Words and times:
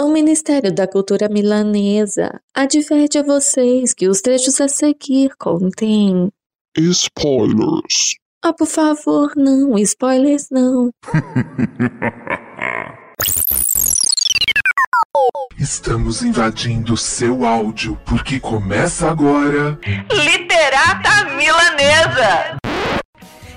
O 0.00 0.08
Ministério 0.08 0.74
da 0.74 0.88
Cultura 0.88 1.28
Milanesa 1.28 2.40
adverte 2.54 3.18
a 3.18 3.22
vocês 3.22 3.92
que 3.92 4.08
os 4.08 4.22
trechos 4.22 4.58
a 4.58 4.66
seguir 4.66 5.36
contêm. 5.38 6.30
Spoilers. 6.74 8.14
Ah, 8.42 8.54
por 8.54 8.66
favor, 8.66 9.30
não, 9.36 9.78
spoilers 9.78 10.46
não. 10.50 10.88
Estamos 15.58 16.22
invadindo 16.22 16.96
seu 16.96 17.44
áudio 17.44 18.00
porque 18.06 18.40
começa 18.40 19.10
agora. 19.10 19.78
Literata 20.10 21.26
Milanesa! 21.36 22.56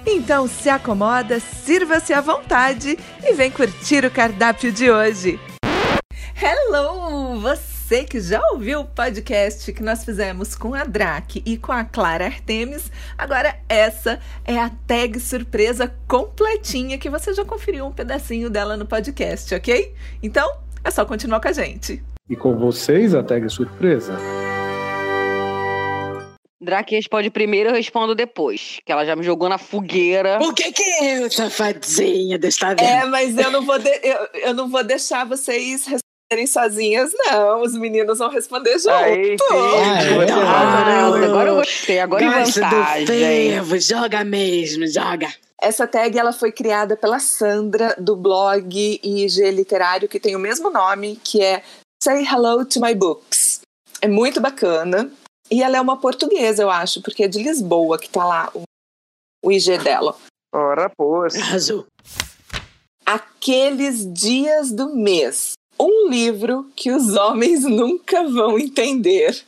Então 0.05 0.45
se 0.49 0.69
acomoda, 0.69 1.39
sirva-se 1.39 2.11
à 2.11 2.19
vontade 2.19 2.99
e 3.23 3.33
vem 3.33 3.49
curtir 3.49 4.03
o 4.03 4.11
cardápio 4.11 4.73
de 4.73 4.91
hoje. 4.91 5.39
Hello! 6.35 7.39
Você 7.41 8.03
que 8.03 8.19
já 8.19 8.41
ouviu 8.51 8.81
o 8.81 8.85
podcast 8.85 9.71
que 9.71 9.83
nós 9.83 10.03
fizemos 10.03 10.55
com 10.55 10.73
a 10.73 10.83
Drac 10.83 11.41
e 11.45 11.57
com 11.57 11.71
a 11.71 11.83
Clara 11.83 12.25
Artemis, 12.25 12.91
agora 13.17 13.55
essa 13.69 14.19
é 14.45 14.57
a 14.57 14.69
tag 14.87 15.19
surpresa 15.19 15.93
completinha 16.07 16.97
que 16.97 17.09
você 17.09 17.33
já 17.33 17.45
conferiu 17.45 17.85
um 17.85 17.91
pedacinho 17.91 18.49
dela 18.49 18.75
no 18.75 18.85
podcast, 18.85 19.53
ok? 19.53 19.93
Então, 20.21 20.49
é 20.83 20.89
só 20.91 21.05
continuar 21.05 21.39
com 21.39 21.47
a 21.49 21.53
gente. 21.53 22.03
E 22.29 22.35
com 22.35 22.57
vocês 22.57 23.13
a 23.13 23.21
tag 23.23 23.47
surpresa. 23.49 24.17
Drake 26.61 26.95
responde 26.95 27.29
primeiro, 27.29 27.69
eu 27.69 27.75
respondo 27.75 28.15
depois. 28.15 28.79
Que 28.85 28.91
ela 28.91 29.05
já 29.05 29.15
me 29.17 29.23
jogou 29.23 29.49
na 29.49 29.57
fogueira. 29.57 30.39
O 30.41 30.53
que 30.53 30.71
que 30.71 30.81
é, 30.81 31.29
safadinha 31.29 32.39
desta 32.39 32.73
vez? 32.73 32.89
É, 32.89 33.05
mas 33.05 33.37
eu 33.37 33.51
não 33.51 33.65
vou, 33.65 33.77
de- 33.77 33.99
eu, 34.01 34.27
eu 34.33 34.53
não 34.53 34.69
vou 34.69 34.81
deixar 34.81 35.25
vocês 35.25 35.85
responderem 36.33 36.47
sozinhas, 36.47 37.11
não. 37.15 37.61
Os 37.61 37.73
meninos 37.73 38.19
vão 38.19 38.29
responder 38.29 38.77
junto. 38.79 38.89
Aí, 38.91 39.37
sim. 39.37 39.45
Ah, 39.51 40.03
é? 40.03 40.31
Ah, 40.31 41.07
agora 41.25 41.49
eu 41.49 41.55
gostei. 41.55 41.99
Agora 41.99 42.23
em 42.23 42.31
Gosto 42.31 42.59
do 42.59 42.61
vantagem. 42.61 43.07
fervo, 43.07 43.79
joga 43.79 44.23
mesmo, 44.23 44.87
joga. 44.87 45.33
Essa 45.61 45.87
tag 45.87 46.17
ela 46.17 46.33
foi 46.33 46.51
criada 46.51 46.97
pela 46.97 47.19
Sandra 47.19 47.95
do 47.97 48.15
blog 48.15 48.99
IG 49.01 49.49
Literário 49.51 50.09
que 50.09 50.19
tem 50.19 50.35
o 50.35 50.39
mesmo 50.39 50.69
nome, 50.69 51.19
que 51.23 51.41
é 51.41 51.63
Say 52.03 52.25
Hello 52.25 52.65
to 52.65 52.81
My 52.81 52.93
Books. 52.93 53.61
É 54.01 54.07
muito 54.07 54.41
bacana. 54.41 55.09
E 55.49 55.61
ela 55.61 55.77
é 55.77 55.81
uma 55.81 55.99
portuguesa, 55.99 56.63
eu 56.63 56.69
acho, 56.69 57.01
porque 57.01 57.23
é 57.23 57.27
de 57.27 57.41
Lisboa 57.41 57.97
que 57.99 58.09
tá 58.09 58.25
lá 58.25 58.51
o, 58.53 58.63
o 59.45 59.51
IG 59.51 59.77
dela. 59.77 60.15
Ora, 60.53 60.89
pois. 60.89 61.35
Arrasou. 61.35 61.85
Aqueles 63.05 64.11
dias 64.11 64.71
do 64.71 64.95
mês. 64.95 65.53
Um 65.79 66.09
livro 66.09 66.69
que 66.75 66.91
os 66.91 67.15
homens 67.15 67.63
nunca 67.63 68.23
vão 68.23 68.57
entender. 68.59 69.43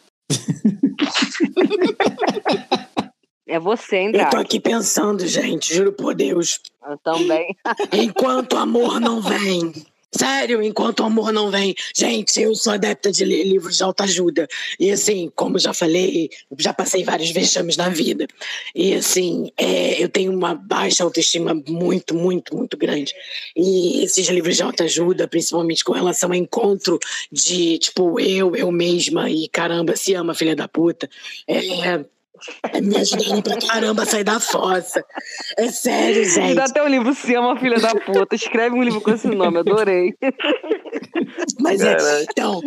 É 3.47 3.59
você, 3.59 3.97
hein, 3.97 4.11
Eu 4.13 4.29
tô 4.29 4.37
aqui 4.37 4.59
pensando, 4.59 5.25
gente, 5.27 5.73
juro 5.73 5.93
por 5.93 6.15
Deus. 6.15 6.59
Eu 6.83 6.97
também. 6.97 7.55
Enquanto 7.93 8.53
o 8.53 8.57
amor 8.57 8.99
não 8.99 9.21
vem. 9.21 9.71
Sério, 10.17 10.63
enquanto 10.63 11.01
o 11.01 11.03
amor 11.03 11.33
não 11.33 11.51
vem. 11.51 11.75
Gente, 11.93 12.39
eu 12.41 12.55
sou 12.55 12.73
adepta 12.73 13.11
de 13.11 13.25
ler 13.25 13.43
livros 13.43 13.77
de 13.77 13.83
autoajuda. 13.83 14.47
E 14.79 14.89
assim, 14.89 15.29
como 15.35 15.59
já 15.59 15.73
falei, 15.73 16.29
já 16.57 16.73
passei 16.73 17.03
vários 17.03 17.31
vexames 17.31 17.75
na 17.75 17.89
vida. 17.89 18.25
E 18.73 18.93
assim, 18.93 19.51
é, 19.57 20.01
eu 20.01 20.07
tenho 20.07 20.31
uma 20.31 20.55
baixa 20.55 21.03
autoestima 21.03 21.53
muito, 21.67 22.15
muito, 22.15 22.55
muito 22.55 22.77
grande. 22.77 23.13
E 23.57 24.03
esses 24.03 24.27
livros 24.29 24.55
de 24.55 24.63
autoajuda, 24.63 25.27
principalmente 25.27 25.83
com 25.83 25.91
relação 25.91 26.31
a 26.31 26.37
encontro 26.37 26.97
de, 27.29 27.77
tipo, 27.79 28.17
eu, 28.19 28.55
eu 28.55 28.71
mesma 28.71 29.29
e 29.29 29.49
caramba, 29.49 29.97
se 29.97 30.13
ama, 30.13 30.33
filha 30.33 30.55
da 30.55 30.67
puta. 30.67 31.09
É 31.45 32.05
me 32.81 32.97
ajudando 32.97 33.43
pra 33.43 33.57
caramba 33.57 34.03
a 34.03 34.05
sair 34.05 34.23
da 34.23 34.39
fossa. 34.39 35.03
É 35.57 35.71
sério, 35.71 36.21
Me 36.21 36.29
gente. 36.29 36.55
dá 36.55 36.65
até 36.65 36.83
o 36.83 36.87
livro 36.87 37.13
Se 37.13 37.35
Ama 37.35 37.59
Filha 37.59 37.79
da 37.79 37.93
Puta. 37.95 38.35
Escreve 38.35 38.75
um 38.75 38.83
livro 38.83 39.01
com 39.01 39.11
esse 39.11 39.27
nome, 39.27 39.59
adorei. 39.59 40.15
Mas 41.59 41.81
é, 41.81 42.23
então, 42.23 42.61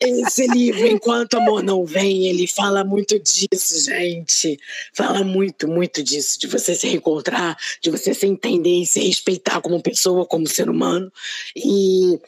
esse 0.00 0.46
livro, 0.48 0.86
Enquanto 0.86 1.34
Amor 1.34 1.62
Não 1.62 1.84
Vem, 1.84 2.26
ele 2.26 2.46
fala 2.46 2.84
muito 2.84 3.18
disso, 3.18 3.84
gente. 3.84 4.58
Fala 4.94 5.22
muito, 5.22 5.68
muito 5.68 6.02
disso, 6.02 6.40
de 6.40 6.46
você 6.46 6.74
se 6.74 6.88
reencontrar, 6.88 7.56
de 7.80 7.90
você 7.90 8.12
se 8.12 8.26
entender 8.26 8.82
e 8.82 8.86
se 8.86 9.00
respeitar 9.00 9.60
como 9.60 9.82
pessoa, 9.82 10.26
como 10.26 10.46
ser 10.46 10.68
humano. 10.68 11.10
E 11.54 12.18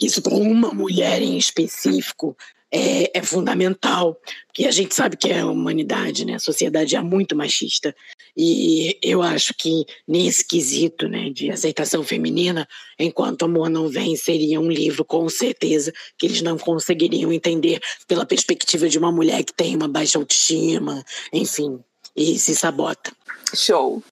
isso 0.00 0.22
para 0.22 0.34
uma 0.34 0.72
mulher 0.72 1.20
em 1.20 1.36
específico 1.36 2.36
é, 2.70 3.18
é 3.18 3.22
fundamental, 3.22 4.18
porque 4.46 4.66
a 4.66 4.70
gente 4.70 4.94
sabe 4.94 5.16
que 5.16 5.32
a 5.32 5.46
humanidade, 5.46 6.24
né? 6.24 6.34
A 6.34 6.38
sociedade 6.38 6.96
é 6.96 7.00
muito 7.00 7.34
machista. 7.34 7.94
E 8.36 8.98
eu 9.02 9.22
acho 9.22 9.54
que 9.54 9.84
nesse 10.06 10.46
quesito 10.46 11.08
né, 11.08 11.30
de 11.30 11.50
aceitação 11.50 12.04
feminina, 12.04 12.68
Enquanto 12.98 13.44
Amor 13.44 13.70
Não 13.70 13.88
Vem 13.88 14.16
seria 14.16 14.60
um 14.60 14.70
livro, 14.70 15.04
com 15.04 15.28
certeza, 15.28 15.92
que 16.18 16.26
eles 16.26 16.42
não 16.42 16.58
conseguiriam 16.58 17.32
entender 17.32 17.80
pela 18.06 18.26
perspectiva 18.26 18.88
de 18.88 18.98
uma 18.98 19.12
mulher 19.12 19.44
que 19.44 19.54
tem 19.54 19.76
uma 19.76 19.88
baixa 19.88 20.18
autoestima, 20.18 21.04
enfim, 21.32 21.78
e 22.16 22.38
se 22.38 22.56
sabota. 22.56 23.12
Show. 23.54 24.02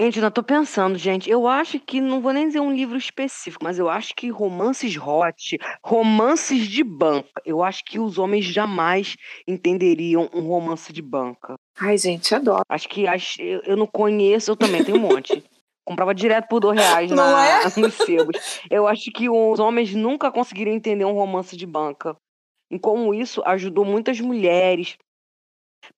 Gente, 0.00 0.18
ainda 0.18 0.30
tô 0.30 0.42
pensando, 0.42 0.96
gente. 0.96 1.28
Eu 1.28 1.46
acho 1.46 1.78
que 1.78 2.00
não 2.00 2.22
vou 2.22 2.32
nem 2.32 2.46
dizer 2.46 2.60
um 2.60 2.72
livro 2.72 2.96
específico, 2.96 3.62
mas 3.62 3.78
eu 3.78 3.86
acho 3.86 4.14
que 4.14 4.30
romances 4.30 4.96
hot, 4.96 5.58
romances 5.84 6.66
de 6.66 6.82
banca. 6.82 7.28
Eu 7.44 7.62
acho 7.62 7.84
que 7.84 7.98
os 7.98 8.16
homens 8.16 8.46
jamais 8.46 9.14
entenderiam 9.46 10.30
um 10.32 10.40
romance 10.40 10.90
de 10.90 11.02
banca. 11.02 11.52
Ai, 11.78 11.98
gente, 11.98 12.34
adoro. 12.34 12.62
Acho 12.66 12.88
que 12.88 13.06
as- 13.06 13.36
eu, 13.38 13.60
eu 13.66 13.76
não 13.76 13.86
conheço, 13.86 14.50
eu 14.50 14.56
também 14.56 14.82
tenho 14.82 14.96
um 14.96 15.02
monte. 15.02 15.44
Comprava 15.84 16.14
direto 16.14 16.48
por 16.48 16.60
dois 16.60 16.78
reais 16.78 17.10
Não 17.10 17.30
na, 17.30 17.46
é? 17.46 17.60
nos 17.76 17.94
sebos. 17.96 18.62
Eu 18.70 18.86
acho 18.86 19.10
que 19.12 19.28
os 19.28 19.58
homens 19.60 19.94
nunca 19.94 20.32
conseguiriam 20.32 20.74
entender 20.74 21.04
um 21.04 21.12
romance 21.12 21.54
de 21.54 21.66
banca. 21.66 22.16
E 22.70 22.78
como 22.78 23.12
isso 23.12 23.42
ajudou 23.44 23.84
muitas 23.84 24.18
mulheres. 24.18 24.96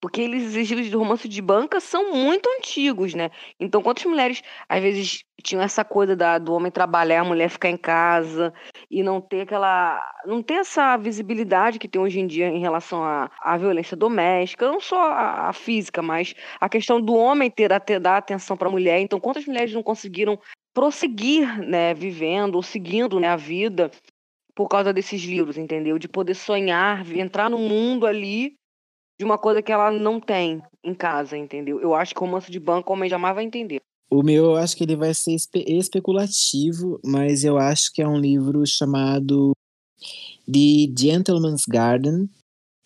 Porque 0.00 0.20
eles, 0.20 0.54
esses 0.54 0.68
livros 0.70 0.88
de 0.90 0.96
romance 0.96 1.28
de 1.28 1.42
banca 1.42 1.80
são 1.80 2.12
muito 2.12 2.48
antigos, 2.58 3.14
né? 3.14 3.30
Então, 3.58 3.82
quantas 3.82 4.04
mulheres, 4.04 4.42
às 4.68 4.80
vezes, 4.82 5.24
tinham 5.42 5.62
essa 5.62 5.84
coisa 5.84 6.14
da, 6.16 6.38
do 6.38 6.52
homem 6.52 6.70
trabalhar, 6.70 7.20
a 7.20 7.24
mulher 7.24 7.48
ficar 7.48 7.68
em 7.70 7.76
casa 7.76 8.52
e 8.90 9.02
não 9.02 9.20
ter 9.20 9.42
aquela. 9.42 10.00
não 10.26 10.42
ter 10.42 10.54
essa 10.54 10.96
visibilidade 10.96 11.78
que 11.78 11.88
tem 11.88 12.00
hoje 12.00 12.20
em 12.20 12.26
dia 12.26 12.46
em 12.48 12.60
relação 12.60 13.02
à, 13.02 13.30
à 13.40 13.56
violência 13.56 13.96
doméstica, 13.96 14.66
não 14.70 14.80
só 14.80 15.00
a, 15.12 15.48
a 15.48 15.52
física, 15.52 16.02
mas 16.02 16.34
a 16.60 16.68
questão 16.68 17.00
do 17.00 17.14
homem 17.14 17.50
ter, 17.50 17.72
a- 17.72 17.80
ter 17.80 17.98
dar 18.00 18.16
atenção 18.18 18.56
para 18.56 18.68
a 18.68 18.70
mulher. 18.70 19.00
Então, 19.00 19.20
quantas 19.20 19.46
mulheres 19.46 19.72
não 19.72 19.82
conseguiram 19.82 20.38
prosseguir, 20.74 21.58
né, 21.60 21.92
vivendo 21.92 22.54
ou 22.54 22.62
seguindo 22.62 23.20
né, 23.20 23.28
a 23.28 23.36
vida 23.36 23.90
por 24.54 24.68
causa 24.68 24.92
desses 24.92 25.22
livros, 25.22 25.56
entendeu? 25.58 25.98
De 25.98 26.08
poder 26.08 26.34
sonhar, 26.34 27.06
entrar 27.12 27.48
no 27.50 27.58
mundo 27.58 28.06
ali 28.06 28.54
de 29.18 29.24
uma 29.24 29.38
coisa 29.38 29.62
que 29.62 29.72
ela 29.72 29.90
não 29.90 30.20
tem 30.20 30.62
em 30.84 30.94
casa, 30.94 31.36
entendeu? 31.36 31.80
Eu 31.80 31.94
acho 31.94 32.14
que 32.14 32.20
romance 32.20 32.50
de 32.50 32.58
banco 32.58 32.90
o 32.90 32.96
homem 32.96 33.08
jamais 33.08 33.34
vai 33.34 33.44
entender. 33.44 33.80
O 34.10 34.22
meu, 34.22 34.44
eu 34.44 34.56
acho 34.56 34.76
que 34.76 34.84
ele 34.84 34.96
vai 34.96 35.14
ser 35.14 35.32
espe- 35.32 35.64
especulativo, 35.66 37.00
mas 37.04 37.44
eu 37.44 37.56
acho 37.56 37.92
que 37.92 38.02
é 38.02 38.08
um 38.08 38.18
livro 38.18 38.66
chamado 38.66 39.52
The 40.46 40.92
Gentleman's 40.98 41.64
Garden. 41.66 42.28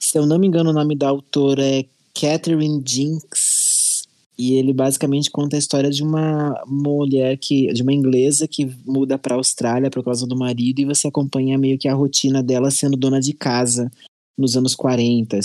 Se 0.00 0.18
eu 0.18 0.26
não 0.26 0.38
me 0.38 0.46
engano, 0.46 0.70
o 0.70 0.74
nome 0.74 0.94
da 0.94 1.08
autora 1.08 1.64
é 1.64 1.84
Catherine 2.14 2.80
Jinks. 2.82 4.06
E 4.38 4.52
ele 4.54 4.72
basicamente 4.74 5.30
conta 5.30 5.56
a 5.56 5.58
história 5.58 5.90
de 5.90 6.02
uma 6.02 6.62
mulher 6.66 7.38
que, 7.38 7.72
de 7.72 7.82
uma 7.82 7.92
inglesa 7.92 8.46
que 8.46 8.66
muda 8.84 9.18
para 9.18 9.34
a 9.34 9.38
Austrália 9.38 9.90
por 9.90 10.04
causa 10.04 10.26
do 10.26 10.36
marido 10.36 10.78
e 10.78 10.84
você 10.84 11.08
acompanha 11.08 11.56
meio 11.56 11.78
que 11.78 11.88
a 11.88 11.94
rotina 11.94 12.42
dela 12.42 12.70
sendo 12.70 12.98
dona 12.98 13.18
de 13.18 13.32
casa 13.32 13.90
nos 14.38 14.54
anos 14.54 14.74
40. 14.74 15.38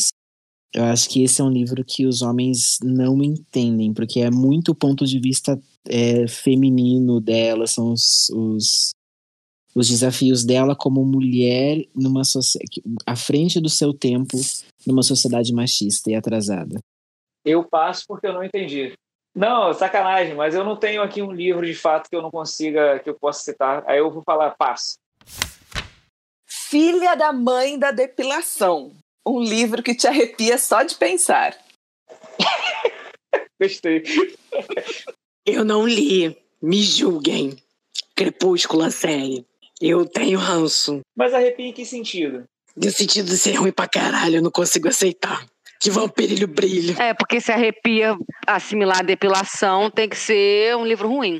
Eu 0.74 0.86
acho 0.86 1.10
que 1.10 1.24
esse 1.24 1.42
é 1.42 1.44
um 1.44 1.50
livro 1.50 1.84
que 1.84 2.06
os 2.06 2.22
homens 2.22 2.78
não 2.82 3.22
entendem, 3.22 3.94
porque 3.94 4.22
é 4.22 4.32
muito 4.32 4.72
o 4.72 4.76
ponto 4.76 5.06
de 5.06 5.20
vista 5.20 5.60
é, 5.86 6.28
feminino 6.28 7.20
dela, 7.20 7.68
são 7.68 7.92
os, 7.92 8.30
os, 8.30 8.92
os 9.76 9.90
desafios 9.90 10.46
dela 10.46 10.76
como 10.76 11.04
mulher 11.04 11.86
numa 11.94 12.22
à 13.06 13.16
frente 13.18 13.60
do 13.60 13.70
seu 13.70 13.94
tempo 13.94 14.38
numa 14.88 15.04
sociedade 15.04 15.54
machista 15.54 16.10
e 16.10 16.16
atrasada. 16.16 16.80
Eu 17.44 17.64
passo 17.64 18.06
porque 18.08 18.28
eu 18.28 18.34
não 18.34 18.44
entendi. 18.44 18.94
Não, 19.36 19.74
sacanagem, 19.74 20.36
mas 20.36 20.54
eu 20.54 20.64
não 20.64 20.76
tenho 20.76 21.02
aqui 21.02 21.22
um 21.22 21.32
livro 21.32 21.66
de 21.66 21.74
fato 21.74 22.10
que 22.10 22.16
eu 22.16 22.22
não 22.22 22.30
consiga, 22.30 23.00
que 23.00 23.10
eu 23.10 23.16
possa 23.16 23.44
citar. 23.44 23.84
Aí 23.88 23.98
eu 23.98 24.12
vou 24.12 24.22
falar, 24.24 24.52
passo. 24.52 24.96
Filha 26.46 27.16
da 27.16 27.32
Mãe 27.32 27.80
da 27.80 27.92
Depilação. 27.92 28.92
Um 29.26 29.40
livro 29.40 29.84
que 29.84 29.96
te 29.96 30.08
arrepia 30.08 30.58
só 30.58 30.84
de 30.84 30.96
pensar. 30.96 31.58
Gostei. 33.62 34.04
Eu 35.46 35.64
não 35.64 35.88
li, 35.88 36.36
me 36.62 36.82
julguem. 36.82 37.56
Crepúsculo, 38.16 38.84
a 38.84 38.92
série. 38.92 39.46
Eu 39.80 40.06
tenho 40.06 40.40
ranço. 40.40 41.02
Mas 41.16 41.34
arrepia 41.34 41.68
em 41.68 41.74
que 41.74 41.86
sentido? 41.86 42.44
No 42.76 42.92
sentido 42.92 43.28
de 43.28 43.38
ser 43.38 43.54
ruim 43.54 43.72
pra 43.72 43.88
caralho, 43.88 44.38
eu 44.38 44.42
não 44.42 44.52
consigo 44.52 44.88
aceitar. 44.88 45.46
Que 45.80 45.90
vampirilho 45.90 46.48
brilho. 46.48 47.00
É, 47.02 47.14
porque 47.14 47.42
se 47.42 47.52
arrepia 47.52 48.16
assimilar 48.46 49.00
a 49.00 49.04
depilação, 49.04 49.90
tem 49.90 50.08
que 50.08 50.16
ser 50.16 50.76
um 50.76 50.86
livro 50.86 51.08
ruim. 51.08 51.40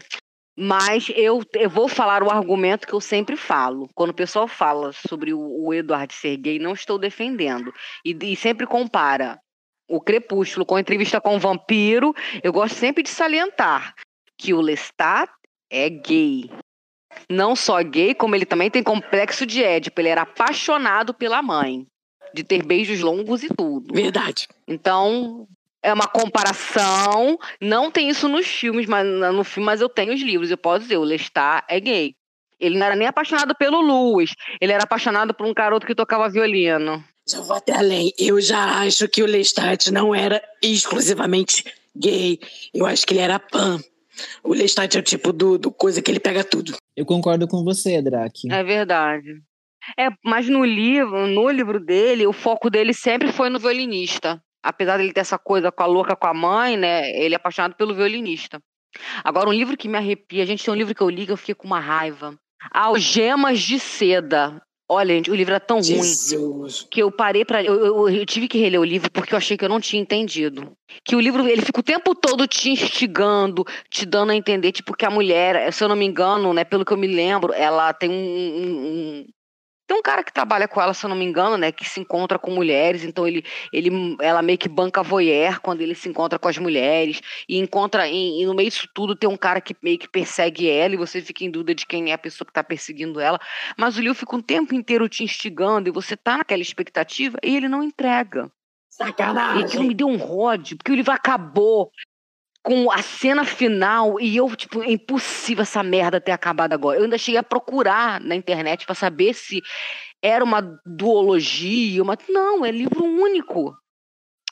Mas 0.58 1.10
eu, 1.16 1.42
eu 1.54 1.70
vou 1.70 1.88
falar 1.88 2.24
o 2.24 2.30
argumento 2.30 2.86
que 2.86 2.94
eu 2.94 3.02
sempre 3.02 3.38
falo. 3.38 3.90
Quando 3.96 4.12
o 4.12 4.16
pessoal 4.16 4.48
fala 4.48 4.92
sobre 4.92 5.34
o, 5.34 5.40
o 5.40 5.74
Eduardo 5.74 6.14
ser 6.14 6.38
gay, 6.38 6.60
não 6.60 6.74
estou 6.74 7.00
defendendo. 7.00 7.74
E, 8.06 8.18
e 8.22 8.36
sempre 8.36 8.68
compara 8.68 9.40
o 9.90 10.00
Crepúsculo 10.00 10.66
com 10.66 10.76
a 10.76 10.82
entrevista 10.82 11.22
com 11.22 11.36
o 11.36 11.40
vampiro. 11.40 12.14
Eu 12.44 12.52
gosto 12.52 12.76
sempre 12.76 13.04
de 13.04 13.10
salientar 13.10 13.96
que 14.38 14.54
o 14.54 14.62
Lestat 14.62 15.32
é 15.70 15.90
gay. 15.90 16.50
Não 17.30 17.56
só 17.56 17.82
gay, 17.84 18.14
como 18.14 18.36
ele 18.36 18.46
também 18.46 18.70
tem 18.70 18.84
complexo 18.84 19.46
de 19.46 19.64
Édipo. 19.64 20.00
Ele 20.02 20.10
era 20.10 20.24
apaixonado 20.24 21.14
pela 21.14 21.42
mãe, 21.42 21.86
de 22.34 22.44
ter 22.44 22.64
beijos 22.64 23.02
longos 23.02 23.44
e 23.44 23.50
tudo. 23.50 23.94
Verdade. 23.94 24.48
Então, 24.68 25.48
é 25.84 25.94
uma 25.94 26.08
comparação. 26.08 27.38
Não 27.60 27.90
tem 27.90 28.10
isso 28.10 28.28
nos 28.28 28.48
filmes, 28.48 28.86
mas 28.86 29.06
no 29.06 29.44
filme, 29.44 29.66
mas 29.66 29.82
eu 29.82 29.90
tenho 29.90 30.14
os 30.14 30.22
livros. 30.22 30.52
Eu 30.52 30.58
posso 30.58 30.82
dizer, 30.82 30.98
o 30.98 31.04
Lestat 31.04 31.66
é 31.68 31.80
gay. 31.80 32.16
Ele 32.60 32.78
não 32.78 32.86
era 32.86 32.96
nem 32.96 33.08
apaixonado 33.08 33.56
pelo 33.56 33.82
Lewis. 33.82 34.36
Ele 34.60 34.72
era 34.72 34.84
apaixonado 34.84 35.34
por 35.34 35.48
um 35.48 35.54
garoto 35.54 35.88
que 35.88 35.96
tocava 35.96 36.30
violino. 36.30 37.04
Já 37.28 37.42
vou 37.42 37.56
até 37.56 37.76
além. 37.76 38.14
Eu 38.18 38.40
já 38.40 38.82
acho 38.82 39.08
que 39.08 39.24
o 39.24 39.26
Lestat 39.26 39.92
não 39.92 40.14
era 40.14 40.42
exclusivamente 40.62 41.64
gay. 41.96 42.40
Eu 42.74 42.86
acho 42.86 43.06
que 43.06 43.14
ele 43.14 43.22
era 43.22 43.40
pan. 43.40 43.80
O 44.44 44.54
Lestat 44.54 44.96
é 44.96 45.00
o 45.00 45.04
tipo 45.04 45.34
do, 45.34 45.58
do 45.58 45.72
coisa 45.72 46.02
que 46.02 46.12
ele 46.12 46.20
pega 46.20 46.44
tudo. 46.44 46.76
Eu 46.96 47.06
concordo 47.06 47.48
com 47.48 47.64
você, 47.64 48.02
Drake. 48.02 48.52
É 48.52 48.64
verdade. 48.64 49.42
É, 49.98 50.10
mas 50.24 50.48
no 50.48 50.64
livro, 50.64 51.26
no 51.26 51.50
livro 51.50 51.80
dele, 51.80 52.28
o 52.28 52.34
foco 52.34 52.70
dele 52.70 52.94
sempre 52.94 53.32
foi 53.32 53.50
no 53.50 53.58
violinista. 53.60 54.42
Apesar 54.64 54.98
dele 54.98 55.14
ter 55.14 55.22
essa 55.22 55.40
coisa 55.40 55.72
com 55.72 55.84
a 55.84 55.86
louca 55.86 56.16
com 56.16 56.28
a 56.28 56.34
mãe, 56.34 56.78
né? 56.78 57.10
Ele 57.20 57.34
é 57.34 57.38
apaixonado 57.38 57.76
pelo 57.76 57.96
violinista. 57.96 58.62
Agora, 59.24 59.50
um 59.50 59.54
livro 59.54 59.78
que 59.78 59.88
me 59.88 59.98
arrepia, 59.98 60.44
a 60.44 60.46
gente 60.46 60.64
tem 60.64 60.74
um 60.74 60.78
livro 60.78 60.94
que 60.94 61.02
eu 61.02 61.10
li 61.10 61.26
que 61.26 61.32
eu 61.32 61.38
fiquei 61.38 61.56
com 61.56 61.68
uma 61.68 61.80
raiva. 61.80 62.38
Algemas 62.72 63.60
de 63.60 63.80
Seda. 63.80 64.62
Olha, 64.94 65.16
gente, 65.16 65.32
o 65.32 65.36
livro 65.36 65.54
era 65.54 65.60
tão 65.60 65.82
Jesus. 65.82 66.34
ruim 66.34 66.90
que 66.92 67.02
eu 67.02 67.10
parei 67.10 67.46
para 67.46 67.64
eu, 67.64 67.76
eu, 67.76 68.10
eu, 68.10 68.26
tive 68.26 68.50
que 68.50 68.58
reler 68.58 68.78
o 68.78 68.84
livro 68.84 69.10
porque 69.10 69.34
eu 69.34 69.38
achei 69.38 69.56
que 69.56 69.64
eu 69.64 69.70
não 69.70 69.80
tinha 69.80 70.02
entendido. 70.02 70.74
Que 71.06 71.16
o 71.16 71.20
livro 71.22 71.48
ele 71.48 71.62
fica 71.62 71.80
o 71.80 71.84
tempo 71.84 72.14
todo 72.14 72.46
te 72.46 72.72
instigando, 72.72 73.64
te 73.90 74.06
dando 74.06 74.34
a 74.34 74.36
entender 74.36 74.74
tipo 74.74 74.94
que 74.94 75.06
a 75.06 75.10
mulher, 75.10 75.72
se 75.72 75.82
eu 75.82 75.88
não 75.88 75.96
me 75.96 76.06
engano, 76.06 76.54
né, 76.54 76.66
pelo 76.66 76.84
que 76.84 76.92
eu 76.92 76.98
me 76.98 77.08
lembro, 77.08 77.54
ela 77.54 77.94
tem 77.94 78.10
um, 78.10 78.14
um, 78.14 79.26
tem 79.92 80.00
um 80.00 80.02
cara 80.02 80.24
que 80.24 80.32
trabalha 80.32 80.70
com 80.70 80.82
ela, 80.82 80.94
se 80.94 81.06
eu 81.06 81.10
não 81.10 81.18
me 81.18 81.26
engano, 81.26 81.58
né, 81.58 81.70
que 81.70 81.84
se 81.84 82.00
encontra 82.00 82.40
com 82.40 82.50
mulheres, 82.50 83.04
então 83.04 83.28
ele, 83.28 83.44
ele 83.74 84.16
ela 84.22 84.42
meio 84.42 84.58
que 84.58 84.70
banca 84.70 85.04
voyeur 85.04 85.60
quando 85.60 85.82
ele 85.82 85.94
se 85.94 86.08
encontra 86.08 86.40
com 86.40 86.48
as 86.48 86.58
mulheres 86.58 87.22
e 87.48 87.58
encontra 87.58 88.08
e, 88.08 88.42
e 88.42 88.46
no 88.46 88.54
meio 88.54 88.70
disso 88.70 88.88
tudo 88.94 89.18
tem 89.18 89.30
um 89.30 89.36
cara 89.36 89.60
que 89.60 89.76
meio 89.84 90.00
que 90.00 90.08
persegue 90.08 90.70
ela 90.70 90.94
e 90.94 90.98
você 90.98 91.22
fica 91.22 91.44
em 91.44 91.52
dúvida 91.52 91.76
de 91.76 91.86
quem 91.86 92.10
é 92.10 92.14
a 92.14 92.18
pessoa 92.18 92.46
que 92.46 92.52
está 92.52 92.64
perseguindo 92.64 93.20
ela, 93.20 93.38
mas 93.78 93.98
o 93.98 94.02
livro 94.02 94.16
fica 94.16 94.34
um 94.34 94.42
tempo 94.42 94.74
inteiro 94.74 95.10
te 95.10 95.26
instigando 95.26 95.90
e 95.90 95.92
você 95.92 96.16
tá 96.16 96.38
naquela 96.38 96.62
expectativa 96.62 97.38
e 97.44 97.54
ele 97.54 97.68
não 97.68 97.84
entrega. 97.84 98.50
Sacanagem. 98.90 99.62
E 99.62 99.66
aquilo 99.66 99.84
me 99.84 99.94
deu 99.94 100.08
um 100.08 100.16
ródio, 100.16 100.78
porque 100.78 100.92
o 100.94 100.96
livro 100.96 101.12
acabou 101.12 101.92
com 102.64 102.92
a 102.92 103.02
cena 103.02 103.44
final 103.44 104.20
e 104.20 104.38
eu, 104.38 104.56
tipo, 104.56 104.84
é 104.84 104.92
impossível 104.92 105.64
essa 105.64 105.82
merda 105.82 106.22
ter 106.22 106.32
acabado 106.32 106.74
agora. 106.74 106.98
Eu 106.98 107.04
ainda 107.04 107.18
cheguei 107.18 107.40
a 107.40 107.44
procurar 107.44 108.20
na 108.22 108.36
internet 108.36 108.86
para 108.86 108.96
saber 108.96 109.34
se 109.34 109.62
era 110.22 110.44
uma 110.44 110.62
duologia, 110.86 112.04
uma. 112.04 112.18
Não, 112.30 112.66
é 112.66 112.72
livro 112.72 113.04
único. 113.04 113.76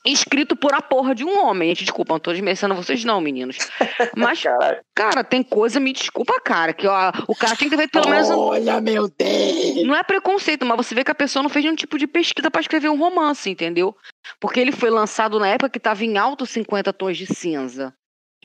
Escrito 0.06 0.56
por 0.56 0.74
a 0.74 0.82
porra 0.82 1.14
de 1.14 1.26
um 1.26 1.46
homem. 1.46 1.70
Gente, 1.70 1.84
desculpa, 1.84 2.14
não 2.14 2.20
tô 2.20 2.32
desmerecendo 2.32 2.74
vocês, 2.74 3.04
não, 3.04 3.20
meninos. 3.20 3.58
Mas, 4.16 4.42
cara, 4.96 5.24
tem 5.26 5.44
coisa, 5.44 5.78
me 5.78 5.92
desculpa, 5.92 6.40
cara, 6.40 6.74
que 6.74 6.88
ó, 6.88 7.12
o 7.28 7.36
cara 7.36 7.56
tem 7.56 7.70
que 7.70 7.76
ter 7.76 7.90
pelo 7.90 8.10
menos. 8.10 8.30
Olha, 8.30 8.80
meu 8.80 9.10
Deus! 9.10 9.86
Não 9.86 9.94
é 9.94 10.02
preconceito, 10.02 10.66
mas 10.66 10.78
você 10.78 10.96
vê 10.96 11.04
que 11.04 11.12
a 11.12 11.16
pessoa 11.16 11.44
não 11.44 11.50
fez 11.50 11.66
nenhum 11.66 11.76
tipo 11.76 11.98
de 11.98 12.08
pesquisa 12.08 12.50
para 12.50 12.62
escrever 12.62 12.90
um 12.90 12.98
romance, 12.98 13.50
entendeu? 13.50 13.96
Porque 14.40 14.60
ele 14.60 14.72
foi 14.72 14.90
lançado 14.90 15.38
na 15.38 15.50
época 15.50 15.70
que 15.70 15.80
tava 15.80 16.04
em 16.04 16.18
alto 16.18 16.46
50 16.46 16.94
tons 16.94 17.18
de 17.18 17.26
cinza. 17.26 17.94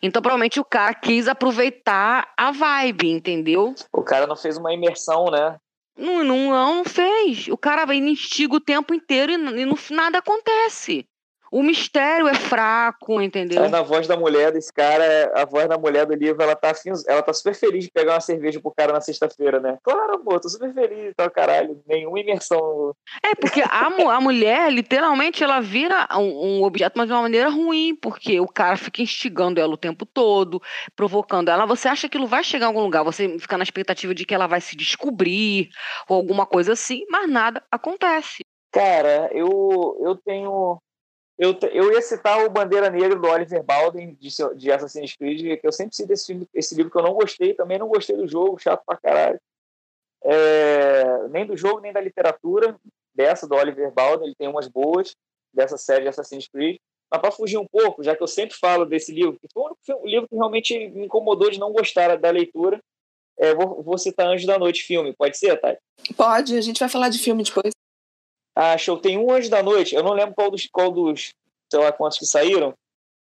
Então, 0.05 0.21
provavelmente 0.21 0.61
o 0.61 0.65
cara 0.65 0.93
quis 0.93 1.27
aproveitar 1.27 2.31
a 2.37 2.51
vibe, 2.51 3.11
entendeu? 3.11 3.75
O 3.91 4.03
cara 4.03 4.27
não 4.27 4.37
fez 4.37 4.59
uma 4.59 4.71
imersão, 4.71 5.31
né? 5.31 5.57
Não, 5.97 6.23
não, 6.23 6.51
não 6.51 6.85
fez. 6.85 7.49
O 7.49 7.57
cara 7.57 7.87
instiga 7.95 8.55
o 8.55 8.61
tempo 8.61 8.93
inteiro 8.93 9.33
e, 9.33 9.35
e 9.35 9.65
no, 9.65 9.79
nada 9.93 10.19
acontece. 10.19 11.07
O 11.55 11.63
mistério 11.63 12.27
é 12.27 12.35
fraco, 12.35 13.21
entendeu? 13.23 13.63
Aí 13.63 13.71
na 13.71 13.81
voz 13.81 14.09
da 14.09 14.17
mulher 14.17 14.51
desse 14.51 14.73
cara, 14.73 15.31
a 15.37 15.45
voz 15.45 15.69
da 15.69 15.79
mulher 15.79 16.05
do 16.05 16.13
livro, 16.13 16.43
ela 16.43 16.57
tá, 16.57 16.73
ela 17.07 17.23
tá 17.23 17.33
super 17.33 17.55
feliz 17.55 17.85
de 17.85 17.93
pegar 17.93 18.15
uma 18.15 18.21
cerveja 18.21 18.61
pro 18.61 18.75
cara 18.77 18.93
na 18.93 19.01
sexta-feira, 19.01 19.61
né? 19.61 19.79
Claro, 19.85 20.17
amor, 20.17 20.41
tô 20.41 20.49
super 20.49 20.75
feliz 20.75 21.13
e 21.13 21.15
tal, 21.15 21.31
caralho. 21.31 21.81
Nenhuma 21.87 22.19
imersão. 22.19 22.93
É, 23.25 23.37
porque 23.37 23.63
a, 23.63 23.87
a 23.87 24.21
mulher, 24.21 24.73
literalmente, 24.73 25.45
ela 25.45 25.61
vira 25.61 26.09
um, 26.17 26.59
um, 26.59 26.63
objeto, 26.65 26.99
mas 26.99 27.07
de 27.07 27.13
uma 27.13 27.23
maneira 27.23 27.49
ruim, 27.49 27.95
porque 27.95 28.41
o 28.41 28.49
cara 28.49 28.77
fica 28.77 29.01
instigando 29.01 29.61
ela 29.61 29.75
o 29.75 29.79
tempo 29.79 30.05
todo, 30.05 30.61
provocando 30.97 31.51
ela. 31.51 31.67
Você 31.67 31.87
acha 31.87 32.09
que 32.09 32.17
aquilo 32.17 32.27
vai 32.27 32.43
chegar 32.43 32.67
a 32.67 32.69
algum 32.71 32.83
lugar, 32.83 33.05
você 33.05 33.39
fica 33.39 33.57
na 33.57 33.63
expectativa 33.63 34.13
de 34.13 34.25
que 34.25 34.35
ela 34.35 34.49
vai 34.49 34.61
se 34.61 34.77
descobrir, 34.77 35.69
ou 36.09 36.17
alguma 36.17 36.47
coisa 36.47 36.73
assim, 36.73 37.05
mas 37.09 37.31
nada 37.31 37.63
acontece. 37.71 38.43
Cara, 38.73 39.31
eu, 39.33 39.97
eu 40.01 40.17
tenho 40.17 40.81
eu, 41.39 41.57
eu 41.73 41.93
ia 41.93 42.01
citar 42.01 42.45
o 42.45 42.51
Bandeira 42.51 42.89
Negra 42.91 43.19
do 43.19 43.27
Oliver 43.27 43.63
Balden, 43.63 44.15
de, 44.15 44.29
de 44.57 44.73
Assassin's 44.73 45.17
Creed, 45.17 45.61
que 45.61 45.67
eu 45.67 45.73
sempre 45.73 45.97
cito 45.97 46.13
esse, 46.13 46.27
filme, 46.27 46.49
esse 46.55 46.75
livro 46.75 46.91
que 46.91 46.99
eu 46.99 47.03
não 47.03 47.15
gostei, 47.15 47.55
também 47.55 47.79
não 47.79 47.89
gostei 47.89 48.17
do 48.17 48.29
jogo, 48.29 48.59
chato 48.59 48.83
pra 48.87 48.97
caralho. 48.97 49.41
É, 50.23 51.29
nem 51.29 51.45
do 51.45 51.57
jogo, 51.57 51.81
nem 51.81 51.93
da 51.93 52.01
literatura 52.01 52.77
dessa, 53.15 53.49
do 53.49 53.55
Oliver 53.55 53.93
Balden, 53.93 54.27
ele 54.27 54.37
tem 54.37 54.49
umas 54.49 54.69
boas 54.69 55.15
dessa 55.53 55.77
série 55.77 56.03
de 56.03 56.09
Assassin's 56.09 56.49
Creed. 56.49 56.77
Mas 57.11 57.21
para 57.21 57.33
fugir 57.33 57.59
um 57.59 57.67
pouco, 57.67 58.03
já 58.03 58.17
que 58.17 58.23
eu 58.23 58.29
sempre 58.29 58.57
falo 58.57 58.85
desse 58.85 59.13
livro, 59.13 59.39
que 59.39 59.49
foi 59.53 59.95
um 59.97 60.07
livro 60.07 60.29
que 60.29 60.35
realmente 60.35 60.89
me 60.89 61.07
incomodou 61.07 61.51
de 61.51 61.59
não 61.59 61.73
gostar 61.73 62.17
da 62.17 62.31
leitura, 62.31 62.81
é, 63.39 63.55
vou, 63.55 63.83
vou 63.83 63.99
citar 63.99 64.29
Anjo 64.29 64.47
da 64.47 64.59
Noite, 64.59 64.83
filme. 64.83 65.13
Pode 65.13 65.37
ser, 65.37 65.61
Thay? 65.61 65.77
Pode, 66.17 66.57
a 66.57 66.61
gente 66.61 66.79
vai 66.79 66.89
falar 66.89 67.09
de 67.09 67.19
filme 67.19 67.43
depois. 67.43 67.73
Ah, 68.55 68.79
show. 68.79 68.99
Tem 68.99 69.19
um 69.19 69.31
Anjo 69.31 69.51
da 69.51 69.63
Noite, 69.63 69.95
eu 69.95 70.03
não 70.03 70.13
lembro 70.13 70.35
qual 70.35 70.51
dos, 70.51 70.67
qual 70.67 70.91
dos 70.91 71.35
sei 71.71 71.81
lá 71.81 71.91
quantos 71.93 72.19
que 72.19 72.27
saíram, 72.27 72.75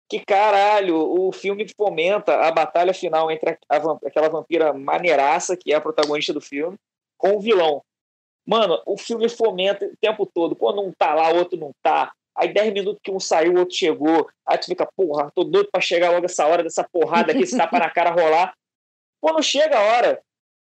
que 0.10 0.20
caralho, 0.20 0.98
o 0.98 1.32
filme 1.32 1.66
fomenta 1.78 2.36
a 2.36 2.52
batalha 2.52 2.94
final 2.94 3.32
entre 3.32 3.52
a, 3.52 3.78
a, 3.78 3.98
aquela 4.06 4.28
vampira 4.28 4.74
maneiraça, 4.74 5.56
que 5.56 5.72
é 5.72 5.76
a 5.76 5.82
protagonista 5.82 6.34
do 6.34 6.42
filme, 6.42 6.78
com 7.18 7.38
o 7.38 7.40
vilão. 7.40 7.82
Mano, 8.46 8.82
o 8.86 8.98
filme 8.98 9.30
fomenta 9.30 9.86
o 9.86 9.96
tempo 10.02 10.26
todo. 10.26 10.56
Quando 10.56 10.82
um 10.82 10.92
tá 10.92 11.14
lá, 11.14 11.32
o 11.32 11.38
outro 11.38 11.58
não 11.58 11.72
tá. 11.82 12.12
Aí 12.36 12.54
10 12.54 12.74
minutos 12.74 13.00
que 13.02 13.12
um 13.12 13.20
saiu, 13.20 13.54
o 13.54 13.60
outro 13.60 13.76
chegou. 13.76 14.28
Aí 14.46 14.58
tu 14.58 14.66
fica, 14.66 14.86
porra, 14.98 15.32
tô 15.34 15.44
doido 15.44 15.70
pra 15.72 15.80
chegar 15.80 16.12
logo 16.12 16.26
essa 16.26 16.46
hora 16.46 16.64
dessa 16.64 16.84
porrada 16.84 17.32
aqui, 17.32 17.44
esse 17.44 17.56
tapa 17.56 17.80
na 17.80 17.90
cara 17.90 18.10
rolar. 18.10 18.54
Quando 19.22 19.42
chega 19.44 19.78
a 19.78 19.84
hora, 19.84 20.22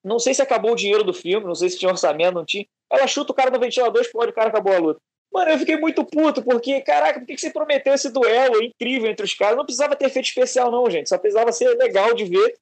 não 0.04 0.20
sei 0.20 0.34
se 0.34 0.42
acabou 0.42 0.74
o 0.74 0.75
dinheiro 0.75 1.04
do 1.04 1.13
filme, 1.13 1.48
não 1.48 1.56
sei 1.56 1.70
se 1.70 1.80
tinha 1.80 1.89
orçamento, 1.89 2.36
não 2.36 2.46
tinha. 2.46 2.68
Ela 2.92 3.08
chuta 3.08 3.32
o 3.32 3.36
cara 3.36 3.50
no 3.50 3.60
ventilador, 3.60 4.02
explode 4.02 4.32
o 4.32 4.36
cara, 4.36 4.50
acabou 4.50 4.74
a 4.74 4.80
luta. 4.80 5.00
Mano, 5.32 5.50
eu 5.50 5.58
fiquei 5.58 5.78
muito 5.78 6.06
puto, 6.06 6.44
porque, 6.44 6.82
caraca, 6.82 7.20
por 7.20 7.25
que 7.25 7.38
você 7.38 7.52
prometeu 7.52 7.94
esse 7.94 8.12
duelo 8.12 8.62
incrível 8.62 9.10
entre 9.10 9.25
os 9.25 9.34
caras? 9.34 9.58
Não 9.58 9.66
precisava 9.66 9.96
ter 9.96 10.06
efeito 10.06 10.28
especial, 10.28 10.72
não, 10.72 10.88
gente. 10.90 11.10
Só 11.10 11.18
precisava 11.18 11.52
ser 11.52 11.75
legal 11.75 12.13
de 12.13 12.25
ver. 12.25 12.56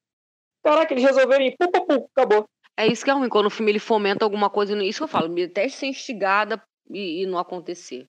Caraca, 0.63 0.93
eles 0.93 1.03
resolveram 1.03 1.43
ir, 1.43 1.55
pum, 1.57 1.69
pum, 1.69 1.85
pum, 1.85 2.07
acabou. 2.15 2.45
É 2.77 2.87
isso 2.87 3.03
que 3.03 3.11
é 3.11 3.13
ruim, 3.13 3.27
quando 3.27 3.47
o 3.47 3.49
filme 3.49 3.71
ele 3.71 3.79
fomenta 3.79 4.23
alguma 4.23 4.49
coisa. 4.49 4.73
Isso 4.83 4.99
que 4.99 5.03
eu 5.03 5.07
falo, 5.07 5.35
teste 5.49 5.79
ser 5.79 5.87
instigada 5.87 6.63
e, 6.89 7.23
e 7.23 7.25
não 7.25 7.37
acontecer 7.37 8.07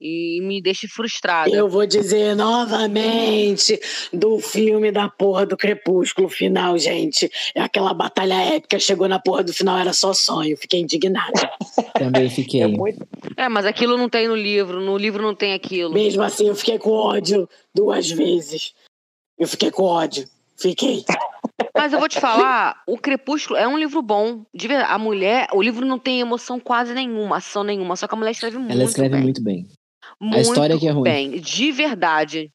e 0.00 0.40
me 0.42 0.60
deixe 0.60 0.86
frustrada. 0.86 1.50
Eu 1.50 1.68
vou 1.68 1.86
dizer 1.86 2.34
novamente 2.34 3.78
do 4.12 4.38
filme 4.38 4.92
da 4.92 5.08
porra 5.08 5.46
do 5.46 5.56
Crepúsculo 5.56 6.28
final, 6.28 6.78
gente. 6.78 7.30
É 7.54 7.60
aquela 7.60 7.94
batalha 7.94 8.34
épica, 8.34 8.78
chegou 8.78 9.08
na 9.08 9.18
porra 9.18 9.42
do 9.42 9.52
final, 9.52 9.78
era 9.78 9.92
só 9.92 10.12
sonho. 10.12 10.56
Fiquei 10.56 10.80
indignada. 10.80 11.50
Também 11.98 12.28
fiquei. 12.28 12.62
É, 12.62 12.66
muito... 12.66 13.06
é, 13.36 13.48
mas 13.48 13.64
aquilo 13.66 13.96
não 13.96 14.08
tem 14.08 14.28
no 14.28 14.36
livro, 14.36 14.80
no 14.80 14.96
livro 14.96 15.22
não 15.22 15.34
tem 15.34 15.52
aquilo. 15.52 15.94
Mesmo 15.94 16.22
assim, 16.22 16.48
eu 16.48 16.54
fiquei 16.54 16.78
com 16.78 16.90
ódio 16.90 17.48
duas 17.74 18.10
vezes. 18.10 18.74
Eu 19.38 19.48
fiquei 19.48 19.70
com 19.70 19.84
ódio. 19.84 20.26
Fiquei. 20.56 21.04
Mas 21.74 21.92
eu 21.92 21.98
vou 21.98 22.08
te 22.08 22.18
falar, 22.18 22.82
o 22.86 22.96
Crepúsculo 22.96 23.58
é 23.58 23.68
um 23.68 23.78
livro 23.78 24.00
bom. 24.00 24.44
De 24.54 24.66
verdade, 24.66 24.90
a 24.90 24.98
mulher, 24.98 25.46
o 25.52 25.62
livro 25.62 25.84
não 25.84 25.98
tem 25.98 26.20
emoção 26.20 26.58
quase 26.58 26.94
nenhuma, 26.94 27.36
ação 27.36 27.62
nenhuma, 27.62 27.96
só 27.96 28.08
que 28.08 28.14
a 28.14 28.18
mulher 28.18 28.30
escreve 28.30 28.56
muito 28.56 28.72
Ela 28.72 28.84
escreve 28.84 29.10
bem. 29.10 29.22
muito 29.22 29.42
bem. 29.42 29.66
Muito 30.20 30.36
a 30.36 30.40
história 30.40 30.78
que 30.78 30.88
é 30.88 30.90
ruim. 30.90 31.02
bem, 31.02 31.40
de 31.40 31.72
verdade. 31.72 32.50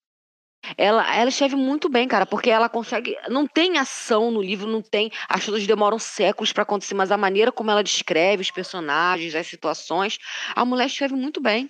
Ela, 0.77 1.15
ela 1.15 1.29
escreve 1.29 1.55
muito 1.55 1.89
bem, 1.89 2.07
cara, 2.07 2.25
porque 2.25 2.49
ela 2.49 2.69
consegue. 2.69 3.17
Não 3.29 3.47
tem 3.47 3.77
ação 3.77 4.29
no 4.29 4.41
livro, 4.41 4.67
não 4.67 4.81
tem. 4.81 5.11
As 5.27 5.43
coisas 5.43 5.65
demoram 5.65 5.97
séculos 5.97 6.53
para 6.53 6.63
acontecer, 6.63 6.93
mas 6.93 7.11
a 7.11 7.17
maneira 7.17 7.51
como 7.51 7.71
ela 7.71 7.83
descreve 7.83 8.41
os 8.41 8.51
personagens, 8.51 9.33
as 9.33 9.47
situações, 9.47 10.19
a 10.55 10.63
mulher 10.63 10.85
escreve 10.85 11.15
muito 11.15 11.41
bem. 11.41 11.69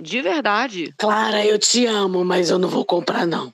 De 0.00 0.22
verdade. 0.22 0.94
Clara, 0.96 1.44
eu 1.44 1.58
te 1.58 1.84
amo, 1.86 2.24
mas 2.24 2.50
eu 2.50 2.58
não 2.58 2.68
vou 2.68 2.84
comprar, 2.84 3.26
não. 3.26 3.52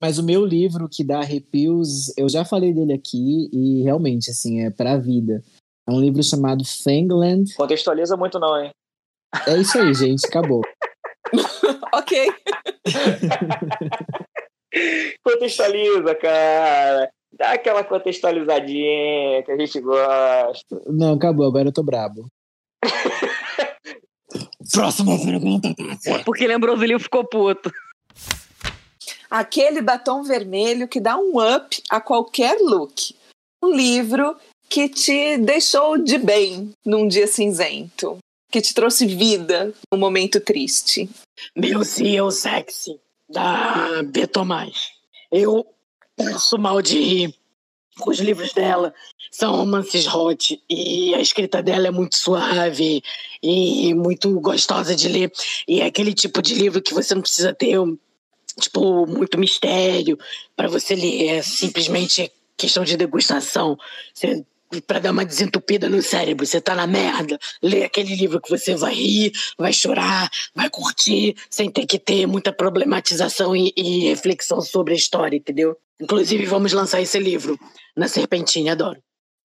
Mas 0.00 0.18
o 0.18 0.22
meu 0.24 0.46
livro 0.46 0.88
que 0.88 1.04
dá 1.04 1.18
arrepios, 1.18 2.16
eu 2.16 2.28
já 2.28 2.44
falei 2.44 2.72
dele 2.72 2.92
aqui 2.94 3.50
e 3.52 3.82
realmente, 3.82 4.30
assim, 4.30 4.64
é 4.64 4.70
pra 4.70 4.96
vida. 4.96 5.42
É 5.86 5.92
um 5.92 6.00
livro 6.00 6.22
chamado 6.22 6.64
Fangland. 6.64 7.54
Contextualiza 7.54 8.16
muito 8.16 8.38
não, 8.38 8.56
hein? 8.56 8.70
É 9.46 9.58
isso 9.58 9.78
aí, 9.78 9.92
gente, 9.92 10.26
acabou. 10.26 10.62
ok. 12.10 12.32
Contextualiza, 15.22 16.14
cara. 16.16 17.10
Dá 17.32 17.52
aquela 17.52 17.84
contextualizadinha 17.84 19.42
que 19.44 19.52
a 19.52 19.56
gente 19.56 19.80
gosta. 19.80 20.82
Não, 20.86 21.14
acabou, 21.14 21.46
agora 21.46 21.68
eu 21.68 21.72
tô 21.72 21.82
brabo. 21.82 22.26
Próxima 24.72 25.18
pergunta. 25.18 25.68
Porque 26.24 26.46
lembrou 26.46 26.76
do 26.76 26.84
livro 26.84 27.02
ficou 27.02 27.24
puto. 27.24 27.72
Aquele 29.28 29.80
batom 29.80 30.22
vermelho 30.22 30.88
que 30.88 31.00
dá 31.00 31.16
um 31.16 31.38
up 31.38 31.82
a 31.88 32.00
qualquer 32.00 32.58
look. 32.60 33.14
Um 33.62 33.74
livro 33.74 34.36
que 34.68 34.88
te 34.88 35.38
deixou 35.38 35.98
de 35.98 36.18
bem 36.18 36.72
num 36.84 37.06
dia 37.06 37.26
cinzento. 37.26 38.18
Que 38.50 38.60
te 38.60 38.74
trouxe 38.74 39.06
vida 39.06 39.72
num 39.92 39.98
momento 39.98 40.40
triste. 40.40 41.08
Meu 41.54 41.84
CEO 41.84 42.30
Sexy, 42.30 42.98
da 43.28 44.02
B. 44.02 44.26
Tomás. 44.26 44.90
Eu 45.30 45.66
passo 46.16 46.58
mal 46.58 46.82
de 46.82 46.98
rir 46.98 47.34
os 48.06 48.18
livros 48.18 48.52
dela. 48.52 48.92
São 49.30 49.54
romances 49.54 50.06
hot 50.06 50.60
e 50.68 51.14
a 51.14 51.20
escrita 51.20 51.62
dela 51.62 51.86
é 51.86 51.90
muito 51.90 52.16
suave 52.16 53.02
e 53.42 53.94
muito 53.94 54.40
gostosa 54.40 54.96
de 54.96 55.08
ler. 55.08 55.32
E 55.68 55.80
é 55.80 55.86
aquele 55.86 56.12
tipo 56.12 56.42
de 56.42 56.54
livro 56.54 56.82
que 56.82 56.94
você 56.94 57.14
não 57.14 57.22
precisa 57.22 57.54
ter 57.54 57.76
tipo 58.60 59.06
muito 59.06 59.38
mistério 59.38 60.18
para 60.56 60.68
você 60.68 60.94
ler. 60.94 61.28
É 61.28 61.42
simplesmente 61.42 62.32
questão 62.56 62.82
de 62.82 62.96
degustação. 62.96 63.78
Você 64.12 64.44
para 64.86 65.00
dar 65.00 65.10
uma 65.10 65.24
desentupida 65.24 65.88
no 65.88 66.02
cérebro. 66.02 66.46
Você 66.46 66.60
tá 66.60 66.74
na 66.74 66.86
merda, 66.86 67.38
lê 67.62 67.84
aquele 67.84 68.14
livro 68.14 68.40
que 68.40 68.50
você 68.50 68.74
vai 68.74 68.94
rir, 68.94 69.32
vai 69.58 69.72
chorar, 69.72 70.30
vai 70.54 70.70
curtir, 70.70 71.34
sem 71.48 71.70
ter 71.70 71.86
que 71.86 71.98
ter 71.98 72.26
muita 72.26 72.52
problematização 72.52 73.56
e, 73.56 73.72
e 73.76 74.08
reflexão 74.08 74.60
sobre 74.60 74.92
a 74.92 74.96
história, 74.96 75.36
entendeu? 75.36 75.76
Inclusive, 76.00 76.46
vamos 76.46 76.72
lançar 76.72 77.00
esse 77.00 77.18
livro 77.18 77.58
na 77.96 78.08
Serpentinha, 78.08 78.72
adoro. 78.72 79.02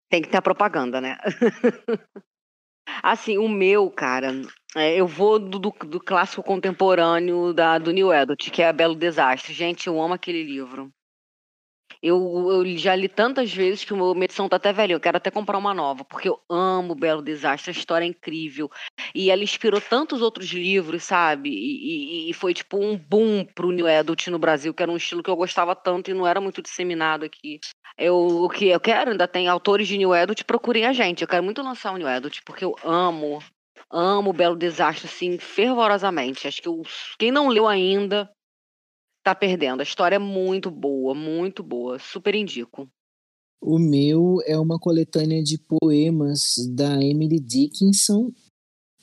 Tem 0.08 0.22
que 0.22 0.28
ter 0.28 0.36
a 0.36 0.42
propaganda, 0.42 1.00
né? 1.00 1.18
assim, 3.02 3.36
o 3.38 3.48
meu, 3.48 3.90
cara, 3.90 4.32
é, 4.74 4.94
eu 4.96 5.06
vou 5.06 5.38
do, 5.38 5.58
do, 5.58 5.70
do, 5.70 6.00
clássico 6.00 6.42
contemporâneo 6.42 7.52
da, 7.52 7.78
do 7.78 7.90
New 7.92 8.12
Edward, 8.12 8.50
que 8.50 8.62
é 8.62 8.72
Belo 8.72 8.94
Desastre. 8.94 9.52
Gente, 9.52 9.86
eu 9.88 10.00
amo 10.00 10.14
aquele 10.14 10.42
livro. 10.42 10.90
Eu, 12.06 12.52
eu 12.52 12.78
já 12.78 12.94
li 12.94 13.08
tantas 13.08 13.52
vezes 13.52 13.82
que 13.82 13.92
minha 13.92 14.24
edição 14.24 14.48
tá 14.48 14.54
até 14.54 14.72
velha. 14.72 14.92
Eu 14.92 15.00
quero 15.00 15.16
até 15.16 15.28
comprar 15.28 15.58
uma 15.58 15.74
nova, 15.74 16.04
porque 16.04 16.28
eu 16.28 16.40
amo 16.48 16.94
Belo 16.94 17.20
Desastre, 17.20 17.70
a 17.70 17.72
história 17.76 18.04
é 18.04 18.08
incrível. 18.08 18.70
E 19.12 19.28
ela 19.28 19.42
inspirou 19.42 19.80
tantos 19.80 20.22
outros 20.22 20.46
livros, 20.52 21.02
sabe? 21.02 21.50
E, 21.50 22.28
e, 22.28 22.30
e 22.30 22.32
foi 22.32 22.54
tipo 22.54 22.78
um 22.78 22.96
boom 22.96 23.44
pro 23.44 23.72
New 23.72 23.88
Adult 23.88 24.28
no 24.28 24.38
Brasil, 24.38 24.72
que 24.72 24.84
era 24.84 24.92
um 24.92 24.96
estilo 24.96 25.20
que 25.20 25.28
eu 25.28 25.34
gostava 25.34 25.74
tanto 25.74 26.08
e 26.08 26.14
não 26.14 26.24
era 26.24 26.40
muito 26.40 26.62
disseminado 26.62 27.24
aqui. 27.24 27.58
Eu, 27.98 28.14
o 28.14 28.48
que 28.48 28.68
eu 28.68 28.78
quero, 28.78 29.10
ainda 29.10 29.26
tem 29.26 29.48
autores 29.48 29.88
de 29.88 29.98
New 29.98 30.12
Adult, 30.12 30.44
procurem 30.44 30.86
a 30.86 30.92
gente. 30.92 31.22
Eu 31.22 31.28
quero 31.28 31.42
muito 31.42 31.60
lançar 31.60 31.92
o 31.92 31.96
New 31.96 32.06
Adult, 32.06 32.38
porque 32.44 32.64
eu 32.64 32.76
amo, 32.84 33.42
amo 33.90 34.32
Belo 34.32 34.54
Desastre, 34.54 35.08
assim, 35.08 35.38
fervorosamente. 35.38 36.46
Acho 36.46 36.62
que 36.62 36.68
eu, 36.68 36.82
quem 37.18 37.32
não 37.32 37.48
leu 37.48 37.66
ainda 37.66 38.30
tá 39.26 39.34
perdendo. 39.34 39.80
A 39.80 39.82
história 39.82 40.14
é 40.14 40.20
muito 40.20 40.70
boa, 40.70 41.12
muito 41.12 41.60
boa. 41.60 41.98
Super 41.98 42.36
indico. 42.36 42.88
O 43.60 43.76
meu 43.76 44.38
é 44.46 44.56
uma 44.56 44.78
coletânea 44.78 45.42
de 45.42 45.58
poemas 45.58 46.54
da 46.70 47.02
Emily 47.02 47.40
Dickinson. 47.40 48.30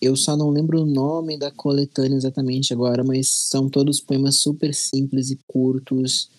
Eu 0.01 0.15
só 0.15 0.37
não 0.37 0.49
lembro 0.49 0.81
o 0.81 0.85
nome 0.85 1.37
da 1.37 1.51
coletânea 1.51 2.15
exatamente 2.15 2.73
agora, 2.73 3.03
mas 3.03 3.29
são 3.29 3.69
todos 3.69 3.99
poemas 3.99 4.37
super 4.39 4.73
simples 4.73 5.29
e 5.29 5.37
curtos. 5.45 6.31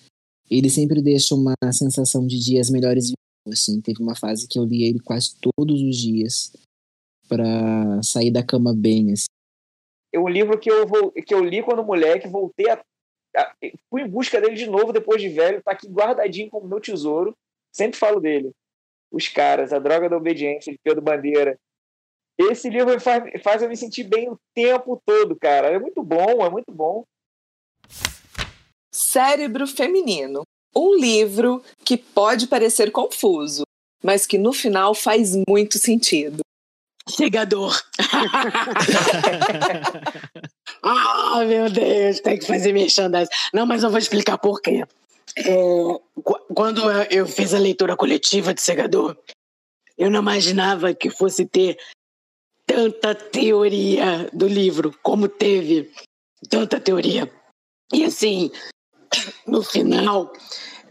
Ele 0.50 0.71
sempre 0.71 1.03
deixa 1.03 1.35
uma 1.35 1.55
sensação 1.71 2.26
de 2.26 2.38
dias 2.38 2.71
melhores. 2.71 3.12
Assim, 3.47 3.83
teve 3.83 4.03
uma 4.03 4.17
fase 4.17 4.49
que 4.49 4.59
eu 4.59 4.64
li 4.64 4.85
ele 4.85 5.00
quase 5.00 5.37
todos 5.38 5.83
os 5.83 5.97
dias 5.97 6.53
para 7.29 8.03
sair 8.03 8.31
da 8.31 8.43
cama 8.43 8.75
bem. 8.75 9.12
Assim. 9.12 9.26
É 10.11 10.19
um 10.19 10.29
livro 10.29 10.59
que 10.59 10.71
eu, 10.71 10.87
vou, 10.87 11.12
que 11.12 11.35
eu 11.35 11.45
li 11.45 11.62
quando 11.62 11.85
moleque, 11.85 12.26
voltei 12.29 12.71
a 12.71 12.83
fui 13.91 14.03
em 14.03 14.09
busca 14.09 14.41
dele 14.41 14.55
de 14.55 14.67
novo 14.67 14.93
depois 14.93 15.21
de 15.21 15.29
velho, 15.29 15.62
tá 15.62 15.73
aqui 15.73 15.88
guardadinho 15.88 16.50
como 16.50 16.69
meu 16.69 16.81
tesouro. 16.81 17.37
Sempre 17.73 17.99
falo 17.99 18.21
dele. 18.21 18.53
Os 19.11 19.29
caras, 19.29 19.73
A 19.73 19.79
Droga 19.79 20.09
da 20.09 20.17
Obediência, 20.17 20.73
de 20.73 20.79
Pedro 20.83 21.03
Bandeira. 21.03 21.59
Esse 22.38 22.69
livro 22.69 23.00
faz, 23.00 23.43
faz 23.43 23.62
eu 23.62 23.69
me 23.69 23.76
sentir 23.76 24.05
bem 24.05 24.29
o 24.29 24.38
tempo 24.55 25.00
todo, 25.05 25.37
cara. 25.37 25.69
É 25.69 25.79
muito 25.79 26.03
bom, 26.03 26.45
é 26.45 26.50
muito 26.50 26.73
bom. 26.73 27.05
Cérebro 28.93 29.67
Feminino. 29.67 30.43
Um 30.75 30.97
livro 30.97 31.62
que 31.85 31.97
pode 31.97 32.49
parecer 32.49 32.91
confuso, 32.91 33.62
mas 34.03 34.26
que 34.26 34.37
no 34.37 34.53
final 34.53 34.95
faz 34.95 35.37
muito 35.49 35.79
sentido. 35.79 36.41
Chegador. 37.09 37.81
ah, 40.85 41.45
meu 41.47 41.71
Deus, 41.71 42.21
tem 42.21 42.38
que 42.38 42.47
fazer 42.47 42.73
merchandising. 42.73 43.31
Não, 43.53 43.64
mas 43.64 43.83
eu 43.83 43.91
vou 43.91 43.99
explicar 43.99 44.37
por 44.37 44.61
quê. 44.61 44.85
É, 45.37 45.57
quando 46.55 46.91
eu 47.11 47.26
fiz 47.26 47.55
a 47.55 47.59
leitura 47.59 47.97
coletiva 47.97 48.53
de 48.53 48.61
Segador, 48.61 49.17
eu 49.97 50.11
não 50.11 50.21
imaginava 50.21 50.93
que 50.93 51.09
fosse 51.09 51.47
ter 51.47 51.79
tanta 52.67 53.14
teoria 53.14 54.29
do 54.33 54.47
livro, 54.47 54.95
como 55.03 55.26
teve 55.26 55.91
tanta 56.50 56.79
teoria. 56.79 57.31
E 57.93 58.05
assim, 58.05 58.50
no 59.47 59.62
final, 59.62 60.33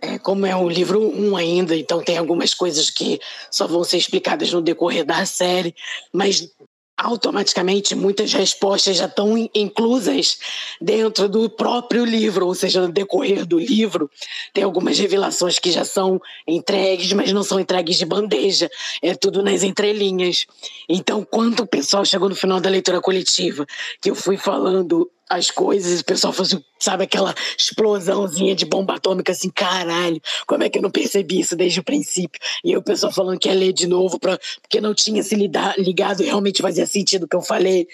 é, 0.02 0.18
como 0.18 0.46
é 0.46 0.56
um 0.56 0.70
livro 0.70 1.00
1 1.00 1.30
um 1.30 1.38
ainda, 1.38 1.76
então 1.76 2.04
tem 2.04 2.18
algumas 2.18 2.54
coisas 2.54 2.90
que 2.90 3.20
só 3.52 3.68
vão 3.68 3.84
ser 3.84 3.98
explicadas 3.98 4.52
no 4.52 4.62
decorrer 4.62 5.06
da 5.06 5.26
série, 5.26 5.76
mas 6.12 6.50
automaticamente 6.98 7.96
muitas 7.96 8.34
respostas 8.34 8.98
já 8.98 9.06
estão 9.06 9.38
inclusas 9.54 10.38
dentro 10.80 11.28
do 11.28 11.50
próprio 11.50 12.06
livro, 12.06 12.46
ou 12.46 12.56
seja, 12.56 12.82
no 12.82 12.92
decorrer 12.92 13.46
do 13.46 13.60
livro, 13.60 14.10
tem 14.54 14.64
algumas 14.64 14.98
revelações 14.98 15.60
que 15.60 15.72
já 15.72 15.84
são 15.84 16.22
entregues, 16.48 17.12
mas 17.14 17.34
não 17.34 17.44
são 17.44 17.60
entregues 17.60 17.98
de 17.98 18.06
bandeja, 18.06 18.70
é 19.02 19.16
tudo 19.16 19.44
nas 19.44 19.64
entrelinhas. 19.64 20.46
Então, 20.88 21.26
quando 21.30 21.62
o 21.62 21.68
pessoal 21.68 22.06
chegou 22.06 22.30
no 22.30 22.36
final 22.36 22.62
da 22.62 22.70
leitura 22.70 23.02
coletiva, 23.02 23.66
que 24.00 24.10
eu 24.10 24.16
fui 24.16 24.38
falando 24.38 25.10
as 25.36 25.50
coisas, 25.50 26.02
o 26.02 26.06
pessoal 26.06 26.34
fazia, 26.34 26.58
assim, 26.58 26.66
sabe, 26.80 27.04
aquela 27.04 27.34
explosãozinha 27.58 28.56
de 28.56 28.66
bomba 28.66 28.96
atômica, 28.96 29.32
assim, 29.32 29.50
caralho, 29.50 30.22
como 30.46 30.64
é 30.64 30.70
que 30.70 30.78
eu 30.78 30.82
não 30.82 30.92
percebi 30.92 31.40
isso 31.40 31.56
desde 31.56 31.80
o 31.80 31.84
princípio? 31.84 32.40
E 32.64 32.72
aí 32.72 32.78
o 32.78 32.84
pessoal 32.84 33.12
falando 33.12 33.40
que 33.40 33.48
ia 33.48 33.56
ler 33.56 33.74
de 33.74 33.88
novo, 33.88 34.20
pra, 34.20 34.40
porque 34.62 34.82
não 34.82 34.94
tinha 34.94 35.24
se 35.24 35.36
lidar, 35.36 35.78
ligado 35.78 36.22
e 36.22 36.26
realmente 36.26 36.62
fazia 36.62 36.86
sentido 36.86 37.24
o 37.24 37.28
que 37.28 37.36
eu 37.36 37.42
falei. 37.42 37.88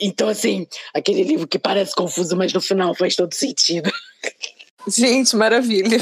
Então, 0.00 0.28
assim, 0.28 0.66
aquele 0.94 1.22
livro 1.22 1.46
que 1.46 1.58
parece 1.58 1.94
confuso, 1.94 2.36
mas 2.36 2.52
no 2.52 2.60
final 2.60 2.94
faz 2.94 3.16
todo 3.16 3.34
sentido. 3.34 3.90
Gente, 4.86 5.34
maravilha. 5.36 5.98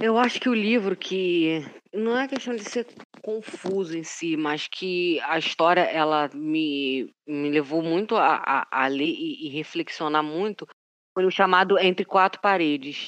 Eu 0.00 0.18
acho 0.18 0.40
que 0.40 0.48
o 0.48 0.54
livro 0.54 0.96
que 0.96 1.64
não 1.92 2.18
é 2.18 2.28
questão 2.28 2.54
de 2.54 2.64
ser 2.64 2.86
confuso 3.20 3.96
em 3.96 4.02
si, 4.02 4.36
mas 4.36 4.66
que 4.66 5.20
a 5.20 5.38
história 5.38 5.82
ela 5.82 6.28
me, 6.34 7.12
me 7.26 7.50
levou 7.50 7.82
muito 7.82 8.16
a, 8.16 8.36
a, 8.36 8.84
a 8.84 8.86
ler 8.86 9.04
e, 9.04 9.46
e, 9.46 9.48
reflexionar 9.48 10.22
muito 10.22 10.66
foi 11.14 11.24
o 11.24 11.30
chamado 11.30 11.78
Entre 11.78 12.04
Quatro 12.04 12.40
Paredes. 12.40 13.06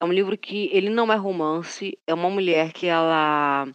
É 0.00 0.04
um 0.04 0.12
livro 0.12 0.36
que 0.36 0.68
ele 0.72 0.90
não 0.90 1.12
é 1.12 1.16
romance, 1.16 1.98
é 2.06 2.14
uma 2.14 2.30
mulher 2.30 2.72
que 2.72 2.86
ela 2.86 3.66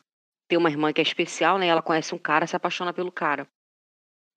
tem 0.48 0.58
uma 0.58 0.70
irmã 0.70 0.92
que 0.92 1.02
é 1.02 1.04
especial, 1.04 1.58
né? 1.58 1.68
Ela 1.68 1.82
conhece 1.82 2.14
um 2.14 2.18
cara, 2.18 2.48
se 2.48 2.56
apaixona 2.56 2.94
pelo 2.94 3.12
cara. 3.12 3.48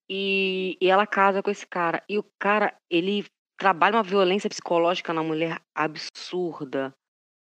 E, 0.08 0.76
e 0.80 0.88
ela 0.88 1.06
casa 1.06 1.42
com 1.42 1.50
esse 1.50 1.66
cara. 1.66 2.02
E 2.08 2.18
o 2.18 2.25
cara, 2.38 2.76
ele 2.90 3.26
trabalha 3.58 3.97
uma 3.97 4.02
violência 4.02 4.49
psicológica 4.49 5.12
na 5.12 5.23
mulher 5.23 5.61
absurda. 5.75 6.94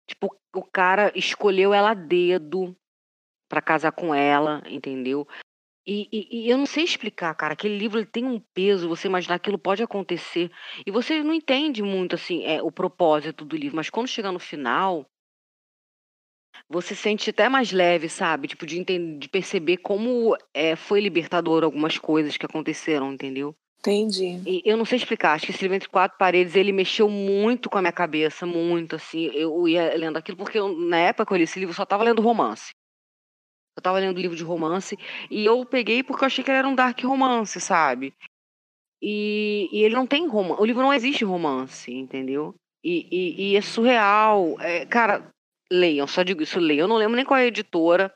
Tipo, 0.07 0.35
o 0.55 0.63
cara 0.63 1.11
escolheu 1.15 1.73
ela 1.73 1.91
a 1.91 1.93
dedo 1.93 2.75
para 3.47 3.61
casar 3.61 3.91
com 3.91 4.13
ela, 4.13 4.61
entendeu? 4.67 5.27
E, 5.85 6.09
e, 6.11 6.45
e 6.45 6.49
eu 6.49 6.57
não 6.57 6.65
sei 6.65 6.83
explicar, 6.83 7.33
cara. 7.33 7.53
Aquele 7.53 7.77
livro 7.77 7.97
ele 7.97 8.05
tem 8.05 8.25
um 8.25 8.41
peso, 8.53 8.89
você 8.89 9.07
imaginar 9.07 9.39
que 9.39 9.43
aquilo 9.43 9.57
pode 9.57 9.81
acontecer. 9.81 10.51
E 10.85 10.91
você 10.91 11.23
não 11.23 11.33
entende 11.33 11.81
muito 11.81 12.15
assim 12.15 12.43
é, 12.43 12.61
o 12.61 12.69
propósito 12.69 13.45
do 13.45 13.55
livro, 13.55 13.77
mas 13.77 13.89
quando 13.89 14.09
chega 14.09 14.29
no 14.29 14.39
final, 14.39 15.09
você 16.69 16.93
sente 16.93 17.29
até 17.29 17.47
mais 17.47 17.71
leve, 17.71 18.09
sabe? 18.09 18.49
Tipo, 18.49 18.65
de, 18.65 18.77
entender, 18.77 19.17
de 19.17 19.29
perceber 19.29 19.77
como 19.77 20.35
é, 20.53 20.75
foi 20.75 20.99
libertador 20.99 21.63
algumas 21.63 21.97
coisas 21.97 22.35
que 22.35 22.45
aconteceram, 22.45 23.13
entendeu? 23.13 23.55
Entendi. 23.79 24.41
E 24.45 24.61
eu 24.65 24.75
não 24.75 24.83
sei 24.83 24.97
explicar, 24.97 25.33
acho 25.33 25.45
que 25.45 25.51
esse 25.51 25.61
livro 25.61 25.75
Entre 25.75 25.87
Quatro 25.87 26.17
Paredes, 26.17 26.55
ele 26.55 26.73
mexeu 26.73 27.07
muito 27.09 27.69
com 27.69 27.77
a 27.77 27.81
minha 27.81 27.93
cabeça, 27.93 28.45
muito, 28.45 28.97
assim. 28.97 29.25
Eu 29.33 29.65
ia 29.67 29.95
lendo 29.95 30.17
aquilo, 30.17 30.37
porque 30.37 30.59
eu, 30.59 30.67
na 30.77 30.97
época 30.97 31.27
que 31.27 31.33
eu 31.33 31.37
li 31.37 31.43
esse 31.43 31.59
livro, 31.59 31.71
eu 31.71 31.75
só 31.75 31.85
tava 31.85 32.03
lendo 32.03 32.21
romance. 32.21 32.73
Eu 33.77 33.81
tava 33.81 33.99
lendo 33.99 34.19
livro 34.19 34.35
de 34.35 34.43
romance, 34.43 34.97
e 35.29 35.45
eu 35.45 35.63
peguei 35.63 36.01
porque 36.01 36.23
eu 36.23 36.25
achei 36.25 36.43
que 36.43 36.49
ele 36.49 36.57
era 36.57 36.67
um 36.67 36.73
dark 36.73 36.99
romance, 37.03 37.61
sabe? 37.61 38.11
E, 38.99 39.69
e 39.71 39.83
ele 39.83 39.93
não 39.93 40.07
tem 40.07 40.27
romance, 40.27 40.59
o 40.59 40.65
livro 40.65 40.81
não 40.81 40.91
existe 40.91 41.23
romance, 41.23 41.93
entendeu? 41.93 42.55
E, 42.83 43.07
e, 43.11 43.51
e 43.51 43.55
é 43.55 43.61
surreal. 43.61 44.59
É, 44.59 44.83
cara, 44.87 45.29
leiam, 45.71 46.07
só 46.07 46.23
digo 46.23 46.41
isso, 46.41 46.59
leiam. 46.59 46.85
Eu 46.85 46.87
não 46.87 46.97
lembro 46.97 47.15
nem 47.15 47.25
qual 47.25 47.39
é 47.39 47.43
a 47.43 47.47
editora. 47.47 48.11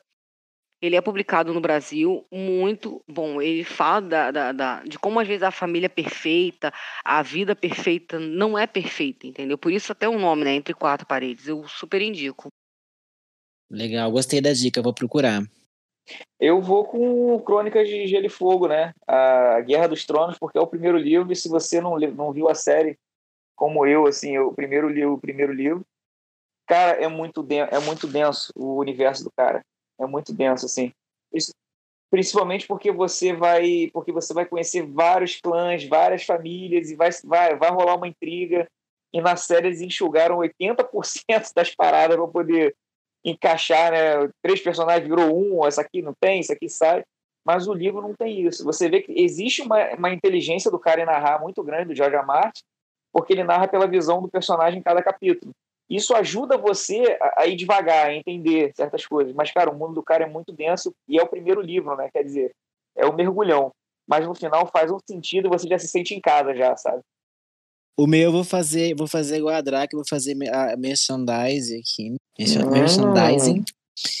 Ele 0.80 0.96
é 0.96 1.00
publicado 1.00 1.54
no 1.54 1.60
Brasil, 1.60 2.26
muito 2.32 3.00
bom. 3.06 3.40
Ele 3.40 3.62
fala 3.62 4.00
da, 4.00 4.30
da, 4.32 4.52
da, 4.52 4.82
de 4.82 4.98
como 4.98 5.20
às 5.20 5.28
vezes 5.28 5.44
a 5.44 5.52
família 5.52 5.88
perfeita, 5.88 6.72
a 7.04 7.22
vida 7.22 7.54
perfeita 7.54 8.18
não 8.18 8.58
é 8.58 8.66
perfeita, 8.66 9.28
entendeu? 9.28 9.56
Por 9.56 9.70
isso 9.70 9.92
até 9.92 10.08
o 10.08 10.18
nome, 10.18 10.42
né? 10.42 10.54
Entre 10.54 10.74
quatro 10.74 11.06
paredes. 11.06 11.46
Eu 11.46 11.68
super 11.68 12.02
indico. 12.02 12.48
Legal, 13.72 14.12
gostei 14.12 14.38
da 14.38 14.52
dica, 14.52 14.82
vou 14.82 14.92
procurar. 14.92 15.42
Eu 16.38 16.60
vou 16.60 16.84
com 16.84 17.40
Crônicas 17.40 17.88
de 17.88 18.06
Gelo 18.06 18.26
e 18.26 18.28
Fogo, 18.28 18.68
né? 18.68 18.92
A 19.08 19.60
Guerra 19.62 19.88
dos 19.88 20.04
Tronos, 20.04 20.38
porque 20.38 20.58
é 20.58 20.60
o 20.60 20.66
primeiro 20.66 20.98
livro, 20.98 21.32
e 21.32 21.36
se 21.36 21.48
você 21.48 21.80
não, 21.80 21.98
não 21.98 22.32
viu 22.32 22.50
a 22.50 22.54
série 22.54 22.98
como 23.56 23.86
eu, 23.86 24.06
assim, 24.06 24.36
o 24.36 24.52
primeiro 24.52 24.88
livro, 24.88 25.14
o 25.14 25.20
primeiro 25.20 25.54
livro, 25.54 25.86
cara, 26.66 27.02
é 27.02 27.08
muito, 27.08 27.46
é 27.50 27.78
muito 27.78 28.06
denso 28.06 28.52
o 28.54 28.78
universo 28.78 29.24
do 29.24 29.30
cara. 29.30 29.64
É 29.98 30.04
muito 30.04 30.34
denso, 30.34 30.66
assim. 30.66 30.92
Isso, 31.32 31.54
principalmente 32.10 32.66
porque 32.66 32.92
você 32.92 33.32
vai 33.32 33.88
porque 33.90 34.12
você 34.12 34.34
vai 34.34 34.44
conhecer 34.44 34.84
vários 34.84 35.40
clãs, 35.40 35.84
várias 35.84 36.24
famílias 36.24 36.90
e 36.90 36.96
vai, 36.96 37.08
vai, 37.24 37.56
vai 37.56 37.70
rolar 37.70 37.96
uma 37.96 38.08
intriga. 38.08 38.68
E 39.14 39.20
na 39.20 39.36
série 39.36 39.68
eles 39.68 39.80
enxugaram 39.80 40.38
80% 40.38 41.54
das 41.54 41.74
paradas 41.74 42.16
para 42.16 42.28
poder 42.28 42.74
encaixar, 43.24 43.92
né? 43.92 44.28
Três 44.42 44.60
personagens 44.60 45.08
virou 45.08 45.36
um, 45.36 45.66
essa 45.66 45.80
aqui 45.80 46.02
não 46.02 46.14
tem, 46.14 46.40
isso 46.40 46.52
aqui 46.52 46.68
sai. 46.68 47.04
Mas 47.44 47.66
o 47.66 47.74
livro 47.74 48.00
não 48.00 48.14
tem 48.14 48.46
isso. 48.46 48.64
Você 48.64 48.88
vê 48.88 49.02
que 49.02 49.12
existe 49.20 49.62
uma, 49.62 49.94
uma 49.94 50.10
inteligência 50.10 50.70
do 50.70 50.78
cara 50.78 51.02
em 51.02 51.06
narrar 51.06 51.40
muito 51.40 51.62
grande, 51.62 51.88
do 51.88 51.94
George. 51.94 52.16
Martin, 52.24 52.62
porque 53.12 53.32
ele 53.32 53.44
narra 53.44 53.66
pela 53.68 53.86
visão 53.86 54.22
do 54.22 54.28
personagem 54.28 54.78
em 54.78 54.82
cada 54.82 55.02
capítulo. 55.02 55.52
Isso 55.90 56.14
ajuda 56.14 56.56
você 56.56 57.18
a, 57.20 57.42
a 57.42 57.46
ir 57.46 57.56
devagar, 57.56 58.06
a 58.06 58.14
entender 58.14 58.72
certas 58.74 59.04
coisas. 59.04 59.34
Mas, 59.34 59.50
cara, 59.50 59.70
o 59.70 59.74
mundo 59.74 59.94
do 59.94 60.02
cara 60.02 60.24
é 60.24 60.28
muito 60.28 60.52
denso 60.52 60.94
e 61.08 61.18
é 61.18 61.22
o 61.22 61.28
primeiro 61.28 61.60
livro, 61.60 61.96
né? 61.96 62.08
Quer 62.12 62.22
dizer, 62.22 62.52
é 62.96 63.04
o 63.04 63.14
mergulhão. 63.14 63.72
Mas 64.06 64.26
no 64.26 64.34
final 64.34 64.66
faz 64.66 64.90
um 64.90 64.98
sentido 65.06 65.46
e 65.46 65.50
você 65.50 65.68
já 65.68 65.78
se 65.78 65.88
sente 65.88 66.14
em 66.14 66.20
casa 66.20 66.54
já, 66.54 66.76
sabe? 66.76 67.02
O 67.96 68.06
meu 68.06 68.22
eu 68.22 68.32
vou 68.32 68.44
fazer, 68.44 68.94
vou 68.94 69.06
fazer 69.06 69.38
igual 69.38 69.54
a 69.54 69.60
Drac, 69.60 69.94
vou 69.94 70.04
fazer 70.08 70.36
a 70.50 70.76
merchandise 70.76 71.74
aqui. 71.76 72.14
Merchandising. 72.38 73.64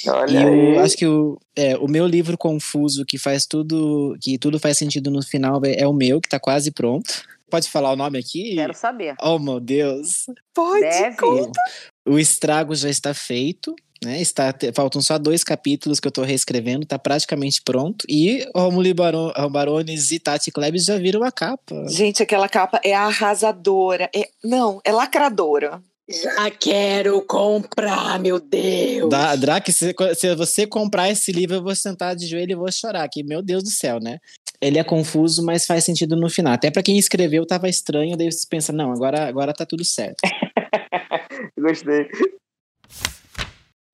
Olha 0.06 0.32
e 0.32 0.36
aí. 0.36 0.74
eu 0.76 0.80
acho 0.80 0.96
que 0.96 1.06
o, 1.06 1.38
é, 1.56 1.76
o 1.78 1.88
meu 1.88 2.06
livro 2.06 2.36
confuso, 2.36 3.04
que 3.06 3.16
faz 3.18 3.46
tudo, 3.46 4.16
que 4.20 4.38
tudo 4.38 4.58
faz 4.58 4.76
sentido 4.76 5.10
no 5.10 5.22
final, 5.22 5.60
é, 5.64 5.80
é 5.80 5.88
o 5.88 5.92
meu, 5.92 6.20
que 6.20 6.28
tá 6.28 6.38
quase 6.38 6.70
pronto. 6.70 7.22
Pode 7.50 7.68
falar 7.68 7.92
o 7.92 7.96
nome 7.96 8.18
aqui? 8.18 8.54
Quero 8.54 8.74
saber. 8.74 9.14
Oh, 9.20 9.38
meu 9.38 9.60
Deus. 9.60 10.26
Pode, 10.54 10.80
Deve. 10.80 11.16
conta. 11.16 11.60
O 12.06 12.18
estrago 12.18 12.74
já 12.74 12.88
está 12.88 13.12
feito, 13.12 13.74
né? 14.04 14.20
Está, 14.20 14.54
faltam 14.74 15.00
só 15.00 15.18
dois 15.18 15.44
capítulos 15.44 16.00
que 16.00 16.08
eu 16.08 16.12
tô 16.12 16.22
reescrevendo, 16.22 16.86
tá 16.86 16.98
praticamente 16.98 17.62
pronto. 17.62 18.04
E 18.08 18.46
Romulo 18.54 18.92
Baron, 18.94 19.32
Barones 19.50 20.10
e 20.10 20.18
Tati 20.18 20.50
Klebs 20.50 20.84
já 20.84 20.98
viram 20.98 21.22
a 21.22 21.32
capa. 21.32 21.86
Gente, 21.88 22.22
aquela 22.22 22.48
capa 22.48 22.80
é 22.84 22.94
arrasadora. 22.94 24.10
É, 24.14 24.28
não, 24.44 24.80
é 24.84 24.92
lacradora. 24.92 25.80
Já 26.08 26.50
quero 26.50 27.22
comprar, 27.22 28.18
meu 28.18 28.40
Deus. 28.40 29.08
Da, 29.08 29.36
Drac, 29.36 29.70
se, 29.72 29.94
se 30.14 30.34
você 30.34 30.66
comprar 30.66 31.10
esse 31.10 31.32
livro, 31.32 31.56
eu 31.56 31.62
vou 31.62 31.74
sentar 31.74 32.14
de 32.16 32.26
joelho 32.26 32.52
e 32.52 32.56
vou 32.56 32.70
chorar. 32.70 33.08
Que, 33.08 33.22
meu 33.22 33.40
Deus 33.40 33.62
do 33.62 33.70
céu, 33.70 34.00
né? 34.00 34.18
Ele 34.60 34.78
é 34.78 34.84
confuso, 34.84 35.44
mas 35.44 35.66
faz 35.66 35.84
sentido 35.84 36.16
no 36.16 36.28
final. 36.28 36.52
Até 36.52 36.70
para 36.70 36.82
quem 36.82 36.98
escreveu 36.98 37.46
tava 37.46 37.68
estranho, 37.68 38.16
daí 38.16 38.30
você 38.30 38.46
pensa, 38.48 38.72
não, 38.72 38.92
agora, 38.92 39.26
agora 39.26 39.54
tá 39.54 39.64
tudo 39.64 39.84
certo. 39.84 40.18
Gostei. 41.58 42.08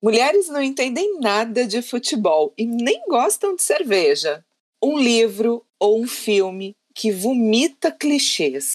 Mulheres 0.01 0.47
não 0.47 0.61
entendem 0.61 1.19
nada 1.19 1.67
de 1.67 1.81
futebol 1.81 2.53
e 2.57 2.65
nem 2.65 3.03
gostam 3.07 3.53
de 3.53 3.61
cerveja. 3.61 4.45
Um 4.81 4.97
livro 4.97 5.65
ou 5.77 6.01
um 6.01 6.07
filme 6.07 6.73
que 6.95 7.11
vomita 7.11 7.91
clichês. 7.91 8.71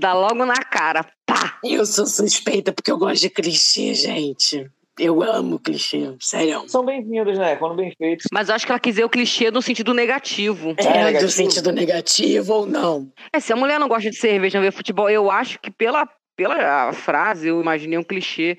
Dá 0.00 0.14
logo 0.14 0.46
na 0.46 0.64
cara. 0.64 1.04
Pá! 1.26 1.58
Eu 1.62 1.84
sou 1.84 2.06
suspeita 2.06 2.72
porque 2.72 2.90
eu 2.90 2.96
gosto 2.96 3.20
de 3.20 3.28
clichê, 3.30 3.92
gente. 3.92 4.70
Eu 4.98 5.22
amo 5.22 5.58
clichê, 5.58 6.14
sério. 6.20 6.68
São 6.68 6.84
bem-vindos, 6.84 7.38
né? 7.38 7.56
Quando 7.56 7.76
bem 7.76 7.94
feitos. 7.96 8.26
Mas 8.30 8.48
eu 8.48 8.54
acho 8.54 8.66
que 8.66 8.72
ela 8.72 8.78
quis 8.78 8.94
dizer 8.94 9.04
o 9.04 9.08
clichê 9.08 9.50
no 9.50 9.62
sentido 9.62 9.94
negativo. 9.94 10.74
É, 10.76 10.82
É, 10.84 10.92
do 10.92 11.04
negativo. 11.04 11.30
sentido 11.30 11.72
negativo 11.72 12.52
ou 12.52 12.66
não. 12.66 13.10
É, 13.32 13.40
se 13.40 13.52
a 13.52 13.56
mulher 13.56 13.80
não 13.80 13.88
gosta 13.88 14.10
de 14.10 14.16
cerveja, 14.16 14.58
não 14.58 14.64
vê 14.64 14.70
futebol, 14.70 15.08
eu 15.08 15.30
acho 15.30 15.58
que 15.60 15.70
pela, 15.70 16.06
pela 16.36 16.92
frase 16.92 17.48
eu 17.48 17.60
imaginei 17.60 17.98
um 17.98 18.02
clichê 18.04 18.58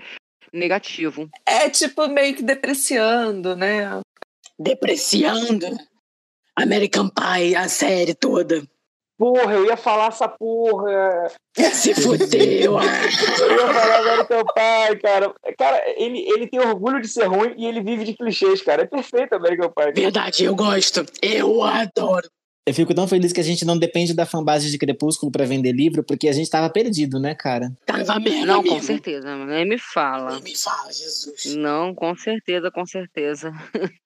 negativo. 0.51 1.29
É 1.45 1.69
tipo 1.69 2.07
meio 2.07 2.35
que 2.35 2.41
depreciando, 2.41 3.55
né? 3.55 4.01
Depreciando. 4.57 5.67
American 6.55 7.09
Pie, 7.09 7.55
a 7.55 7.67
série 7.67 8.13
toda. 8.15 8.63
Porra, 9.17 9.53
eu 9.53 9.65
ia 9.65 9.77
falar 9.77 10.07
essa 10.07 10.27
porra. 10.27 11.27
Se 11.55 11.93
fudeu. 11.93 12.79
Eu 12.81 13.51
ia 13.51 13.73
falar 13.73 13.99
agora 13.99 14.25
teu 14.25 14.43
pai, 14.45 14.95
cara. 14.97 15.33
Cara, 15.57 15.83
ele, 15.97 16.19
ele 16.19 16.47
tem 16.47 16.59
orgulho 16.59 16.99
de 16.99 17.07
ser 17.07 17.25
ruim 17.25 17.53
e 17.57 17.65
ele 17.65 17.81
vive 17.81 18.03
de 18.03 18.13
clichês, 18.15 18.61
cara. 18.61 18.81
É 18.81 18.85
perfeito 18.85 19.35
American 19.35 19.71
Pie. 19.71 20.01
Verdade, 20.01 20.43
eu 20.43 20.55
gosto. 20.55 21.05
Eu 21.21 21.63
adoro. 21.63 22.27
Eu 22.65 22.73
fico 22.73 22.93
tão 22.93 23.05
feliz 23.07 23.33
que 23.33 23.41
a 23.41 23.43
gente 23.43 23.65
não 23.65 23.77
depende 23.77 24.13
da 24.13 24.25
fanbase 24.25 24.71
de 24.71 24.77
Crepúsculo 24.77 25.29
pra 25.29 25.45
vender 25.45 25.73
livro, 25.73 26.01
porque 26.01 26.29
a 26.29 26.31
gente 26.31 26.49
tava 26.49 26.69
perdido, 26.69 27.19
né, 27.19 27.35
cara? 27.35 27.69
Tava 27.85 28.19
mesmo. 28.19 28.45
Não, 28.45 28.63
com 28.63 28.81
certeza. 28.81 29.35
Nem 29.45 29.67
me 29.67 29.77
fala. 29.77 30.35
Nem 30.35 30.43
me 30.43 30.55
fala, 30.55 30.91
Jesus. 30.91 31.55
Não, 31.57 31.93
com 31.93 32.15
certeza, 32.15 32.71
com 32.71 32.85
certeza. 32.85 33.51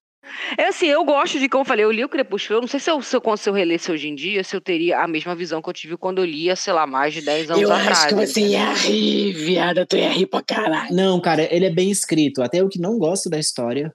É 0.58 0.68
assim, 0.68 0.88
eu 0.88 1.04
gosto 1.04 1.40
de, 1.40 1.48
como 1.50 1.62
eu 1.62 1.66
falei, 1.66 1.86
eu 1.86 1.92
li 1.92 2.04
o 2.04 2.10
Crepúsculo. 2.10 2.58
Eu 2.58 2.62
não 2.62 2.68
sei 2.68 2.80
se 2.80 2.90
eu, 2.92 3.02
se 3.02 3.16
eu, 3.16 3.38
se 3.38 3.50
eu 3.50 3.54
relesse 3.54 3.92
hoje 3.92 4.08
em 4.08 4.16
dia, 4.16 4.44
se 4.44 4.56
eu 4.56 4.62
teria 4.62 5.00
a 5.00 5.08
mesma 5.08 5.36
visão 5.36 5.62
que 5.62 5.70
eu 5.70 5.74
tive 5.74 5.98
quando 5.98 6.20
eu 6.20 6.26
lia, 6.26 6.56
sei 6.56 6.74
lá, 6.74 6.86
mais 6.88 7.14
de 7.14 7.22
10 7.22 7.52
anos 7.52 7.62
Eu 7.62 7.72
atrás. 7.72 7.98
acho 8.00 8.08
que 8.10 8.14
você 8.16 8.42
ia 8.42 8.74
rir, 8.74 9.34
viada. 9.34 9.86
Tu 9.86 9.98
ia 9.98 10.10
rir 10.10 10.26
pra 10.28 10.42
caralho. 10.42 10.94
Não, 10.96 11.20
cara, 11.20 11.48
ele 11.54 11.66
é 11.66 11.70
bem 11.72 11.90
escrito. 11.92 12.42
Até 12.42 12.62
eu 12.62 12.70
que 12.70 12.80
não 12.80 12.98
gosto 12.98 13.30
da 13.30 13.40
história. 13.40 13.92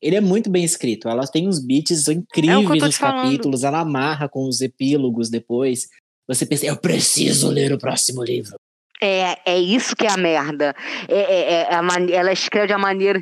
Ele 0.00 0.16
é 0.16 0.20
muito 0.20 0.50
bem 0.50 0.64
escrito. 0.64 1.08
Ela 1.08 1.26
tem 1.26 1.46
uns 1.48 1.64
beats 1.64 2.08
incríveis 2.08 2.66
tô 2.66 2.74
te 2.74 2.80
nos 2.80 2.96
falando. 2.96 3.22
capítulos. 3.24 3.62
Ela 3.64 3.80
amarra 3.80 4.28
com 4.28 4.48
os 4.48 4.60
epílogos 4.60 5.30
depois. 5.30 5.86
Você 6.28 6.44
pensa, 6.44 6.66
eu 6.66 6.76
preciso 6.76 7.48
ler 7.50 7.72
o 7.72 7.78
próximo 7.78 8.22
livro. 8.24 8.54
É, 9.00 9.36
é 9.44 9.58
isso 9.58 9.96
que 9.96 10.06
é 10.06 10.10
a 10.12 10.16
merda. 10.16 10.74
É, 11.08 11.18
é- 11.18 11.52
é 11.70 11.74
a 11.74 11.82
mane- 11.82 12.12
ela 12.12 12.32
escreve 12.32 12.68
de 12.68 12.72
uma 12.72 12.78
maneira. 12.78 13.20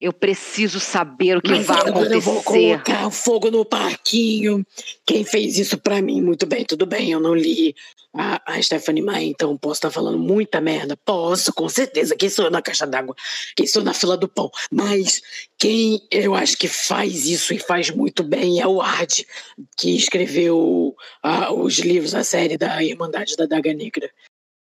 Eu 0.00 0.12
preciso 0.12 0.80
saber 0.80 1.38
o 1.38 1.42
que 1.42 1.50
Mas 1.50 1.66
vai 1.66 1.78
agora 1.78 2.14
eu 2.14 2.20
vou 2.20 2.40
acontecer. 2.40 2.82
colocar 2.82 3.10
fogo 3.10 3.50
no 3.50 3.64
parquinho. 3.64 4.66
Quem 5.06 5.24
fez 5.24 5.56
isso 5.58 5.78
pra 5.78 6.02
mim? 6.02 6.20
Muito 6.20 6.46
bem, 6.46 6.64
tudo 6.64 6.84
bem. 6.84 7.10
Eu 7.10 7.20
não 7.20 7.34
li 7.34 7.74
a, 8.12 8.40
a 8.46 8.62
Stephanie 8.62 9.02
Meyer, 9.02 9.28
então 9.28 9.56
posso 9.56 9.78
estar 9.78 9.90
falando 9.90 10.18
muita 10.18 10.60
merda. 10.60 10.96
Posso, 11.04 11.52
com 11.52 11.68
certeza. 11.68 12.14
Quem 12.16 12.28
sou 12.28 12.44
eu 12.44 12.50
na 12.50 12.62
caixa 12.62 12.86
d'água? 12.86 13.14
Quem 13.56 13.66
sou 13.66 13.82
eu 13.82 13.86
na 13.86 13.94
fila 13.94 14.16
do 14.16 14.28
pão? 14.28 14.50
Mas 14.70 15.22
quem 15.58 16.06
eu 16.10 16.34
acho 16.34 16.56
que 16.56 16.68
faz 16.68 17.26
isso 17.26 17.54
e 17.54 17.58
faz 17.58 17.90
muito 17.90 18.22
bem 18.22 18.60
é 18.60 18.66
o 18.66 18.80
Ard, 18.80 19.24
que 19.76 19.96
escreveu 19.96 20.94
ah, 21.22 21.52
os 21.52 21.78
livros, 21.78 22.14
a 22.14 22.22
série 22.22 22.56
da 22.56 22.82
Irmandade 22.82 23.36
da 23.36 23.46
Daga 23.46 23.72
Negra. 23.72 24.10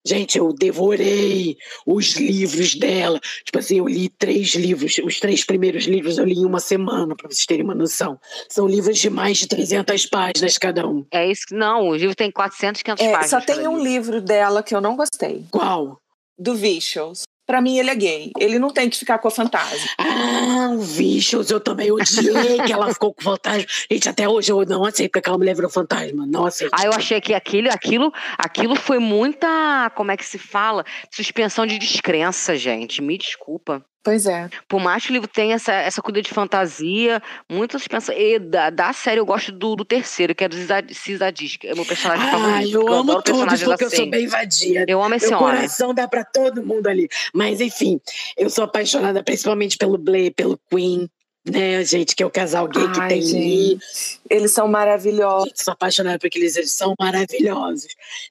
Gente, 0.08 0.38
eu 0.38 0.54
devorei 0.54 1.58
os 1.86 2.16
livros 2.16 2.76
dela. 2.76 3.20
Tipo 3.44 3.60
assim, 3.60 3.80
eu 3.80 3.88
li 3.88 4.08
três 4.08 4.56
livros, 4.56 4.98
os 5.04 5.20
três 5.20 5.44
primeiros 5.44 5.84
livros 5.86 6.18
eu 6.18 6.24
li 6.24 6.36
em 6.36 6.46
uma 6.46 6.60
semana, 6.62 7.14
pra 7.16 7.28
vocês 7.30 7.46
terem 7.46 7.64
uma 7.66 7.76
noção. 7.76 8.18
São 8.50 8.66
livros 8.68 8.98
de 8.98 9.10
mais 9.10 9.38
de 9.38 9.48
300 9.48 10.06
páginas 10.06 10.58
cada 10.58 10.88
um. 10.88 11.06
É 11.12 11.30
isso 11.30 11.42
que. 11.48 11.54
Não, 11.56 11.90
o 11.90 11.96
livro 11.96 12.16
tem 12.16 12.32
400, 12.32 12.82
500 12.82 13.04
É, 13.06 13.12
páginas. 13.12 13.30
só 13.30 13.42
tem 13.42 13.68
um 13.68 13.78
livro. 13.78 13.98
livro 14.14 14.22
dela 14.22 14.64
que 14.64 14.74
eu 14.74 14.80
não 14.80 14.96
gostei. 14.96 15.44
Qual? 15.52 16.00
Do 16.40 16.56
Vicious. 16.56 17.24
Pra 17.48 17.62
mim, 17.62 17.80
ele 17.80 17.90
é 17.90 17.96
gay. 17.96 18.32
Ele 18.38 18.60
não 18.60 18.70
tem 18.70 18.90
que 18.90 18.98
ficar 18.98 19.20
com 19.20 19.30
a 19.30 19.32
fantasma. 19.32 19.88
Ah, 19.98 20.72
o 20.74 20.80
Vicious, 20.80 21.50
eu 21.50 21.62
também 21.62 21.90
odiei 21.90 22.58
que 22.66 22.74
ela 22.74 22.94
ficou 22.94 23.14
com 23.14 23.22
fantasma. 23.22 23.66
Gente, 23.90 24.10
até 24.10 24.28
hoje 24.28 24.52
eu 24.52 24.66
não 24.66 24.84
aceito 24.84 25.14
que 25.14 25.20
aquela 25.20 25.38
mulher 25.38 25.56
virou 25.56 25.72
fantasma. 25.72 26.26
Não 26.28 26.46
aceito. 26.46 26.74
Ah, 26.74 26.86
eu 26.86 26.92
achei 26.92 27.22
que 27.22 27.34
aquilo, 27.34 27.70
aquilo, 27.72 28.14
aquilo 28.38 28.76
foi 28.76 29.00
muita, 29.00 29.90
como 29.96 30.12
é 30.12 30.18
que 30.18 30.26
se 30.26 30.38
fala? 30.38 30.84
Suspensão 31.10 31.66
de 31.66 31.80
descrença, 31.80 32.58
gente. 32.58 33.02
Me 33.02 33.18
desculpa. 33.18 33.82
Pois 34.08 34.26
é. 34.26 34.50
Por 34.70 34.80
mais 34.80 35.04
que 35.06 35.12
o 35.12 35.14
livro 35.16 35.28
tenha 35.28 35.56
essa, 35.56 35.74
essa 35.74 36.02
coisa 36.02 36.22
de 36.22 36.30
fantasia, 36.30 37.22
muitas 37.50 37.86
pensam. 37.90 38.16
E 38.18 38.40
da, 38.40 38.70
da 38.70 38.94
série 38.94 39.20
eu 39.20 39.26
gosto 39.26 39.52
do, 39.52 39.76
do 39.76 39.84
terceiro, 39.84 40.34
que 40.34 40.46
é 40.46 40.48
do 40.48 40.56
Cisadis, 40.94 41.58
que 41.58 41.68
é 41.68 41.74
o 41.74 41.76
meu 41.76 41.86
personagem 41.86 42.26
Ah, 42.26 42.32
favorito. 42.32 42.74
eu 42.74 42.80
porque 42.86 42.94
amo 42.94 43.12
adoro 43.12 43.22
todos 43.24 43.64
porque 43.64 43.84
eu 43.84 43.90
sou 43.90 44.00
assim. 44.00 44.10
bem 44.10 44.26
vadia. 44.28 44.86
Eu 44.88 45.04
amo 45.04 45.14
esse 45.16 45.28
Meu 45.30 45.40
homem. 45.40 45.56
coração 45.58 45.94
dá 45.94 46.08
pra 46.08 46.24
todo 46.24 46.66
mundo 46.66 46.88
ali. 46.88 47.10
Mas 47.34 47.60
enfim, 47.60 48.00
eu 48.38 48.50
sou 48.50 48.64
apaixonada 48.64 49.22
principalmente 49.22 49.78
pelo 49.78 49.98
Blay, 49.98 50.32
pelo 50.32 50.58
Queen, 50.72 51.10
né, 51.52 51.84
gente, 51.84 52.16
que 52.16 52.24
é 52.24 52.26
o 52.26 52.32
casal 52.32 52.68
gay 52.68 52.88
que 52.92 53.00
Ai, 53.00 53.10
tem 53.10 53.20
ali. 53.20 53.28
gente. 53.28 54.20
Eles 54.30 54.52
são 54.52 54.68
maravilhosos. 54.68 55.50
Gente, 55.50 55.64
sou 55.64 55.74
apaixonada 55.74 56.20
por 56.20 56.30
eles, 56.36 56.56
eles 56.56 56.72
são 56.72 56.94
maravilhosos. 57.00 57.88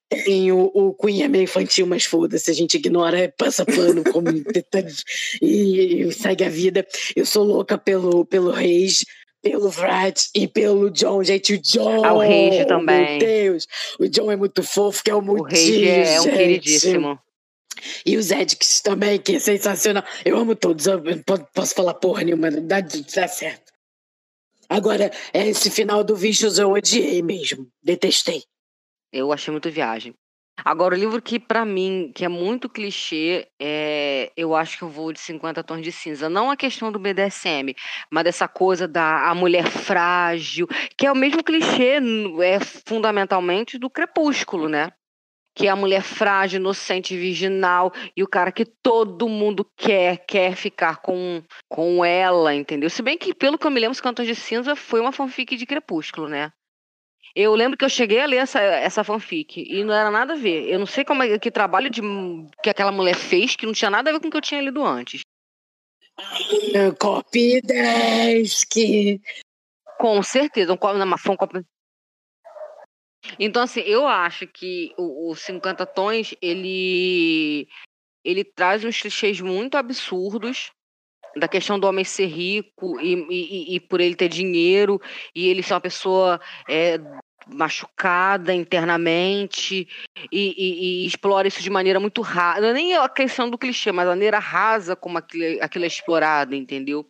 Tem 0.08 0.52
o, 0.52 0.70
o 0.74 0.94
Queen 0.94 1.22
é 1.22 1.28
meio 1.28 1.44
infantil, 1.44 1.86
mas 1.86 2.04
foda-se, 2.04 2.50
a 2.50 2.54
gente 2.54 2.76
ignora, 2.76 3.32
passa 3.36 3.64
pano 3.64 4.02
como 4.12 4.28
e, 5.42 6.02
e 6.02 6.12
segue 6.12 6.44
a 6.44 6.48
vida. 6.48 6.86
Eu 7.14 7.26
sou 7.26 7.44
louca 7.44 7.78
pelo, 7.78 8.24
pelo 8.24 8.50
Reis, 8.50 9.04
pelo 9.42 9.68
Vrad 9.70 10.16
e 10.34 10.48
pelo 10.48 10.90
John. 10.90 11.22
Gente, 11.22 11.54
o 11.54 11.58
John. 11.58 12.04
Ah, 12.04 12.12
o 12.12 12.18
Reis 12.18 12.66
também. 12.66 13.10
Meu 13.10 13.18
Deus, 13.18 13.66
o 13.98 14.08
John 14.08 14.30
é 14.30 14.36
muito 14.36 14.62
fofo, 14.62 15.02
que 15.02 15.10
é 15.10 15.14
o 15.14 15.18
O 15.18 15.22
Mutinho, 15.22 15.80
Rei 15.80 16.02
é 16.02 16.20
um 16.20 16.24
queridíssimo. 16.24 17.18
E 18.04 18.16
os 18.16 18.30
Edix 18.30 18.80
também, 18.80 19.18
que 19.20 19.36
é 19.36 19.38
sensacional. 19.38 20.04
Eu 20.24 20.36
amo 20.36 20.54
todos, 20.54 20.86
eu 20.86 21.02
não 21.02 21.22
po- 21.22 21.46
posso 21.54 21.74
falar 21.74 21.94
porra 21.94 22.22
nenhuma, 22.24 22.50
dá, 22.50 22.80
dá 22.80 23.28
certo. 23.28 23.72
Agora, 24.68 25.10
esse 25.32 25.70
final 25.70 26.02
do 26.02 26.16
Vicious 26.16 26.58
eu 26.58 26.70
odiei 26.72 27.22
mesmo, 27.22 27.68
detestei. 27.82 28.42
Eu 29.12 29.32
achei 29.32 29.52
muito 29.52 29.70
viagem. 29.70 30.14
Agora, 30.64 30.94
o 30.94 30.98
livro 30.98 31.20
que, 31.20 31.38
pra 31.38 31.66
mim, 31.66 32.10
que 32.14 32.24
é 32.24 32.28
muito 32.28 32.68
clichê, 32.68 33.46
é, 33.60 34.32
eu 34.36 34.54
acho 34.56 34.78
que 34.78 34.84
eu 34.84 34.88
vou 34.88 35.12
de 35.12 35.20
50 35.20 35.62
Tons 35.62 35.82
de 35.82 35.92
Cinza. 35.92 36.30
Não 36.30 36.50
a 36.50 36.56
questão 36.56 36.90
do 36.90 36.98
BDSM, 36.98 37.74
mas 38.10 38.24
dessa 38.24 38.48
coisa 38.48 38.88
da 38.88 39.28
a 39.28 39.34
mulher 39.34 39.66
frágil, 39.70 40.66
que 40.96 41.06
é 41.06 41.12
o 41.12 41.16
mesmo 41.16 41.44
clichê, 41.44 41.98
é 42.42 42.58
fundamentalmente 42.86 43.78
do 43.78 43.90
Crepúsculo, 43.90 44.66
né? 44.68 44.90
Que 45.56 45.66
é 45.66 45.70
a 45.70 45.76
mulher 45.76 46.02
frágil, 46.02 46.60
inocente, 46.60 47.16
virginal, 47.16 47.92
e 48.14 48.22
o 48.22 48.28
cara 48.28 48.52
que 48.52 48.64
todo 48.64 49.28
mundo 49.28 49.66
quer, 49.76 50.18
quer 50.26 50.54
ficar 50.54 50.98
com, 50.98 51.42
com 51.68 52.04
ela, 52.04 52.54
entendeu? 52.54 52.90
Se 52.90 53.02
bem 53.02 53.16
que, 53.16 53.34
pelo 53.34 53.56
que 53.56 53.66
eu 53.66 53.70
me 53.70 53.80
lembro, 53.80 53.94
50 53.94 54.22
Tons 54.22 54.28
de 54.28 54.34
Cinza 54.34 54.76
foi 54.76 55.00
uma 55.00 55.12
fanfic 55.12 55.56
de 55.56 55.64
Crepúsculo, 55.64 56.28
né? 56.28 56.52
Eu 57.34 57.54
lembro 57.54 57.76
que 57.76 57.84
eu 57.84 57.88
cheguei 57.88 58.20
a 58.20 58.26
ler 58.26 58.36
essa, 58.36 58.60
essa 58.60 59.04
fanfic 59.04 59.60
e 59.60 59.84
não 59.84 59.94
era 59.94 60.10
nada 60.10 60.34
a 60.34 60.36
ver. 60.36 60.68
Eu 60.70 60.78
não 60.78 60.86
sei 60.86 61.04
como 61.04 61.22
é 61.22 61.38
que 61.38 61.50
trabalho 61.50 61.90
de, 61.90 62.00
que 62.62 62.70
aquela 62.70 62.92
mulher 62.92 63.14
fez 63.14 63.56
que 63.56 63.66
não 63.66 63.72
tinha 63.72 63.90
nada 63.90 64.08
a 64.08 64.12
ver 64.12 64.20
com 64.20 64.28
o 64.28 64.30
que 64.30 64.36
eu 64.36 64.42
tinha 64.42 64.60
lido 64.60 64.84
antes. 64.84 65.20
Copy 66.98 67.60
10, 67.60 68.64
que. 68.64 69.20
Com 69.98 70.22
certeza, 70.22 70.72
um 70.72 70.78
uma, 71.02 71.18
foi 71.18 71.34
um 71.34 71.36
copo. 71.36 71.62
Então, 73.38 73.62
assim, 73.62 73.80
eu 73.80 74.06
acho 74.06 74.46
que 74.46 74.92
o, 74.96 75.30
o 75.30 75.34
50 75.34 75.84
Tons, 75.86 76.34
ele, 76.40 77.68
ele 78.24 78.44
traz 78.44 78.84
uns 78.84 79.00
clichês 79.00 79.40
muito 79.40 79.76
absurdos 79.76 80.70
da 81.36 81.46
questão 81.46 81.78
do 81.78 81.86
homem 81.86 82.04
ser 82.04 82.26
rico 82.26 82.98
e, 83.00 83.14
e, 83.14 83.76
e- 83.76 83.80
por 83.80 84.00
ele 84.00 84.14
ter 84.14 84.28
dinheiro 84.28 85.00
e 85.34 85.48
ele 85.48 85.62
ser 85.62 85.74
uma 85.74 85.80
pessoa 85.82 86.40
é, 86.68 86.98
machucada 87.46 88.54
internamente 88.54 89.86
e, 90.32 90.54
e- 90.56 91.04
e 91.04 91.06
explora 91.06 91.46
isso 91.46 91.62
de 91.62 91.70
maneira 91.70 92.00
muito 92.00 92.22
rasa. 92.22 92.66
É 92.68 92.72
nem 92.72 92.96
a 92.96 93.08
questão 93.08 93.50
do 93.50 93.58
clichê, 93.58 93.92
mas 93.92 94.06
a 94.06 94.10
maneira 94.10 94.38
rasa 94.38 94.96
como 94.96 95.18
aquilo, 95.18 95.62
aquilo 95.62 95.84
é 95.84 95.88
explorado, 95.88 96.54
entendeu? 96.54 97.06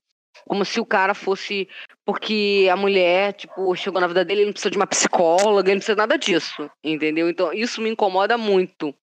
Como 0.46 0.64
se 0.64 0.78
o 0.80 0.84
cara 0.86 1.14
fosse. 1.14 1.68
Porque 2.06 2.68
a 2.70 2.76
mulher, 2.76 3.32
tipo, 3.32 3.74
chegou 3.74 4.00
na 4.00 4.06
vida 4.06 4.24
dele, 4.24 4.42
ele 4.42 4.46
não 4.46 4.52
precisa 4.52 4.70
de 4.70 4.76
uma 4.76 4.86
psicóloga, 4.86 5.68
ele 5.68 5.74
não 5.74 5.80
precisa 5.80 5.96
de 5.96 5.98
nada 5.98 6.16
disso, 6.16 6.70
entendeu? 6.82 7.28
Então, 7.28 7.52
isso 7.52 7.82
me 7.82 7.90
incomoda 7.90 8.38
muito. 8.38 8.94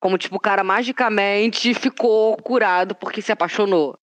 Como, 0.00 0.18
tipo, 0.18 0.34
o 0.34 0.40
cara 0.40 0.64
magicamente 0.64 1.72
ficou 1.72 2.36
curado 2.38 2.96
porque 2.96 3.22
se 3.22 3.30
apaixonou. 3.30 3.96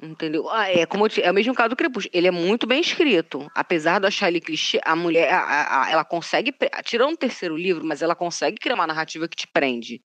Entendeu? 0.00 0.46
Ah, 0.50 0.68
é, 0.70 0.84
como 0.84 1.08
te- 1.08 1.22
é 1.22 1.30
o 1.30 1.34
mesmo 1.34 1.54
caso 1.54 1.70
do 1.70 1.76
Crepúsculo. 1.76 2.10
Ele 2.14 2.26
é 2.28 2.30
muito 2.30 2.66
bem 2.66 2.82
escrito. 2.82 3.50
Apesar 3.54 3.98
de 3.98 4.04
eu 4.04 4.08
achar 4.08 4.28
ele 4.28 4.42
clichê, 4.42 4.78
a 4.84 4.94
mulher, 4.94 5.32
a- 5.32 5.84
a- 5.84 5.90
ela 5.90 6.04
consegue. 6.04 6.54
Tirando 6.84 7.14
o 7.14 7.16
terceiro 7.16 7.56
livro, 7.56 7.82
mas 7.82 8.02
ela 8.02 8.14
consegue 8.14 8.58
criar 8.58 8.74
uma 8.74 8.86
narrativa 8.86 9.26
que 9.26 9.34
te 9.36 9.46
prende. 9.50 10.02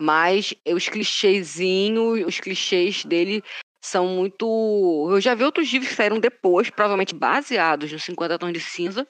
Mas 0.00 0.54
os 0.64 0.88
clichêzinhos, 0.88 2.24
os 2.24 2.38
clichês 2.38 3.04
dele 3.04 3.42
são 3.84 4.06
muito. 4.06 5.08
Eu 5.10 5.20
já 5.20 5.34
vi 5.34 5.44
outros 5.44 5.70
livros 5.70 5.90
que 5.90 5.96
saíram 5.96 6.18
depois, 6.18 6.70
provavelmente 6.70 7.14
baseados 7.14 7.92
nos 7.92 8.02
50 8.02 8.38
Tons 8.38 8.52
de 8.52 8.60
Cinza. 8.60 9.06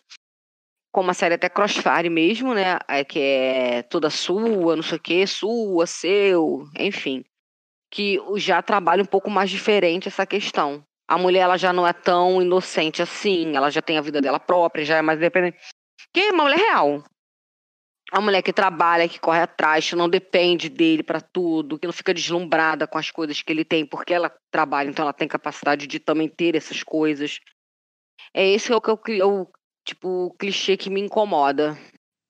Como 0.92 1.10
a 1.10 1.14
série 1.14 1.34
até 1.34 1.48
Crossfire 1.48 2.10
mesmo, 2.10 2.54
né? 2.54 2.78
É, 2.88 3.04
que 3.04 3.20
é 3.20 3.82
toda 3.82 4.10
sua, 4.10 4.74
não 4.74 4.82
sei 4.82 4.98
o 4.98 5.00
quê, 5.00 5.26
sua, 5.26 5.86
seu, 5.86 6.64
enfim. 6.76 7.24
Que 7.88 8.18
já 8.36 8.60
trabalha 8.62 9.02
um 9.02 9.06
pouco 9.06 9.30
mais 9.30 9.48
diferente 9.48 10.08
essa 10.08 10.26
questão. 10.26 10.84
A 11.08 11.16
mulher 11.16 11.40
ela 11.40 11.56
já 11.56 11.72
não 11.72 11.86
é 11.86 11.92
tão 11.92 12.42
inocente 12.42 13.00
assim, 13.00 13.54
ela 13.54 13.70
já 13.70 13.80
tem 13.80 13.98
a 13.98 14.00
vida 14.00 14.20
dela 14.20 14.40
própria, 14.40 14.84
já 14.84 14.96
é 14.96 15.02
mais 15.02 15.18
independente. 15.18 15.58
Que 16.12 16.20
é 16.20 16.32
uma 16.32 16.44
mulher 16.44 16.58
real. 16.58 17.04
A 18.12 18.20
mulher 18.20 18.42
que 18.42 18.52
trabalha, 18.52 19.08
que 19.08 19.18
corre 19.18 19.40
atrás, 19.40 19.88
que 19.88 19.96
não 19.96 20.08
depende 20.08 20.68
dele 20.68 21.02
pra 21.02 21.20
tudo, 21.20 21.78
que 21.78 21.86
não 21.86 21.92
fica 21.92 22.12
deslumbrada 22.14 22.86
com 22.86 22.98
as 22.98 23.10
coisas 23.10 23.40
que 23.42 23.50
ele 23.52 23.64
tem, 23.64 23.84
porque 23.86 24.12
ela 24.14 24.32
trabalha, 24.52 24.88
então 24.90 25.02
ela 25.02 25.12
tem 25.12 25.26
capacidade 25.26 25.86
de 25.86 25.98
também 25.98 26.28
ter 26.28 26.54
essas 26.54 26.82
coisas. 26.82 27.40
É 28.32 28.46
esse 28.46 28.70
é 28.72 28.76
o, 28.76 28.80
que 28.80 28.90
eu, 28.90 28.96
cli- 28.98 29.22
o 29.22 29.48
tipo 29.86 30.26
o 30.26 30.30
clichê 30.34 30.76
que 30.76 30.90
me 30.90 31.00
incomoda. 31.00 31.76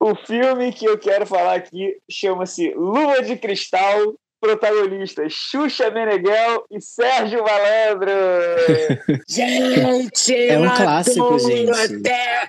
O 0.00 0.14
filme 0.14 0.72
que 0.72 0.84
eu 0.86 0.98
quero 0.98 1.26
falar 1.26 1.54
aqui 1.54 1.96
chama-se 2.10 2.72
Lua 2.74 3.22
de 3.22 3.36
Cristal, 3.36 4.14
protagonistas 4.40 5.32
Xuxa 5.32 5.90
Meneghel 5.90 6.64
e 6.70 6.80
Sérgio 6.80 7.42
Malandro. 7.42 8.10
Gente, 9.28 10.34
É 10.34 10.58
um 10.58 10.74
clássico, 10.74 11.38
gente. 11.38 11.70
Até, 11.96 12.48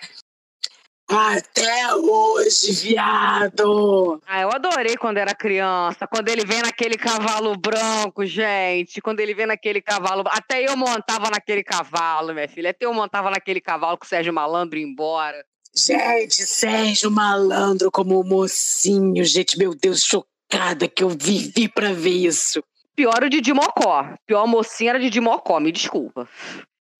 até 1.07 1.93
hoje, 1.95 2.71
viado. 2.71 4.21
Ah, 4.25 4.41
eu 4.41 4.51
adorei 4.51 4.97
quando 4.97 5.17
era 5.17 5.35
criança, 5.35 6.07
quando 6.07 6.29
ele 6.29 6.43
vem 6.45 6.61
naquele 6.61 6.97
cavalo 6.97 7.55
branco, 7.55 8.25
gente, 8.25 9.01
quando 9.01 9.19
ele 9.19 9.33
vem 9.33 9.45
naquele 9.45 9.81
cavalo, 9.81 10.23
até 10.27 10.67
eu 10.67 10.75
montava 10.75 11.29
naquele 11.29 11.63
cavalo, 11.63 12.33
minha 12.33 12.47
filha, 12.47 12.71
até 12.71 12.85
eu 12.85 12.93
montava 12.93 13.29
naquele 13.29 13.61
cavalo 13.61 13.97
com 13.97 14.05
o 14.05 14.07
Sérgio 14.07 14.33
Malandro 14.33 14.79
ia 14.79 14.85
embora. 14.85 15.45
Gente, 15.75 16.45
Sérgio 16.45 17.11
Malandro 17.11 17.91
como 17.91 18.23
mocinho, 18.23 19.23
gente, 19.23 19.57
meu 19.57 19.75
Deus, 19.75 20.01
chocada 20.01 20.87
que 20.87 21.03
eu 21.03 21.09
vivi 21.09 21.67
pra 21.67 21.91
ver 21.91 22.09
isso. 22.09 22.63
Pior 22.95 23.23
o 23.23 23.29
Didi 23.29 23.53
Mocó, 23.53 24.07
pior 24.25 24.47
mocinha 24.47 24.91
era 24.91 24.99
Didi 24.99 25.19
Mocó, 25.19 25.59
me 25.59 25.71
desculpa. 25.71 26.27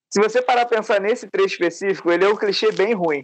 Se 0.10 0.22
você 0.22 0.42
parar 0.42 0.66
pra 0.66 0.78
pensar 0.78 1.00
nesse 1.00 1.28
trecho 1.28 1.54
específico, 1.54 2.12
ele 2.12 2.26
é 2.26 2.30
um 2.30 2.36
clichê 2.36 2.72
bem 2.72 2.94
ruim. 2.94 3.24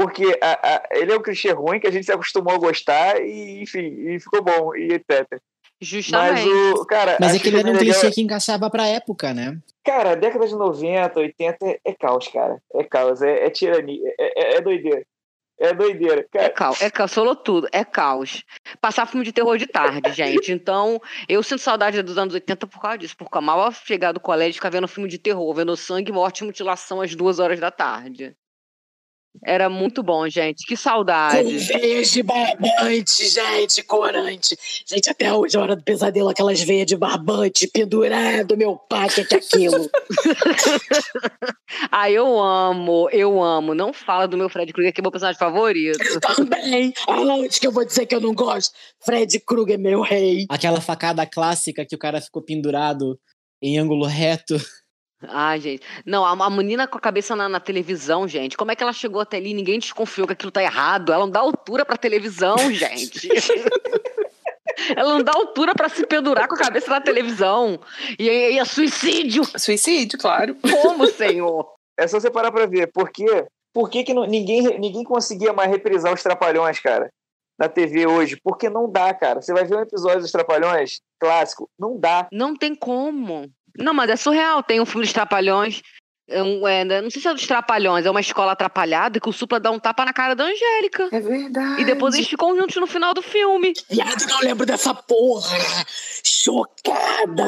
Porque 0.00 0.38
a- 0.40 0.76
a- 0.76 0.82
ele 0.92 1.12
é 1.12 1.16
um 1.16 1.20
clichê 1.22 1.50
ruim 1.50 1.80
que 1.80 1.88
a 1.88 1.90
gente 1.90 2.06
se 2.06 2.12
acostumou 2.12 2.54
a 2.54 2.58
gostar 2.58 3.20
e, 3.20 3.60
enfim, 3.62 3.80
e 3.80 4.20
ficou 4.20 4.40
bom, 4.44 4.72
e 4.76 4.92
etc. 4.92 5.26
Mas 5.30 5.40
Justamente. 5.80 6.48
o. 6.48 6.84
Cara, 6.86 7.16
Mas 7.20 7.32
a 7.32 7.36
é 7.36 7.38
que 7.40 7.48
ele 7.48 7.56
Xuxa 7.56 7.58
era 7.58 7.68
um 7.68 7.72
Meneghel- 7.80 8.00
clichê 8.00 8.14
que 8.14 8.20
encaixava 8.22 8.70
pra 8.70 8.86
época, 8.86 9.34
né? 9.34 9.58
Cara, 9.84 10.14
década 10.14 10.46
de 10.46 10.54
90, 10.54 11.18
80 11.18 11.66
é, 11.66 11.80
é 11.84 11.94
caos, 11.94 12.28
cara. 12.28 12.62
É 12.74 12.84
caos, 12.84 13.22
é, 13.22 13.44
é 13.46 13.50
tirania, 13.50 14.14
é, 14.20 14.54
é- 14.54 14.56
é 14.56 14.60
doideira. 14.60 15.02
É 15.60 15.74
doideira. 15.74 16.20
É 16.20 16.38
Cara, 16.38 16.50
caos, 16.50 16.80
é 16.82 16.88
caos, 16.90 17.12
falou 17.12 17.34
tudo, 17.34 17.66
é 17.72 17.84
caos. 17.84 18.44
Passar 18.80 19.06
filme 19.06 19.24
de 19.24 19.32
terror 19.32 19.58
de 19.58 19.66
tarde, 19.66 20.12
gente. 20.12 20.52
Então, 20.52 21.00
eu 21.28 21.42
sinto 21.42 21.58
saudade 21.60 22.00
dos 22.02 22.16
anos 22.16 22.32
80 22.34 22.64
por 22.68 22.80
causa 22.80 22.98
disso, 22.98 23.16
porque 23.16 23.36
eu 23.36 23.40
amava 23.40 23.72
chegar 23.72 24.12
do 24.12 24.20
colégio 24.20 24.50
e 24.52 24.54
ficar 24.54 24.70
vendo 24.70 24.86
filme 24.86 25.08
de 25.08 25.18
terror, 25.18 25.52
vendo 25.52 25.76
sangue, 25.76 26.12
morte 26.12 26.40
e 26.42 26.44
mutilação 26.44 27.00
às 27.00 27.12
duas 27.16 27.40
horas 27.40 27.58
da 27.58 27.72
tarde. 27.72 28.36
Era 29.44 29.68
muito 29.68 30.02
bom, 30.02 30.28
gente. 30.28 30.64
Que 30.66 30.76
Com 30.76 30.82
saudade. 30.82 31.56
veias 31.58 32.10
de 32.10 32.22
barbante, 32.22 33.28
gente, 33.28 33.82
corante. 33.82 34.56
Gente, 34.86 35.10
até 35.10 35.32
hoje, 35.32 35.56
a 35.56 35.60
hora 35.60 35.76
do 35.76 35.82
pesadelo, 35.82 36.28
aquelas 36.28 36.60
veias 36.60 36.86
de 36.86 36.96
barbante 36.96 37.66
pendurado, 37.68 38.56
meu 38.56 38.76
pai, 38.76 39.08
que 39.08 39.24
que 39.24 39.34
é 39.34 39.38
aquilo? 39.38 39.90
Ah, 41.90 42.10
eu 42.10 42.40
amo, 42.40 43.08
eu 43.10 43.42
amo. 43.42 43.74
Não 43.74 43.92
fala 43.92 44.26
do 44.26 44.36
meu 44.36 44.48
Fred 44.48 44.72
Krueger, 44.72 44.92
que 44.92 45.00
é 45.00 45.02
meu 45.02 45.10
personagem 45.10 45.38
favorito. 45.38 45.98
Também. 46.20 46.92
Aonde 47.06 47.60
que 47.60 47.66
eu 47.66 47.72
vou 47.72 47.84
dizer 47.84 48.06
que 48.06 48.14
eu 48.14 48.20
não 48.20 48.34
gosto? 48.34 48.74
Fred 49.04 49.38
Krueger, 49.40 49.78
meu 49.78 50.00
rei. 50.00 50.46
Aquela 50.48 50.80
facada 50.80 51.26
clássica 51.26 51.84
que 51.84 51.94
o 51.94 51.98
cara 51.98 52.20
ficou 52.20 52.42
pendurado 52.42 53.18
em 53.62 53.78
ângulo 53.78 54.06
reto. 54.06 54.56
Ai, 55.26 55.58
gente. 55.60 55.82
Não, 56.06 56.24
a, 56.24 56.30
a 56.46 56.50
menina 56.50 56.86
com 56.86 56.96
a 56.96 57.00
cabeça 57.00 57.34
na, 57.34 57.48
na 57.48 57.58
televisão, 57.58 58.28
gente. 58.28 58.56
Como 58.56 58.70
é 58.70 58.76
que 58.76 58.82
ela 58.82 58.92
chegou 58.92 59.20
até 59.20 59.36
ali? 59.38 59.52
Ninguém 59.52 59.78
desconfiou 59.78 60.26
que 60.26 60.32
aquilo 60.32 60.52
tá 60.52 60.62
errado. 60.62 61.12
Ela 61.12 61.24
não 61.24 61.30
dá 61.32 61.40
altura 61.40 61.84
pra 61.84 61.96
televisão, 61.96 62.56
gente. 62.72 63.28
ela 64.96 65.14
não 65.14 65.22
dá 65.24 65.32
altura 65.34 65.74
pra 65.74 65.88
se 65.88 66.06
pendurar 66.06 66.46
com 66.48 66.54
a 66.54 66.58
cabeça 66.58 66.90
na 66.90 67.00
televisão. 67.00 67.80
E 68.18 68.28
aí 68.28 68.58
é 68.58 68.64
suicídio. 68.64 69.42
Suicídio, 69.58 70.18
claro. 70.18 70.56
Como, 70.82 71.06
senhor? 71.08 71.68
É 71.98 72.06
só 72.06 72.20
você 72.20 72.30
parar 72.30 72.52
pra 72.52 72.66
ver. 72.66 72.90
Por 72.92 73.10
quê? 73.10 73.46
Por 73.74 73.90
que, 73.90 74.04
que 74.04 74.14
não- 74.14 74.24
ninguém, 74.26 74.78
ninguém 74.78 75.04
conseguia 75.04 75.52
mais 75.52 75.70
reprisar 75.70 76.12
os 76.14 76.22
Trapalhões, 76.22 76.78
cara? 76.80 77.10
Na 77.58 77.68
TV 77.68 78.06
hoje? 78.06 78.38
Porque 78.42 78.70
não 78.70 78.90
dá, 78.90 79.12
cara. 79.12 79.42
Você 79.42 79.52
vai 79.52 79.64
ver 79.64 79.76
um 79.76 79.80
episódio 79.82 80.20
dos 80.20 80.30
Trapalhões 80.30 81.00
clássico, 81.20 81.68
não 81.78 81.98
dá. 81.98 82.28
Não 82.32 82.54
tem 82.56 82.72
como. 82.74 83.50
Não, 83.78 83.94
mas 83.94 84.10
é 84.10 84.16
surreal. 84.16 84.62
Tem 84.62 84.80
um 84.80 84.86
filme 84.86 85.04
dos 85.06 85.12
Trapalhões. 85.12 85.82
é 86.30 86.42
um- 86.42 86.68
é, 86.68 86.84
não 87.00 87.08
sei 87.10 87.22
se 87.22 87.26
é 87.28 87.32
dos 87.32 87.46
Trapalhões, 87.46 88.04
é 88.04 88.10
uma 88.10 88.20
escola 88.20 88.52
atrapalhada 88.52 89.18
que 89.18 89.28
o 89.30 89.32
Supla 89.32 89.58
dá 89.58 89.70
um 89.70 89.78
tapa 89.78 90.04
na 90.04 90.12
cara 90.12 90.34
da 90.36 90.44
Angélica. 90.44 91.08
É 91.10 91.20
verdade. 91.20 91.80
E 91.80 91.84
depois 91.86 92.14
eles 92.14 92.28
ficam 92.28 92.54
juntos 92.54 92.76
no 92.76 92.86
final 92.86 93.14
do 93.14 93.22
filme. 93.22 93.72
Viado, 93.90 94.26
não 94.28 94.40
lembro 94.40 94.66
dessa 94.66 94.92
porra. 94.92 95.56
Chocada. 96.22 97.44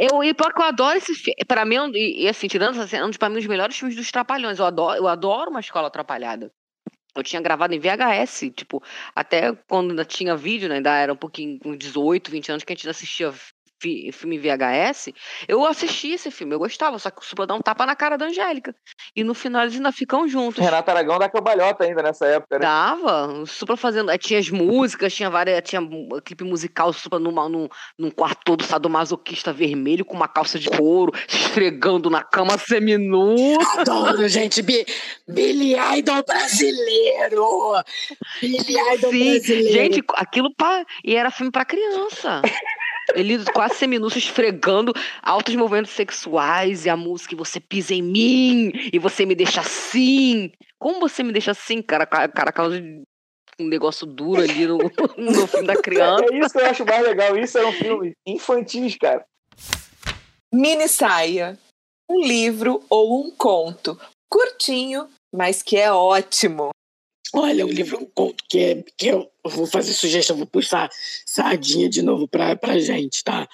Eu, 0.00 0.22
e 0.24 0.34
pior 0.34 0.52
que 0.52 0.60
eu 0.60 0.64
adoro 0.66 0.98
esse 0.98 1.14
filme. 1.14 1.36
Pra 1.46 1.64
mim, 1.64 1.76
é 1.76 1.88
e, 1.98 2.28
assim, 2.28 2.48
tirando 2.48 2.74
essa 2.74 2.86
cena, 2.88 3.04
um 3.06 3.08
dos, 3.08 3.16
pra 3.16 3.28
mim, 3.28 3.38
os 3.38 3.46
melhores 3.46 3.76
filmes 3.76 3.96
dos 3.96 4.10
Trapalhões. 4.10 4.58
Eu 4.58 4.64
adoro, 4.66 4.96
eu 4.98 5.06
adoro 5.08 5.50
uma 5.50 5.60
escola 5.60 5.86
atrapalhada. 5.88 6.50
Eu 7.16 7.22
tinha 7.22 7.40
gravado 7.40 7.72
em 7.72 7.78
VHS, 7.78 8.50
tipo, 8.50 8.82
até 9.14 9.52
quando 9.68 9.90
ainda 9.90 10.04
tinha 10.04 10.34
vídeo, 10.36 10.68
né? 10.68 10.76
Ainda 10.76 10.96
era 10.96 11.12
um 11.12 11.16
pouquinho, 11.16 11.60
com 11.60 11.76
18, 11.76 12.28
20 12.32 12.50
anos 12.50 12.64
que 12.64 12.72
a 12.72 12.74
gente 12.74 12.84
ainda 12.84 12.90
assistia 12.90 13.32
fi- 13.84 14.10
filme 14.12 14.38
VHS. 14.38 15.12
Eu 15.46 15.66
assisti 15.66 16.12
esse 16.12 16.30
filme, 16.30 16.54
eu 16.54 16.58
gostava, 16.58 16.98
só 16.98 17.10
que 17.10 17.20
o 17.20 17.24
Supla 17.24 17.46
dá 17.46 17.54
um 17.54 17.60
tapa 17.60 17.84
na 17.84 17.94
cara 17.94 18.16
da 18.16 18.24
Angélica. 18.26 18.74
E 19.14 19.22
no 19.22 19.34
final 19.34 19.62
eles 19.62 19.74
ainda 19.74 19.92
ficam 19.92 20.26
juntos. 20.26 20.62
Renato 20.64 20.90
Aragão 20.90 21.18
dá 21.18 21.28
cambalhota 21.28 21.84
ainda 21.84 22.02
nessa 22.02 22.24
época, 22.26 22.58
né? 22.58 22.64
Dava, 22.64 23.26
o 23.42 23.46
Supla 23.46 23.76
fazendo. 23.76 24.10
aí 24.10 24.16
Tinha 24.18 24.40
as 24.40 24.48
músicas, 24.48 25.12
tinha 25.12 25.28
várias. 25.28 25.60
Tinha 25.68 25.82
um 25.82 26.08
clipe 26.24 26.44
musical, 26.44 26.88
o 26.88 26.92
Supla 26.94 27.18
numa, 27.18 27.46
num, 27.48 27.68
num 27.98 28.10
quarto 28.10 28.40
todo 28.44 28.64
sadomasoquista 28.64 29.52
vermelho, 29.52 30.04
com 30.04 30.14
uma 30.16 30.28
calça 30.28 30.58
de 30.58 30.70
couro, 30.70 31.12
se 31.28 31.36
esfregando 31.36 32.08
na 32.08 32.22
cama 32.22 32.56
seminu. 32.56 33.34
Adoro, 33.78 34.26
gente. 34.28 34.62
Bi 34.62 34.84
Billy 35.28 35.74
Idol 35.98 36.24
brasileiro. 36.24 37.46
Billy 38.40 38.78
Idol 38.94 39.10
Sim, 39.10 39.30
brasileiro. 39.32 39.72
gente, 39.72 40.02
aquilo 40.14 40.54
pra. 40.54 40.84
E 41.04 41.14
era 41.14 41.30
filme 41.30 41.52
pra 41.52 41.64
criança. 41.64 42.40
Ele 43.14 43.44
quase 43.52 43.74
seminu 43.76 44.08
se 44.08 44.18
esfregando, 44.18 44.92
altos 45.22 45.54
movimentos 45.54 45.92
sexuais 45.92 46.86
e 46.86 46.90
a 46.90 46.96
música 46.96 47.34
e 47.34 47.36
você 47.36 47.60
pisa 47.60 47.94
em 47.94 48.02
mim 48.02 48.72
e 48.92 48.98
você 48.98 49.26
me 49.26 49.34
deixa 49.34 49.60
assim. 49.60 50.50
Como 50.78 51.00
você 51.00 51.22
me 51.22 51.32
deixa 51.32 51.50
assim, 51.50 51.82
cara? 51.82 52.06
Cara, 52.06 52.28
cara 52.28 52.52
causa 52.52 52.80
de 52.80 53.02
um 53.60 53.68
negócio 53.68 54.06
duro 54.06 54.42
ali 54.42 54.66
no, 54.66 54.78
no 55.18 55.46
filme 55.46 55.66
da 55.66 55.80
criança. 55.80 56.24
É 56.30 56.38
isso 56.38 56.50
que 56.50 56.58
eu 56.58 56.66
acho 56.66 56.84
mais 56.84 57.02
legal. 57.02 57.36
Isso 57.36 57.58
é 57.58 57.66
um 57.66 57.72
filme 57.72 58.12
infantis, 58.26 58.96
cara. 58.96 59.24
Mini 60.52 60.88
saia. 60.88 61.58
Um 62.08 62.20
livro 62.20 62.82
ou 62.88 63.24
um 63.24 63.30
conto. 63.30 63.98
Curtinho, 64.30 65.08
mas 65.34 65.62
que 65.62 65.76
é 65.76 65.92
ótimo. 65.92 66.70
Olha, 67.36 67.66
um 67.66 67.70
livro, 67.70 67.98
um 67.98 68.06
conto 68.06 68.44
que, 68.48 68.58
é, 68.60 68.84
que 68.96 69.08
eu 69.08 69.28
vou 69.44 69.66
fazer 69.66 69.92
sugestão, 69.92 70.36
vou 70.36 70.46
puxar 70.46 70.88
sardinha 71.26 71.88
de 71.88 72.00
novo 72.00 72.28
pra, 72.28 72.54
pra 72.54 72.78
gente, 72.78 73.24
tá? 73.24 73.48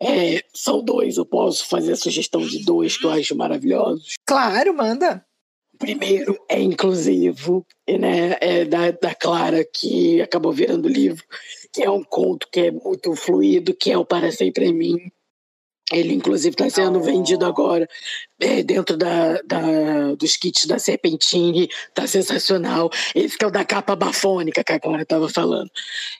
É, 0.00 0.42
são 0.54 0.82
dois, 0.82 1.18
eu 1.18 1.26
posso 1.26 1.68
fazer 1.68 1.92
a 1.92 1.96
sugestão 1.96 2.40
de 2.40 2.64
dois 2.64 2.96
que 2.96 3.04
eu 3.04 3.10
acho 3.10 3.36
maravilhosos. 3.36 4.14
Claro, 4.24 4.74
manda. 4.74 5.22
O 5.74 5.76
primeiro 5.76 6.42
é 6.48 6.58
inclusivo, 6.58 7.66
né? 7.86 8.38
É 8.40 8.64
da, 8.64 8.90
da 8.92 9.14
Clara, 9.14 9.62
que 9.62 10.22
acabou 10.22 10.50
virando 10.50 10.88
livro, 10.88 11.22
que 11.70 11.82
é 11.82 11.90
um 11.90 12.02
conto 12.02 12.48
que 12.50 12.60
é 12.60 12.70
muito 12.70 13.14
fluido, 13.14 13.74
que 13.74 13.92
é 13.92 13.98
o 13.98 14.06
Para 14.06 14.32
Sempre 14.32 14.64
em 14.64 14.72
Mim. 14.72 14.96
Ele, 15.92 16.14
inclusive, 16.14 16.52
está 16.52 16.68
sendo 16.68 17.00
vendido 17.00 17.46
agora 17.46 17.88
é, 18.40 18.60
dentro 18.62 18.96
da, 18.96 19.40
da- 19.42 20.14
dos 20.18 20.36
kits 20.36 20.66
da 20.66 20.80
Serpentine. 20.80 21.68
Tá 21.94 22.06
sensacional. 22.08 22.90
Esse 23.14 23.38
que 23.38 23.44
é 23.44 23.48
o 23.48 23.52
da 23.52 23.64
capa 23.64 23.94
bafônica 23.94 24.64
que 24.64 24.72
a 24.72 24.80
Clara 24.80 25.02
estava 25.02 25.28
falando. 25.28 25.70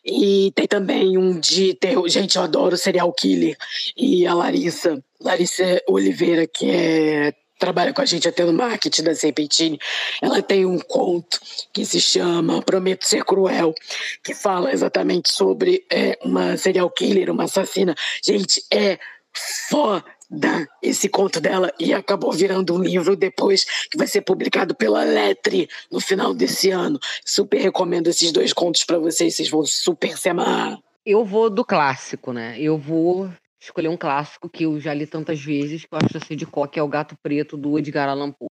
E 0.05 0.53
tem 0.55 0.69
também 0.69 1.19
um 1.19 1.39
de 1.41 1.75
terror. 1.75 2.09
Gente, 2.09 2.37
eu 2.37 2.43
adoro 2.43 2.77
serial 2.77 3.13
killer. 3.13 3.57
E 3.97 4.25
a 4.25 4.35
Larissa, 4.35 5.03
Larissa 5.21 5.83
Oliveira, 5.89 6.47
que 6.47 6.71
é 6.71 7.35
trabalha 7.59 7.93
com 7.93 8.03
a 8.03 8.05
gente 8.05 8.29
até 8.29 8.45
no 8.45 8.53
marketing 8.53 9.03
da 9.03 9.15
Serpentine, 9.15 9.79
ela 10.21 10.43
tem 10.43 10.67
um 10.67 10.79
conto 10.79 11.41
que 11.73 11.87
se 11.87 12.01
chama 12.01 12.61
Prometo 12.61 13.07
Ser 13.07 13.25
Cruel, 13.25 13.75
que 14.23 14.35
fala 14.35 14.73
exatamente 14.73 15.31
sobre 15.33 15.83
é, 15.91 16.19
uma 16.23 16.57
serial 16.59 16.91
killer, 16.91 17.31
uma 17.31 17.45
assassina. 17.45 17.95
Gente, 18.23 18.63
é 18.71 18.99
foda 19.69 20.05
esse 20.83 21.09
conto 21.09 21.41
dela 21.41 21.73
e 21.79 21.95
acabou 21.95 22.33
virando 22.33 22.75
um 22.75 22.83
livro 22.83 23.15
depois 23.15 23.65
que 23.91 23.97
vai 23.97 24.07
ser 24.07 24.23
publicado 24.23 24.75
pela 24.75 25.05
Letre 25.05 25.69
no 25.91 26.01
final 26.01 26.35
desse 26.35 26.71
ano. 26.71 26.99
Super 27.25 27.61
recomendo 27.61 28.09
esses 28.09 28.33
dois 28.33 28.53
contos 28.53 28.85
para 28.85 28.99
vocês, 28.99 29.35
vocês 29.35 29.49
vão 29.49 29.65
super 29.65 30.17
se 30.17 30.29
amarrar. 30.29 30.79
Eu 31.05 31.25
vou 31.25 31.49
do 31.49 31.65
clássico, 31.65 32.33
né? 32.33 32.61
Eu 32.61 32.77
vou 32.77 33.31
escolher 33.61 33.89
um 33.89 33.97
clássico 33.97 34.49
que 34.49 34.65
eu 34.65 34.81
já 34.81 34.93
li 34.93 35.07
tantas 35.07 35.41
vezes, 35.41 35.85
que 35.85 35.95
eu 35.95 35.99
acho 35.99 36.17
assim 36.17 36.37
de 36.37 36.47
có, 36.47 36.67
que 36.67 36.79
é 36.79 36.83
O 36.83 36.89
Gato 36.89 37.17
Preto, 37.23 37.57
do 37.57 37.79
Edgar 37.79 38.09
Allan 38.09 38.33
Poe. 38.33 38.49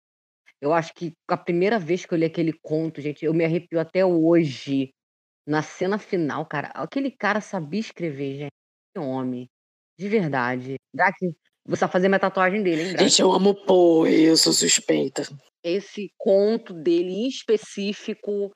Eu 0.61 0.73
acho 0.73 0.93
que 0.93 1.13
a 1.27 1.37
primeira 1.37 1.77
vez 1.77 2.05
que 2.05 2.13
eu 2.13 2.17
li 2.17 2.25
aquele 2.25 2.53
conto, 2.53 3.01
gente, 3.01 3.25
eu 3.25 3.33
me 3.33 3.43
arrepio 3.45 3.79
até 3.79 4.05
hoje. 4.05 4.91
Na 5.47 5.61
cena 5.61 5.99
final, 5.99 6.45
cara, 6.45 6.69
aquele 6.69 7.11
cara 7.11 7.39
sabia 7.39 7.79
escrever, 7.79 8.37
gente. 8.37 8.51
Que 8.93 8.99
homem. 8.99 9.47
De 9.97 10.09
verdade. 10.09 10.75
Drax, 10.93 11.17
você 11.65 11.79
vai 11.81 11.89
fazer 11.89 12.07
minha 12.07 12.19
tatuagem 12.19 12.61
dele, 12.61 12.81
hein, 12.81 12.93
Drax? 12.93 13.03
Gente, 13.03 13.21
eu 13.21 13.31
amo 13.31 13.55
Poe, 13.65 14.11
eu 14.23 14.37
sou 14.37 14.53
suspeita. 14.53 15.23
esse 15.63 16.11
conto 16.17 16.73
dele 16.73 17.11
em 17.11 17.27
específico, 17.27 18.53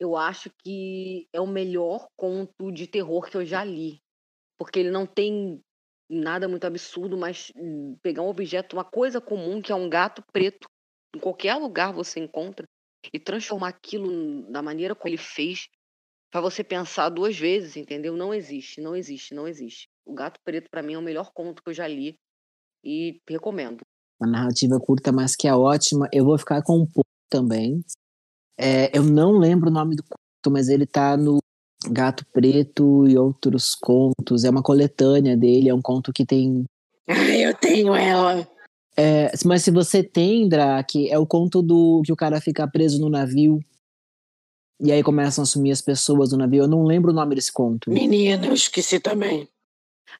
eu 0.00 0.16
acho 0.16 0.50
que 0.62 1.28
é 1.32 1.40
o 1.40 1.46
melhor 1.46 2.06
conto 2.16 2.72
de 2.72 2.86
terror 2.86 3.28
que 3.28 3.36
eu 3.36 3.44
já 3.44 3.64
li. 3.64 3.98
Porque 4.56 4.78
ele 4.78 4.90
não 4.90 5.06
tem 5.06 5.60
nada 6.10 6.48
muito 6.48 6.64
absurdo, 6.64 7.18
mas 7.18 7.52
hum, 7.54 7.96
pegar 8.02 8.22
um 8.22 8.28
objeto, 8.28 8.76
uma 8.76 8.84
coisa 8.84 9.20
comum, 9.20 9.60
que 9.60 9.70
é 9.70 9.74
um 9.74 9.88
gato 9.90 10.22
preto, 10.32 10.68
em 11.14 11.18
qualquer 11.18 11.54
lugar 11.56 11.92
você 11.92 12.18
encontra, 12.20 12.66
e 13.12 13.18
transformar 13.18 13.68
aquilo 13.68 14.50
da 14.50 14.62
maneira 14.62 14.94
como 14.94 15.08
ele 15.08 15.18
fez, 15.18 15.68
para 16.30 16.40
você 16.40 16.64
pensar 16.64 17.08
duas 17.08 17.38
vezes, 17.38 17.76
entendeu? 17.76 18.16
Não 18.16 18.32
existe, 18.32 18.80
não 18.80 18.96
existe, 18.96 19.34
não 19.34 19.46
existe. 19.46 19.86
O 20.08 20.14
Gato 20.14 20.40
Preto, 20.42 20.70
para 20.70 20.82
mim, 20.82 20.94
é 20.94 20.98
o 20.98 21.02
melhor 21.02 21.30
conto 21.34 21.62
que 21.62 21.68
eu 21.68 21.74
já 21.74 21.86
li 21.86 22.18
e 22.82 23.20
recomendo. 23.28 23.82
Uma 24.18 24.30
narrativa 24.30 24.80
curta, 24.80 25.12
mas 25.12 25.36
que 25.36 25.46
é 25.46 25.54
ótima. 25.54 26.08
Eu 26.10 26.24
vou 26.24 26.38
ficar 26.38 26.62
com 26.62 26.78
um 26.78 26.86
pouco 26.86 27.10
também. 27.28 27.84
É, 28.58 28.96
eu 28.96 29.02
não 29.02 29.32
lembro 29.32 29.68
o 29.68 29.72
nome 29.72 29.94
do 29.94 30.02
conto, 30.02 30.50
mas 30.50 30.70
ele 30.70 30.86
tá 30.86 31.14
no 31.14 31.38
Gato 31.90 32.24
Preto 32.32 33.06
e 33.06 33.18
Outros 33.18 33.74
Contos. 33.74 34.44
É 34.44 34.50
uma 34.50 34.62
coletânea 34.62 35.36
dele, 35.36 35.68
é 35.68 35.74
um 35.74 35.82
conto 35.82 36.10
que 36.10 36.24
tem. 36.24 36.64
Ah, 37.06 37.12
eu 37.28 37.54
tenho 37.54 37.94
ela. 37.94 38.48
É, 38.96 39.30
mas 39.44 39.62
se 39.62 39.70
você 39.70 40.02
tem, 40.02 40.48
Drake, 40.48 41.10
é 41.10 41.18
o 41.18 41.26
conto 41.26 41.60
do 41.60 42.00
que 42.02 42.12
o 42.12 42.16
cara 42.16 42.40
fica 42.40 42.66
preso 42.66 42.98
no 42.98 43.10
navio. 43.10 43.60
E 44.80 44.90
aí 44.90 45.02
começam 45.02 45.42
a 45.42 45.46
sumir 45.46 45.72
as 45.72 45.82
pessoas 45.82 46.30
do 46.30 46.38
navio. 46.38 46.62
Eu 46.62 46.68
não 46.68 46.84
lembro 46.84 47.10
o 47.10 47.14
nome 47.14 47.34
desse 47.34 47.52
conto. 47.52 47.90
Menina, 47.90 48.46
eu 48.46 48.54
esqueci 48.54 48.98
também. 48.98 49.46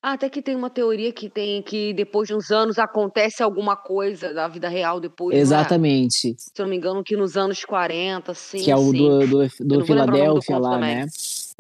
Ah, 0.03 0.13
até 0.13 0.29
que 0.29 0.41
tem 0.41 0.55
uma 0.55 0.71
teoria 0.71 1.13
que 1.13 1.29
tem 1.29 1.63
que 1.63 1.93
depois 1.93 2.29
de 2.29 2.35
uns 2.35 2.51
anos 2.51 2.79
acontece 2.79 3.43
alguma 3.43 3.77
coisa 3.77 4.33
da 4.33 4.47
vida 4.47 4.69
real 4.69 5.01
depois. 5.01 5.35
não 5.35 5.39
é? 5.39 5.43
Exatamente. 5.43 6.35
Se 6.39 6.53
eu 6.57 6.65
não 6.65 6.71
me 6.71 6.77
engano, 6.77 7.03
que 7.03 7.17
nos 7.17 7.37
anos 7.37 7.65
40, 7.65 8.33
sim. 8.35 8.63
que 8.63 8.71
é 8.71 8.77
o 8.77 8.91
sim. 8.91 8.99
do, 8.99 9.27
do, 9.27 9.79
do 9.79 9.85
Filadélfia 9.85 10.59
lá, 10.59 10.71
também. 10.73 10.97
né? 10.97 11.07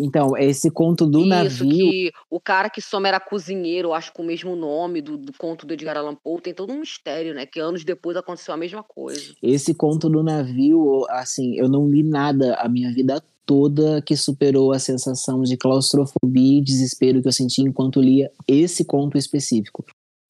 Então, 0.00 0.36
esse 0.36 0.70
conto 0.70 1.04
do 1.04 1.20
Isso, 1.20 1.28
navio. 1.28 1.68
que 1.70 2.12
o 2.30 2.40
cara 2.40 2.70
que 2.70 2.80
soma 2.80 3.08
era 3.08 3.18
cozinheiro, 3.18 3.92
acho 3.92 4.12
com 4.12 4.22
o 4.22 4.26
mesmo 4.26 4.54
nome 4.54 5.02
do, 5.02 5.18
do 5.18 5.32
conto 5.36 5.66
do 5.66 5.74
Edgar 5.74 5.96
Allan 5.96 6.14
Poe, 6.14 6.40
tem 6.40 6.54
todo 6.54 6.72
um 6.72 6.80
mistério, 6.80 7.34
né? 7.34 7.44
Que 7.44 7.58
anos 7.58 7.84
depois 7.84 8.16
aconteceu 8.16 8.54
a 8.54 8.56
mesma 8.56 8.82
coisa. 8.82 9.34
Esse 9.42 9.74
conto 9.74 10.08
do 10.08 10.22
navio, 10.22 11.04
assim, 11.10 11.58
eu 11.58 11.68
não 11.68 11.88
li 11.88 12.04
nada 12.04 12.54
a 12.54 12.68
minha 12.68 12.92
vida 12.92 13.20
toda 13.44 14.00
que 14.02 14.14
superou 14.14 14.72
a 14.72 14.78
sensação 14.78 15.40
de 15.42 15.56
claustrofobia 15.56 16.58
e 16.58 16.62
desespero 16.62 17.20
que 17.20 17.28
eu 17.28 17.32
senti 17.32 17.62
enquanto 17.62 18.00
lia 18.00 18.30
esse 18.46 18.84
conto 18.84 19.16
específico. 19.16 19.84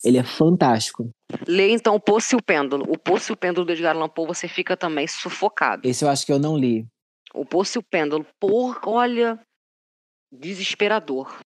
Ele 0.04 0.16
é 0.16 0.22
fantástico. 0.22 1.10
Lê 1.46 1.70
então 1.72 1.96
o 1.96 2.00
Poço 2.00 2.36
e 2.36 2.38
o 2.38 2.42
Pêndulo. 2.42 2.84
O 2.88 2.96
Poço 2.96 3.32
e 3.32 3.34
o 3.34 3.36
Pêndulo 3.36 3.66
do 3.66 3.72
Edgar 3.72 3.96
Allan 3.96 4.08
Poe, 4.08 4.26
você 4.26 4.46
fica 4.46 4.76
também 4.76 5.06
sufocado. 5.08 5.86
Esse 5.86 6.04
eu 6.04 6.08
acho 6.08 6.24
que 6.24 6.32
eu 6.32 6.38
não 6.38 6.56
li. 6.56 6.86
O 7.34 7.44
Poço 7.44 7.78
e 7.78 7.80
o 7.80 7.82
Pêndulo, 7.82 8.24
por, 8.40 8.80
olha, 8.86 9.38
desesperador. 10.30 11.40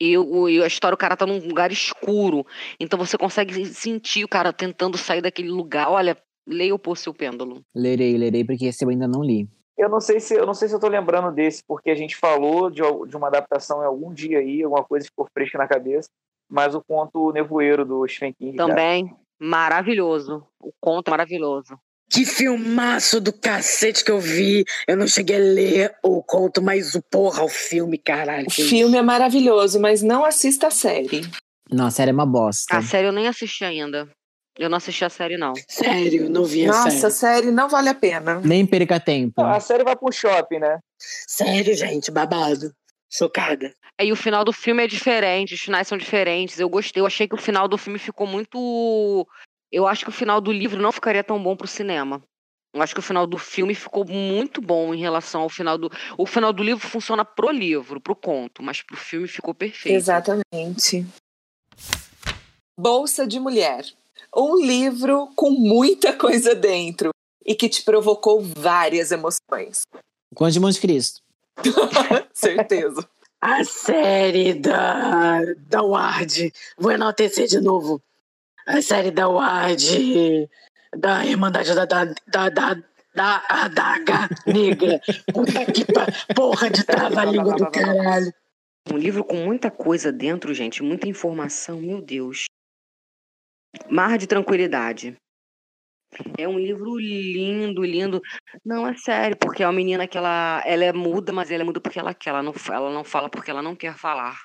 E, 0.00 0.14
e 0.14 0.62
a 0.62 0.66
história, 0.66 0.94
o 0.94 0.98
cara 0.98 1.16
tá 1.16 1.24
num 1.24 1.38
lugar 1.38 1.70
escuro, 1.70 2.44
então 2.80 2.98
você 2.98 3.16
consegue 3.16 3.64
sentir 3.66 4.24
o 4.24 4.28
cara 4.28 4.52
tentando 4.52 4.98
sair 4.98 5.22
daquele 5.22 5.50
lugar. 5.50 5.88
Olha, 5.88 6.16
leia 6.46 6.74
o 6.74 6.78
Poço 6.78 7.08
e 7.08 7.10
o 7.10 7.14
Pêndulo. 7.14 7.62
Lerei, 7.74 8.16
lerei, 8.18 8.44
porque 8.44 8.66
esse 8.66 8.84
eu 8.84 8.88
ainda 8.88 9.06
não 9.06 9.22
li. 9.22 9.48
Eu 9.76 9.88
não 9.88 10.00
sei 10.00 10.20
se 10.20 10.34
eu 10.34 10.46
não 10.46 10.54
sei 10.54 10.68
se 10.68 10.74
eu 10.74 10.80
tô 10.80 10.88
lembrando 10.88 11.32
desse, 11.32 11.62
porque 11.66 11.90
a 11.90 11.94
gente 11.94 12.16
falou 12.16 12.70
de, 12.70 12.82
de 13.08 13.16
uma 13.16 13.26
adaptação 13.26 13.82
em 13.82 13.86
algum 13.86 14.12
dia 14.12 14.38
aí, 14.38 14.62
alguma 14.62 14.84
coisa 14.84 15.06
ficou 15.06 15.26
fresca 15.32 15.58
na 15.58 15.66
cabeça, 15.66 16.08
mas 16.48 16.74
o 16.74 16.82
conto 16.82 17.32
Nevoeiro 17.32 17.84
do 17.84 18.06
Stephen 18.06 18.32
King. 18.32 18.56
cara, 18.56 18.68
Também, 18.68 19.16
maravilhoso. 19.38 20.46
O 20.60 20.72
conto 20.80 21.08
é 21.08 21.10
maravilhoso. 21.10 21.76
Que 22.14 22.24
filmaço 22.24 23.20
do 23.20 23.32
cacete 23.32 24.04
que 24.04 24.10
eu 24.12 24.20
vi. 24.20 24.64
Eu 24.86 24.96
não 24.96 25.08
cheguei 25.08 25.34
a 25.34 25.40
ler 25.40 25.96
o 26.00 26.22
conto, 26.22 26.62
mas 26.62 26.94
o 26.94 27.02
porra, 27.02 27.42
o 27.42 27.48
filme, 27.48 27.98
caralho. 27.98 28.46
O 28.46 28.50
filme 28.52 28.96
é 28.96 29.02
maravilhoso, 29.02 29.80
mas 29.80 30.00
não 30.00 30.24
assista 30.24 30.68
a 30.68 30.70
série. 30.70 31.22
Não, 31.68 31.86
a 31.86 31.90
série 31.90 32.12
é 32.12 32.14
uma 32.14 32.24
bosta. 32.24 32.76
A 32.76 32.82
série 32.82 33.08
eu 33.08 33.12
nem 33.12 33.26
assisti 33.26 33.64
ainda. 33.64 34.08
Eu 34.56 34.70
não 34.70 34.76
assisti 34.76 35.04
a 35.04 35.10
série, 35.10 35.36
não. 35.36 35.54
Sério, 35.68 36.30
não 36.30 36.44
vi 36.44 36.66
a 36.66 36.68
Nossa, 36.68 36.90
série. 36.90 37.06
a 37.06 37.10
série 37.10 37.50
não 37.50 37.68
vale 37.68 37.88
a 37.88 37.94
pena. 37.94 38.40
Nem 38.44 38.64
perca 38.64 39.00
tempo. 39.00 39.42
A 39.42 39.58
série 39.58 39.82
vai 39.82 39.96
pro 39.96 40.12
shopping, 40.12 40.60
né? 40.60 40.78
Sério, 40.96 41.74
gente, 41.74 42.12
babado. 42.12 42.70
Chocada. 43.10 43.74
Aí 43.98 44.12
o 44.12 44.16
final 44.16 44.44
do 44.44 44.52
filme 44.52 44.84
é 44.84 44.86
diferente, 44.86 45.54
os 45.54 45.60
finais 45.60 45.88
são 45.88 45.98
diferentes. 45.98 46.60
Eu 46.60 46.68
gostei, 46.68 47.00
eu 47.00 47.06
achei 47.06 47.26
que 47.26 47.34
o 47.34 47.38
final 47.38 47.66
do 47.66 47.76
filme 47.76 47.98
ficou 47.98 48.24
muito. 48.24 49.26
Eu 49.74 49.88
acho 49.88 50.04
que 50.04 50.10
o 50.10 50.12
final 50.12 50.40
do 50.40 50.52
livro 50.52 50.80
não 50.80 50.92
ficaria 50.92 51.24
tão 51.24 51.42
bom 51.42 51.56
pro 51.56 51.66
cinema. 51.66 52.22
Eu 52.72 52.80
acho 52.80 52.94
que 52.94 53.00
o 53.00 53.02
final 53.02 53.26
do 53.26 53.36
filme 53.36 53.74
ficou 53.74 54.04
muito 54.04 54.60
bom 54.60 54.94
em 54.94 55.00
relação 55.00 55.40
ao 55.40 55.48
final 55.48 55.76
do. 55.76 55.90
O 56.16 56.24
final 56.26 56.52
do 56.52 56.62
livro 56.62 56.88
funciona 56.88 57.24
pro 57.24 57.50
livro, 57.50 58.00
pro 58.00 58.14
conto, 58.14 58.62
mas 58.62 58.82
pro 58.82 58.96
filme 58.96 59.26
ficou 59.26 59.52
perfeito. 59.52 59.96
Exatamente. 59.96 61.04
Bolsa 62.78 63.26
de 63.26 63.40
Mulher. 63.40 63.84
Um 64.36 64.64
livro 64.64 65.28
com 65.34 65.50
muita 65.50 66.12
coisa 66.12 66.54
dentro 66.54 67.10
e 67.44 67.52
que 67.56 67.68
te 67.68 67.82
provocou 67.82 68.40
várias 68.40 69.10
emoções. 69.10 69.82
Conde 70.36 70.52
de 70.52 70.60
Monte 70.60 70.80
Cristo. 70.80 71.20
Certeza. 72.32 73.08
A 73.40 73.64
série 73.64 74.54
da, 74.54 75.40
da 75.66 75.82
Ward. 75.82 76.52
Vou 76.78 76.92
enaltecer 76.92 77.48
de 77.48 77.60
novo. 77.60 78.00
A 78.66 78.80
série 78.80 79.10
da 79.10 79.28
Ward. 79.28 80.48
Da 80.96 81.24
Irmandade 81.26 81.74
da, 81.74 81.84
da, 81.84 82.04
da, 82.04 82.48
da, 82.48 82.82
da 83.14 83.44
Adaga 83.48 84.28
Negra. 84.46 85.00
Puta 85.32 85.64
que. 85.66 85.84
Porra 86.34 86.70
de 86.70 86.84
trava-língua 86.84 87.56
do 87.56 87.70
caralho. 87.70 88.32
Um 88.90 88.96
livro 88.96 89.24
com 89.24 89.36
muita 89.36 89.70
coisa 89.70 90.12
dentro, 90.12 90.52
gente, 90.52 90.82
muita 90.82 91.08
informação, 91.08 91.80
meu 91.80 92.02
Deus. 92.02 92.44
Mar 93.88 94.18
de 94.18 94.26
Tranquilidade. 94.26 95.16
É 96.38 96.46
um 96.46 96.58
livro 96.58 96.96
lindo, 96.98 97.82
lindo. 97.82 98.20
Não, 98.64 98.86
é 98.86 98.94
sério, 98.96 99.36
porque 99.36 99.62
é 99.62 99.66
uma 99.66 99.72
menina 99.72 100.06
que 100.06 100.16
ela, 100.16 100.62
ela 100.64 100.84
é 100.84 100.92
muda, 100.92 101.32
mas 101.32 101.50
ela 101.50 101.62
é 101.62 101.66
muda 101.66 101.80
porque 101.80 101.98
ela 101.98 102.14
quer. 102.14 102.30
Ela 102.30 102.42
não, 102.42 102.54
ela 102.70 102.92
não 102.92 103.02
fala 103.02 103.28
porque 103.28 103.50
ela 103.50 103.62
não 103.62 103.74
quer 103.74 103.96
falar. 103.96 104.38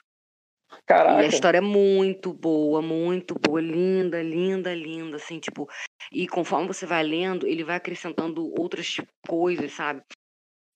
E 0.72 0.76
a 0.76 0.86
Caraca. 0.86 1.28
história 1.28 1.58
é 1.58 1.62
muito 1.62 2.34
boa, 2.34 2.82
muito 2.82 3.34
boa, 3.34 3.60
linda, 3.60 4.22
linda, 4.22 4.74
linda, 4.74 5.18
assim, 5.18 5.40
tipo, 5.40 5.68
e 6.12 6.28
conforme 6.28 6.68
você 6.68 6.86
vai 6.86 7.04
lendo, 7.04 7.48
ele 7.48 7.64
vai 7.64 7.76
acrescentando 7.76 8.54
outras 8.60 8.98
coisas, 9.28 9.72
sabe? 9.72 10.02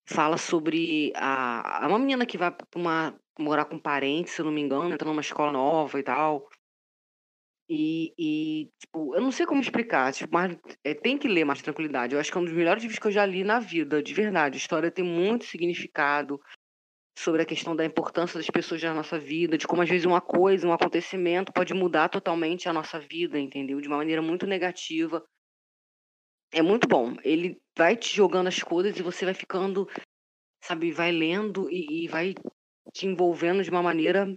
Fala 0.10 0.38
sobre 0.38 1.14
a, 1.16 1.86
uma 1.88 2.00
menina 2.00 2.26
que 2.26 2.38
vai 2.38 2.56
uma, 2.76 3.16
morar 3.40 3.66
com 3.66 3.80
parentes, 3.80 4.34
se 4.34 4.42
eu 4.42 4.46
não 4.46 4.52
me 4.52 4.62
engano, 4.62 4.94
entra 4.94 5.08
numa 5.08 5.22
escola 5.22 5.52
nova 5.52 6.00
e 6.00 6.04
tal. 6.04 6.48
E, 7.70 8.14
e, 8.18 8.70
tipo, 8.80 9.16
eu 9.16 9.22
não 9.22 9.32
sei 9.32 9.46
como 9.46 9.62
explicar, 9.62 10.12
tipo, 10.14 10.34
mas 10.34 10.58
é, 10.84 10.94
tem 10.94 11.18
que 11.18 11.28
ler 11.28 11.46
mais 11.46 11.62
tranquilidade. 11.62 12.14
Eu 12.14 12.20
acho 12.20 12.32
que 12.32 12.38
é 12.38 12.42
um 12.42 12.46
dos 12.46 12.54
melhores 12.54 12.84
livros 12.84 13.00
que 13.00 13.08
eu 13.08 13.12
já 13.12 13.26
li 13.26 13.44
na 13.44 13.60
vida, 13.60 14.04
de 14.04 14.14
verdade. 14.14 14.56
A 14.56 14.58
história 14.58 14.92
tem 14.92 15.04
muito 15.04 15.46
significado 15.46 16.40
sobre 17.18 17.42
a 17.42 17.46
questão 17.46 17.76
da 17.76 17.86
importância 17.86 18.38
das 18.38 18.50
pessoas 18.50 18.82
na 18.82 18.94
nossa 18.94 19.20
vida, 19.20 19.58
de 19.58 19.68
como 19.68 19.82
às 19.82 19.90
vezes 19.90 20.06
uma 20.06 20.22
coisa, 20.22 20.68
um 20.68 20.74
acontecimento 20.74 21.54
pode 21.54 21.74
mudar 21.74 22.10
totalmente 22.10 22.68
a 22.68 22.74
nossa 22.74 23.00
vida, 23.00 23.40
entendeu? 23.40 23.80
De 23.80 23.88
uma 23.88 23.98
maneira 23.98 24.22
muito 24.22 24.48
negativa. 24.48 25.24
É 26.52 26.62
muito 26.62 26.88
bom. 26.88 27.16
Ele 27.24 27.62
vai 27.78 27.96
te 27.96 28.16
jogando 28.16 28.48
as 28.48 28.62
coisas 28.62 28.98
e 28.98 29.04
você 29.04 29.26
vai 29.26 29.34
ficando, 29.34 29.88
sabe, 30.64 30.92
vai 30.92 31.12
lendo 31.12 31.70
e, 31.70 32.06
e 32.06 32.08
vai 32.08 32.36
te 32.92 33.08
envolvendo 33.08 33.64
de 33.64 33.70
uma 33.70 33.82
maneira 33.82 34.28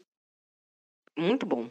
muito 1.16 1.46
bom. 1.46 1.70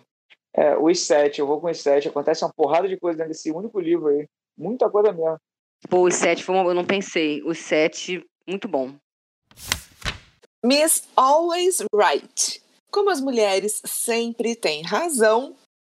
É, 0.53 0.77
os 0.77 1.01
sete, 1.01 1.39
eu 1.39 1.47
vou 1.47 1.59
com 1.59 1.69
os 1.69 1.79
sete. 1.79 2.07
Acontece 2.07 2.43
uma 2.43 2.53
porrada 2.53 2.87
de 2.87 2.97
coisa 2.97 3.17
dentro 3.17 3.31
desse 3.31 3.51
único 3.51 3.79
livro 3.79 4.07
aí. 4.07 4.27
Muita 4.57 4.89
coisa 4.89 5.11
mesmo. 5.11 5.37
Pô, 5.89 6.07
os 6.07 6.15
sete, 6.15 6.43
foi 6.43 6.55
uma- 6.55 6.69
eu 6.69 6.73
não 6.73 6.85
pensei. 6.85 7.43
Os 7.43 7.59
sete, 7.59 8.25
muito 8.47 8.67
bom. 8.67 8.95
Miss 10.65 11.07
Always 11.15 11.83
Right. 11.93 12.59
Como 12.89 13.11
as 13.11 13.21
mulheres 13.21 13.83
sempre 13.85 14.55
têm 14.55 14.81
razão, 14.81 15.55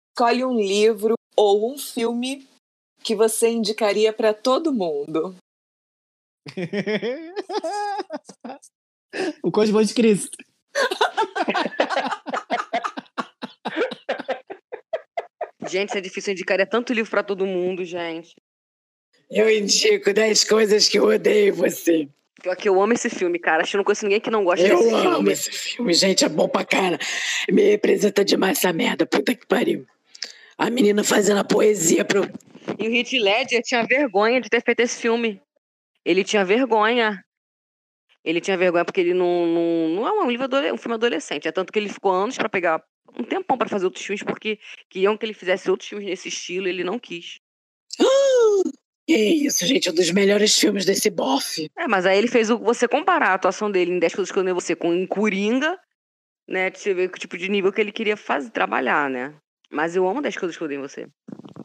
escolhe 0.10 0.44
um 0.44 0.58
livro 0.58 1.14
ou 1.38 1.72
um 1.72 1.78
filme 1.78 2.48
que 3.04 3.16
você 3.16 3.50
indicaria 3.50 4.12
para 4.12 4.34
todo 4.34 4.74
mundo. 4.74 5.36
o 9.44 9.52
Conde 9.52 9.72
de 9.86 9.94
Cristo. 9.94 10.36
Gente, 15.70 15.90
isso 15.90 15.98
é 16.00 16.02
difícil. 16.02 16.32
Eu 16.32 16.34
indicaria 16.34 16.66
tanto 16.66 16.92
livro 16.92 17.12
pra 17.12 17.22
todo 17.22 17.46
mundo, 17.46 17.86
gente. 17.86 18.34
Eu 19.30 19.48
indico 19.48 20.12
10 20.12 20.44
coisas 20.46 20.90
que 20.90 20.98
eu 20.98 21.06
odeio 21.06 21.50
em 21.50 21.52
você. 21.52 22.10
Pior 22.46 22.56
que 22.56 22.70
eu 22.70 22.80
amo 22.80 22.94
esse 22.94 23.10
filme, 23.10 23.40
cara. 23.40 23.64
Acho 23.64 23.72
que 23.72 23.76
eu 23.76 23.80
não 23.80 23.84
conheço 23.84 24.06
ninguém 24.06 24.22
que 24.22 24.30
não 24.30 24.44
gosta 24.44 24.68
Eu 24.68 24.78
desse 24.78 24.94
amo 24.94 25.14
filme. 25.14 25.32
esse 25.32 25.52
filme, 25.52 25.94
gente. 25.96 26.24
É 26.24 26.30
bom 26.30 26.48
pra 26.48 26.64
cara. 26.64 27.00
Me 27.52 27.72
representa 27.72 28.24
demais 28.24 28.60
essa 28.60 28.72
merda. 28.72 29.04
Puta 29.04 29.34
que 29.34 29.48
pariu. 29.48 29.84
A 30.56 30.70
menina 30.70 31.04
fazendo 31.04 31.40
a 31.40 31.44
poesia 31.44 32.06
pro. 32.06 32.22
E 32.78 32.88
o 32.88 32.96
Heath 32.96 33.14
Ledger 33.14 33.64
tinha 33.64 33.84
vergonha 33.84 34.40
de 34.40 34.48
ter 34.48 34.62
feito 34.64 34.82
esse 34.82 35.02
filme. 35.02 35.42
Ele 36.06 36.24
tinha 36.24 36.46
vergonha. 36.46 37.26
Ele 38.24 38.40
tinha 38.40 38.56
vergonha 38.56 38.86
porque 38.86 39.02
ele 39.02 39.16
não, 39.16 39.48
não, 39.48 39.90
não 39.90 40.08
é 40.08 40.12
um 40.12 40.30
livro 40.30 40.48
um 40.72 40.78
filme 40.78 40.94
adolescente. 40.94 41.48
É 41.48 41.52
tanto 41.52 41.74
que 41.74 41.80
ele 41.80 41.90
ficou 41.90 42.12
anos 42.12 42.38
pra 42.38 42.48
pegar 42.48 42.80
um 43.18 43.24
tempão 43.24 43.58
pra 43.58 43.68
fazer 43.68 43.86
outros 43.86 44.06
filmes 44.06 44.22
porque 44.22 44.60
queriam 44.88 45.18
que 45.18 45.26
ele 45.26 45.34
fizesse 45.34 45.72
outros 45.72 45.90
filmes 45.90 46.08
nesse 46.08 46.28
estilo 46.28 46.68
e 46.68 46.70
ele 46.70 46.84
não 46.84 47.00
quis. 47.00 47.40
Que 49.08 49.16
isso, 49.16 49.66
gente. 49.66 49.88
É 49.88 49.92
um 49.92 49.96
dos 49.96 50.12
melhores 50.12 50.58
filmes 50.58 50.86
desse 50.86 51.10
bofe. 51.10 51.70
É, 51.78 51.88
mas 51.88 52.06
aí 52.06 52.18
ele 52.18 52.28
fez 52.28 52.50
o 52.50 52.58
você 52.58 52.88
comparar 52.88 53.30
a 53.30 53.34
atuação 53.36 53.70
dele 53.70 53.92
em 53.92 54.00
10 54.00 54.16
coisas 54.16 54.32
que 54.32 54.38
eu 54.38 54.42
odeio 54.42 54.54
em 54.54 54.56
você 54.56 54.76
com 54.76 54.94
em 54.94 55.06
Coringa, 55.06 55.78
né? 56.48 56.70
De 56.70 56.80
você 56.80 56.94
ver 56.94 57.12
que 57.12 57.20
tipo 57.20 57.38
de 57.38 57.50
nível 57.50 57.72
que 57.72 57.80
ele 57.80 57.92
queria 57.92 58.18
fazer, 58.18 58.50
trabalhar, 58.50 59.10
né? 59.10 59.34
Mas 59.72 59.96
eu 59.96 60.08
amo 60.08 60.22
10 60.22 60.38
coisas 60.38 60.58
que 60.58 60.64
eu 60.64 60.66
odeio 60.66 60.80
em 60.80 60.82
você. 60.82 61.08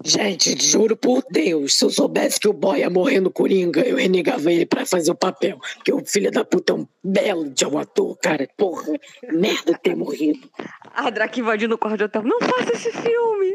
Gente, 0.03 0.57
juro 0.63 0.97
por 0.97 1.23
Deus, 1.31 1.77
se 1.77 1.85
eu 1.85 1.91
soubesse 1.91 2.41
que 2.41 2.49
o 2.49 2.55
boy 2.55 2.81
ia 2.81 2.89
morrer 2.89 3.21
no 3.21 3.31
Coringa, 3.31 3.83
eu 3.83 3.97
renegava 3.97 4.51
ele 4.51 4.65
pra 4.65 4.87
fazer 4.87 5.11
o 5.11 5.15
papel. 5.15 5.59
Porque 5.75 5.93
o 5.93 6.05
filho 6.05 6.31
da 6.31 6.43
puta 6.43 6.73
é 6.73 6.77
um 6.77 6.87
belo 7.05 7.51
de 7.51 7.67
um 7.67 7.79
ator, 7.79 8.17
cara. 8.19 8.49
Porra, 8.57 8.95
merda 9.31 9.79
ter 9.79 9.95
morrido. 9.95 10.49
A 10.95 11.11
Drake 11.11 11.41
invadindo 11.41 11.75
o 11.75 11.79
quarto 11.79 11.99
de 11.99 12.05
hotel. 12.05 12.23
Não 12.23 12.41
faça 12.41 12.73
esse 12.73 12.91
filme! 12.93 13.55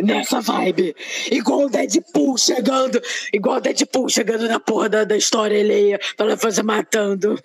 Nessa 0.00 0.40
vibe. 0.40 0.94
Igual 1.30 1.64
o 1.64 1.68
Deadpool 1.70 2.36
chegando. 2.36 3.00
Igual 3.32 3.56
o 3.56 3.60
Deadpool 3.60 4.08
chegando 4.08 4.48
na 4.48 4.60
porra 4.60 4.88
da, 4.88 5.04
da 5.04 5.16
história 5.16 5.58
alheia 5.58 5.98
pra 6.16 6.26
ela 6.26 6.36
fazer 6.36 6.62
matando. 6.62 7.36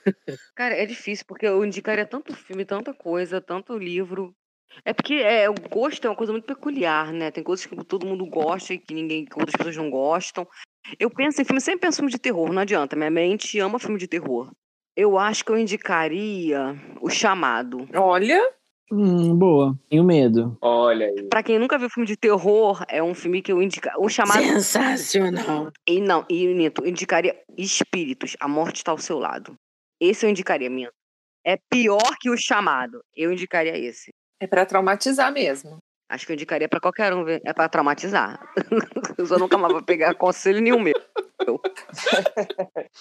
Cara, 0.55 0.75
é 0.75 0.85
difícil, 0.85 1.25
porque 1.27 1.47
eu 1.47 1.63
indicaria 1.63 2.05
tanto 2.05 2.35
filme, 2.35 2.65
tanta 2.65 2.93
coisa, 2.93 3.39
tanto 3.39 3.77
livro. 3.77 4.33
É 4.85 4.93
porque 4.93 5.15
é, 5.15 5.49
o 5.49 5.53
gosto 5.53 6.05
é 6.05 6.09
uma 6.09 6.15
coisa 6.15 6.31
muito 6.31 6.45
peculiar, 6.45 7.11
né? 7.11 7.29
Tem 7.31 7.43
coisas 7.43 7.65
que 7.65 7.75
todo 7.85 8.05
mundo 8.05 8.25
gosta 8.25 8.73
e 8.73 8.79
que 8.79 8.93
ninguém, 8.93 9.25
que 9.25 9.37
outras 9.37 9.55
pessoas 9.55 9.75
não 9.75 9.89
gostam. 9.89 10.47
Eu 10.99 11.09
penso 11.09 11.41
em 11.41 11.45
filme, 11.45 11.61
sempre 11.61 11.81
penso 11.81 11.97
em 11.97 12.01
filme 12.01 12.11
de 12.11 12.19
terror, 12.19 12.51
não 12.51 12.61
adianta. 12.61 12.95
Minha 12.95 13.11
mente 13.11 13.59
ama 13.59 13.79
filme 13.79 13.99
de 13.99 14.07
terror. 14.07 14.51
Eu 14.95 15.17
acho 15.17 15.45
que 15.45 15.51
eu 15.51 15.57
indicaria 15.57 16.75
o 17.01 17.09
chamado. 17.09 17.87
Olha. 17.93 18.41
Hum, 18.91 19.35
boa. 19.37 19.73
Tenho 19.89 20.03
medo. 20.03 20.57
Olha 20.61 21.07
aí. 21.07 21.23
Pra 21.29 21.41
quem 21.41 21.57
nunca 21.57 21.77
viu 21.77 21.89
filme 21.89 22.05
de 22.05 22.17
terror, 22.17 22.83
é 22.89 23.01
um 23.01 23.13
filme 23.13 23.41
que 23.41 23.51
eu 23.51 23.61
indica. 23.61 23.93
O 23.97 24.09
chamado. 24.09 24.41
Sensacional. 24.43 25.71
E 25.87 26.01
não, 26.01 26.25
e 26.29 26.45
Nito, 26.53 26.83
eu 26.83 26.89
indicaria 26.89 27.39
Espíritos. 27.57 28.35
A 28.39 28.47
morte 28.47 28.77
está 28.77 28.91
ao 28.91 28.97
seu 28.97 29.17
lado. 29.17 29.55
Esse 29.99 30.25
eu 30.25 30.29
indicaria, 30.29 30.69
Minto. 30.69 30.91
É 31.45 31.57
pior 31.69 32.17
que 32.19 32.29
o 32.29 32.35
chamado. 32.37 32.99
Eu 33.15 33.31
indicaria 33.31 33.77
esse. 33.77 34.09
É 34.41 34.45
pra 34.47 34.65
traumatizar 34.65 35.31
mesmo. 35.31 35.77
Acho 36.11 36.25
que 36.25 36.33
eu 36.33 36.35
indicaria 36.35 36.67
pra 36.67 36.81
qualquer 36.81 37.13
um 37.13 37.23
ver. 37.23 37.41
É 37.45 37.53
pra 37.53 37.69
traumatizar. 37.69 38.39
eu 39.17 39.25
só 39.25 39.39
nunca 39.39 39.57
mais 39.57 39.71
vou 39.71 39.81
pegar 39.83 40.13
conselho 40.15 40.59
nenhum 40.61 40.79
meu. 40.79 40.93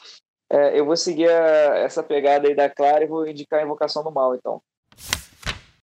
É, 0.53 0.77
eu 0.77 0.85
vou 0.85 0.97
seguir 0.97 1.31
a- 1.31 1.77
essa 1.79 2.03
pegada 2.03 2.49
aí 2.49 2.57
da 2.57 2.69
Clara 2.69 3.05
e 3.05 3.07
vou 3.07 3.25
indicar 3.25 3.61
a 3.61 3.63
Invocação 3.63 4.03
do 4.03 4.11
Mal, 4.11 4.35
então. 4.35 4.61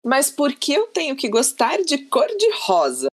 Mas 0.04 0.32
por 0.32 0.54
que 0.54 0.74
eu 0.74 0.88
tenho 0.88 1.16
que 1.16 1.30
gostar 1.30 1.78
de 1.84 2.00
cor 2.06 2.28
de 2.28 2.52
rosa? 2.64 3.08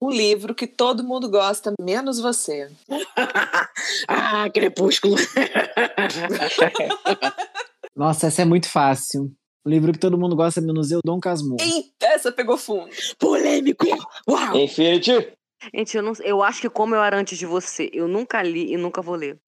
Um 0.00 0.10
livro 0.10 0.54
que 0.54 0.66
todo 0.66 1.04
mundo 1.04 1.30
gosta, 1.30 1.72
menos 1.80 2.20
você. 2.20 2.70
ah, 4.08 4.48
Crepúsculo. 4.50 5.16
Nossa, 7.96 8.26
essa 8.26 8.42
é 8.42 8.44
muito 8.44 8.68
fácil. 8.68 9.32
O 9.64 9.68
livro 9.68 9.92
que 9.92 9.98
todo 9.98 10.18
mundo 10.18 10.36
gosta, 10.36 10.60
menos 10.60 10.90
eu, 10.90 11.00
Dom 11.04 11.18
Casmurro. 11.18 11.60
Eita, 11.60 12.06
essa 12.06 12.30
pegou 12.30 12.56
fundo. 12.56 12.90
Polêmico. 13.18 13.86
Uau. 14.28 14.56
Infinity. 14.56 15.32
Gente, 15.74 15.96
eu, 15.96 16.02
não, 16.02 16.12
eu 16.22 16.42
acho 16.42 16.60
que 16.60 16.70
como 16.70 16.94
eu 16.94 17.02
era 17.02 17.18
antes 17.18 17.38
de 17.38 17.46
você, 17.46 17.90
eu 17.92 18.06
nunca 18.06 18.42
li 18.42 18.72
e 18.72 18.76
nunca 18.76 19.02
vou 19.02 19.16
ler. 19.16 19.38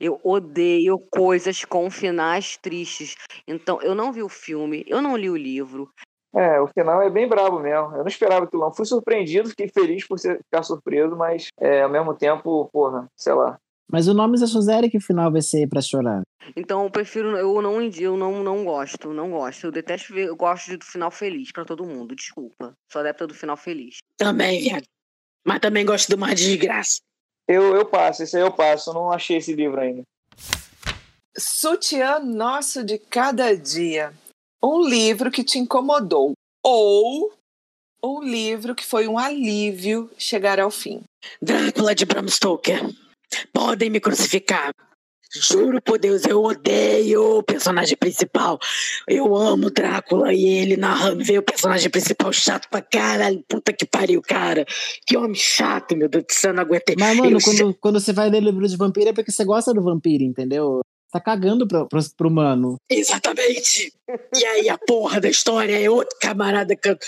Eu 0.00 0.18
odeio 0.24 0.98
coisas 1.10 1.64
com 1.64 1.90
finais 1.90 2.56
tristes. 2.56 3.14
Então, 3.46 3.80
eu 3.82 3.94
não 3.94 4.12
vi 4.12 4.22
o 4.22 4.28
filme, 4.28 4.82
eu 4.86 5.02
não 5.02 5.16
li 5.16 5.28
o 5.28 5.36
livro. 5.36 5.90
É, 6.34 6.60
o 6.60 6.66
final 6.68 7.02
é 7.02 7.10
bem 7.10 7.28
brabo 7.28 7.58
mesmo. 7.58 7.92
Eu 7.96 7.98
não 7.98 8.06
esperava 8.06 8.44
aquilo 8.46 8.62
não. 8.62 8.72
Fui 8.72 8.86
surpreendido, 8.86 9.50
fiquei 9.50 9.68
feliz 9.68 10.06
por 10.06 10.18
ser- 10.18 10.38
ficar 10.44 10.62
surpreso, 10.62 11.14
mas 11.16 11.48
é, 11.58 11.82
ao 11.82 11.90
mesmo 11.90 12.14
tempo, 12.14 12.70
porra, 12.72 13.06
sei 13.16 13.34
lá. 13.34 13.58
Mas 13.92 14.06
o 14.06 14.14
nome 14.14 14.38
da 14.38 14.46
Suzere 14.46 14.88
que 14.88 14.98
o 14.98 15.02
final 15.02 15.32
vai 15.32 15.42
ser 15.42 15.68
pra 15.68 15.82
chorar. 15.82 16.22
Então, 16.56 16.84
eu 16.84 16.90
prefiro, 16.90 17.36
eu 17.36 17.60
não 17.60 17.82
eu 17.82 18.16
não, 18.16 18.42
não 18.42 18.64
gosto, 18.64 19.12
não 19.12 19.30
gosto. 19.30 19.64
Eu 19.66 19.72
detesto 19.72 20.14
ver, 20.14 20.28
eu 20.28 20.36
gosto 20.36 20.78
do 20.78 20.84
final 20.84 21.10
feliz 21.10 21.50
pra 21.52 21.64
todo 21.64 21.84
mundo, 21.84 22.14
desculpa. 22.14 22.72
Sou 22.90 23.00
adepta 23.00 23.26
do 23.26 23.34
final 23.34 23.56
feliz. 23.56 23.96
Também, 24.16 24.62
viado. 24.62 24.84
Mas 25.44 25.58
também 25.58 25.84
gosto 25.84 26.08
do 26.10 26.18
mais 26.18 26.38
desgraça. 26.38 27.00
Eu, 27.52 27.74
eu 27.74 27.84
passo, 27.84 28.22
esse 28.22 28.36
aí 28.36 28.44
eu 28.44 28.52
passo. 28.52 28.90
Eu 28.90 28.94
não 28.94 29.10
achei 29.10 29.38
esse 29.38 29.52
livro 29.52 29.80
ainda. 29.80 30.04
Sutiã 31.36 32.20
Nosso 32.20 32.84
de 32.84 32.96
Cada 32.96 33.56
Dia. 33.56 34.14
Um 34.62 34.86
livro 34.86 35.32
que 35.32 35.42
te 35.42 35.58
incomodou. 35.58 36.34
Ou 36.62 37.32
um 38.04 38.22
livro 38.22 38.72
que 38.72 38.86
foi 38.86 39.08
um 39.08 39.18
alívio 39.18 40.08
chegar 40.16 40.60
ao 40.60 40.70
fim. 40.70 41.02
Drácula 41.42 41.92
de 41.92 42.06
Bram 42.06 42.28
Stoker. 42.28 42.88
Podem 43.52 43.90
me 43.90 43.98
crucificar. 43.98 44.72
Juro 45.32 45.80
por 45.80 45.98
Deus, 45.98 46.24
eu 46.24 46.42
odeio 46.42 47.38
o 47.38 47.42
personagem 47.42 47.96
principal. 47.96 48.58
Eu 49.06 49.36
amo 49.36 49.70
Drácula 49.70 50.32
e 50.32 50.44
ele 50.44 50.76
narrando, 50.76 51.24
ver 51.24 51.38
o 51.38 51.42
personagem 51.42 51.88
principal 51.88 52.32
chato 52.32 52.68
pra 52.68 52.82
caralho. 52.82 53.44
Puta 53.48 53.72
que 53.72 53.86
pariu, 53.86 54.20
cara. 54.20 54.66
Que 55.06 55.16
homem 55.16 55.34
chato, 55.34 55.96
meu 55.96 56.08
Deus 56.08 56.24
do 56.24 56.32
céu, 56.32 56.52
não 56.52 56.62
aguentei. 56.62 56.96
Mas, 56.98 57.16
mano, 57.16 57.36
Eu 57.36 57.40
quando, 57.40 57.74
quando 57.74 58.00
você 58.00 58.12
vai 58.12 58.28
ler 58.28 58.42
livro 58.42 58.66
de 58.66 58.76
vampiro 58.76 59.10
é 59.10 59.12
porque 59.12 59.30
você 59.30 59.44
gosta 59.44 59.72
do 59.72 59.82
vampiro, 59.82 60.24
entendeu? 60.24 60.80
Tá 61.12 61.20
cagando 61.20 61.66
pro, 61.66 61.88
pro, 61.88 62.00
pro 62.16 62.28
humano. 62.28 62.76
Exatamente. 62.88 63.92
E 64.36 64.44
aí 64.44 64.68
a 64.68 64.78
porra 64.78 65.20
da 65.20 65.28
história 65.28 65.76
é 65.80 65.90
outro 65.90 66.16
camarada 66.20 66.74
que, 66.76 66.98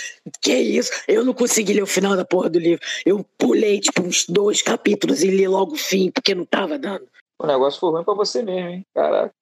que 0.40 0.54
isso? 0.54 0.90
Eu 1.06 1.24
não 1.24 1.32
consegui 1.32 1.72
ler 1.72 1.82
o 1.82 1.86
final 1.86 2.16
da 2.16 2.24
porra 2.24 2.50
do 2.50 2.58
livro. 2.58 2.84
Eu 3.06 3.24
pulei 3.38 3.80
tipo 3.80 4.02
uns 4.02 4.26
dois 4.28 4.60
capítulos 4.60 5.22
e 5.22 5.28
li 5.28 5.46
logo 5.46 5.74
o 5.74 5.78
fim 5.78 6.10
porque 6.10 6.34
não 6.34 6.44
tava 6.44 6.78
dando. 6.78 7.06
O 7.42 7.46
negócio 7.46 7.80
foi 7.80 7.90
ruim 7.90 8.04
pra 8.04 8.14
você 8.14 8.40
mesmo, 8.40 8.68
hein? 8.68 8.86
Caraca. 8.94 9.34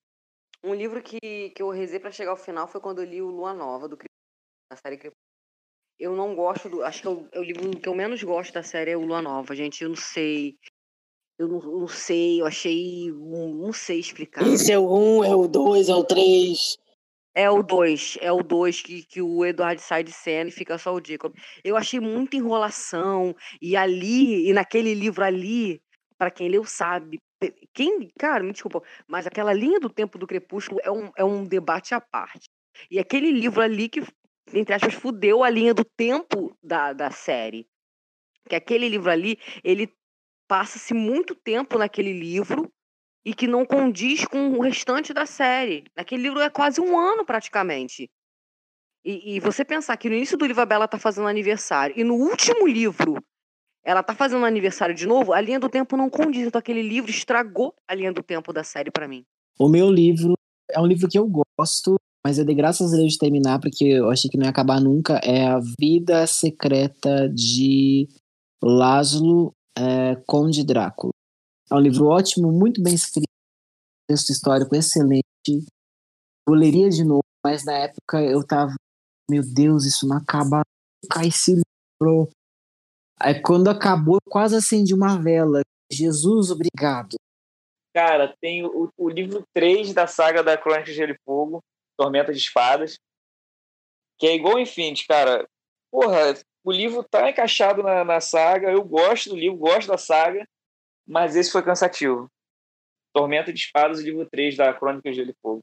Um 0.65 0.75
livro 0.75 1.03
que, 1.03 1.51
que 1.51 1.63
eu 1.63 1.69
rezei 1.69 2.01
pra 2.01 2.11
chegar 2.11 2.31
ao 2.31 2.37
final 2.37 2.67
foi 2.67 2.81
quando 2.81 3.03
eu 3.03 3.05
li 3.05 3.21
o 3.21 3.29
Lua 3.29 3.53
Nova, 3.53 3.87
do 3.87 3.97
da 3.97 4.77
série 4.77 4.97
Crepúsculo. 4.97 5.21
Eu 5.99 6.17
não 6.17 6.35
gosto 6.35 6.71
do. 6.71 6.83
Acho 6.83 7.03
que 7.03 7.09
é 7.09 7.11
o, 7.11 7.29
é 7.31 7.39
o 7.39 7.43
livro 7.43 7.79
que 7.79 7.87
eu 7.87 7.95
menos 7.95 8.23
gosto 8.23 8.55
da 8.55 8.63
série 8.63 8.93
é 8.93 8.97
o 8.97 9.05
Lua 9.05 9.21
Nova, 9.21 9.55
gente. 9.55 9.85
Eu 9.85 9.91
não 9.91 9.97
sei. 9.97 10.57
Eu 11.39 11.47
não, 11.47 11.59
não 11.61 11.89
sei, 11.89 12.41
eu 12.41 12.47
achei. 12.47 13.13
Não, 13.13 13.49
não 13.49 13.73
sei 13.73 13.99
explicar. 13.99 14.47
Esse 14.47 14.73
é 14.73 14.79
o 14.79 14.91
um, 14.91 15.23
é 15.23 15.35
o 15.35 15.47
dois, 15.47 15.91
é 15.91 15.95
o 15.95 16.03
três. 16.03 16.79
É 17.33 17.49
o 17.49 17.63
2, 17.63 18.19
é 18.21 18.33
o 18.33 18.43
2 18.43 18.83
que, 18.83 19.05
que 19.05 19.23
o 19.23 19.45
Eduardo 19.45 19.81
sai 19.81 20.03
de 20.03 20.11
cena 20.11 20.49
e 20.49 20.53
fica 20.53 20.77
só 20.77 20.93
o 20.93 21.01
Jacob. 21.03 21.33
Eu 21.63 21.77
achei 21.77 22.01
muita 22.01 22.37
enrolação. 22.37 23.37
E 23.63 23.77
ali, 23.77 24.49
e 24.49 24.53
naquele 24.53 24.95
livro 24.95 25.23
ali, 25.23 25.81
pra 26.19 26.29
quem 26.29 26.49
leu 26.49 26.65
sabe. 26.65 27.21
Quem, 27.73 28.11
cara, 28.19 28.45
me 28.45 28.53
desculpa, 28.53 28.83
mas 29.07 29.27
aquela 29.27 29.53
linha 29.53 29.81
do 29.81 29.89
tempo 29.89 30.19
do 30.19 30.27
Crepúsculo 30.27 30.81
é 30.83 30.91
um, 30.91 31.11
é 31.17 31.25
um 31.25 31.45
debate 31.45 31.95
à 31.95 32.01
parte. 32.01 32.49
E 32.91 32.99
aquele 32.99 33.31
livro 33.31 33.61
ali 33.61 33.89
que, 33.89 34.03
entre 34.53 34.75
aspas, 34.75 34.95
fudeu 34.95 35.43
a 35.43 35.51
linha 35.51 35.73
do 35.73 35.85
tempo 35.85 36.57
da, 36.63 36.93
da 36.93 37.11
série. 37.11 37.67
Que 38.49 38.57
aquele 38.57 38.89
livro 38.89 39.11
ali, 39.11 39.39
ele 39.65 39.93
passa-se 40.49 40.93
muito 40.93 41.35
tempo 41.35 41.79
naquele 41.79 42.13
livro 42.13 42.71
e 43.25 43.35
que 43.35 43.47
não 43.47 43.65
condiz 43.65 44.25
com 44.25 44.51
o 44.51 44.63
restante 44.63 45.13
da 45.13 45.27
série. 45.27 45.85
Naquele 45.97 46.23
livro 46.23 46.41
é 46.41 46.51
quase 46.51 46.81
um 46.81 46.99
ano, 46.99 47.25
praticamente. 47.25 48.11
E, 49.05 49.37
e 49.37 49.41
você 49.41 49.65
pensar 49.65 49.97
que 49.97 50.09
no 50.09 50.15
início 50.15 50.37
do 50.37 50.47
livro 50.47 50.63
a 50.63 50.67
Bela 50.67 50.89
tá 50.89 50.99
fazendo 50.99 51.29
aniversário, 51.29 51.99
e 51.99 52.05
no 52.05 52.15
último 52.15 52.67
livro 52.67 53.17
ela 53.85 54.03
tá 54.03 54.15
fazendo 54.15 54.45
aniversário 54.45 54.95
de 54.95 55.07
novo, 55.07 55.33
a 55.33 55.41
linha 55.41 55.59
do 55.59 55.69
tempo 55.69 55.97
não 55.97 56.11
condiz. 56.11 56.47
Então 56.47 56.59
aquele 56.59 56.83
livro 56.83 57.11
estragou 57.11 57.75
a 57.89 57.95
linha 57.95 58.13
do 58.13 58.23
tempo 58.23 58.53
da 58.53 58.63
série 58.63 58.91
pra 58.91 59.09
mim. 59.09 59.25
O 59.59 59.69
meu 59.69 59.91
livro 59.91 60.35
é 60.71 60.81
um 60.81 60.87
livro 60.87 61.09
que 61.09 61.19
eu 61.19 61.29
gosto, 61.29 61.97
mas 62.25 62.39
eu 62.39 62.45
dei 62.45 62.55
graças 62.55 62.93
a 62.93 62.97
Deus 62.97 63.13
de 63.13 63.19
terminar, 63.19 63.61
porque 63.61 63.85
eu 63.85 64.11
achei 64.11 64.31
que 64.31 64.37
não 64.37 64.45
ia 64.45 64.51
acabar 64.51 64.81
nunca. 64.81 65.21
É 65.25 65.47
A 65.47 65.59
Vida 65.79 66.27
Secreta 66.27 67.29
de 67.29 68.09
Laszlo 68.63 69.53
é, 69.77 70.17
Conde 70.27 70.65
Drácula. 70.65 71.13
É 71.71 71.75
um 71.75 71.81
livro 71.81 72.07
ótimo, 72.07 72.53
muito 72.53 72.83
bem 72.83 72.95
escrito, 72.95 73.29
texto 74.09 74.31
histórico 74.31 74.75
excelente. 74.75 75.23
Eu 76.49 76.55
leria 76.55 76.91
de 76.91 77.05
novo, 77.05 77.23
mas 77.45 77.65
na 77.65 77.73
época 77.73 78.21
eu 78.21 78.45
tava, 78.45 78.75
meu 79.31 79.43
Deus, 79.43 79.85
isso 79.85 80.07
não 80.07 80.17
acaba 80.17 80.63
nunca 81.03 81.27
esse 81.27 81.53
livro. 81.53 82.29
Aí 83.23 83.41
quando 83.43 83.69
acabou, 83.69 84.15
eu 84.15 84.31
quase 84.31 84.57
acendi 84.57 84.95
uma 84.95 85.21
vela. 85.21 85.61
Jesus, 85.93 86.51
obrigado. 86.51 87.17
Cara, 87.93 88.35
tem 88.41 88.65
o, 88.65 88.89
o 88.97 89.09
livro 89.11 89.43
3 89.53 89.93
da 89.93 90.07
saga 90.07 90.43
da 90.43 90.57
Crônica 90.57 90.85
de 90.85 90.95
Gelo 90.95 91.13
e 91.13 91.19
Fogo, 91.25 91.61
Tormenta 91.99 92.33
de 92.33 92.39
Espadas, 92.39 92.99
que 94.19 94.27
é 94.27 94.35
igual 94.35 94.59
Infinity, 94.59 95.07
cara. 95.07 95.47
Porra, 95.91 96.35
o 96.65 96.73
livro 96.73 97.03
tá 97.03 97.29
encaixado 97.29 97.83
na, 97.83 98.05
na 98.05 98.21
saga, 98.21 98.71
eu 98.71 98.83
gosto 98.83 99.31
do 99.31 99.37
livro, 99.37 99.59
gosto 99.59 99.89
da 99.89 99.99
saga, 99.99 100.47
mas 101.07 101.37
esse 101.37 101.51
foi 101.51 101.63
cansativo. 101.63 102.29
Tormenta 103.13 103.53
de 103.53 103.59
Espadas, 103.59 104.01
livro 104.01 104.25
3 104.31 104.57
da 104.57 104.73
Crônica 104.73 105.11
de 105.11 105.17
Gelo 105.17 105.31
e 105.31 105.35
Fogo. 105.43 105.61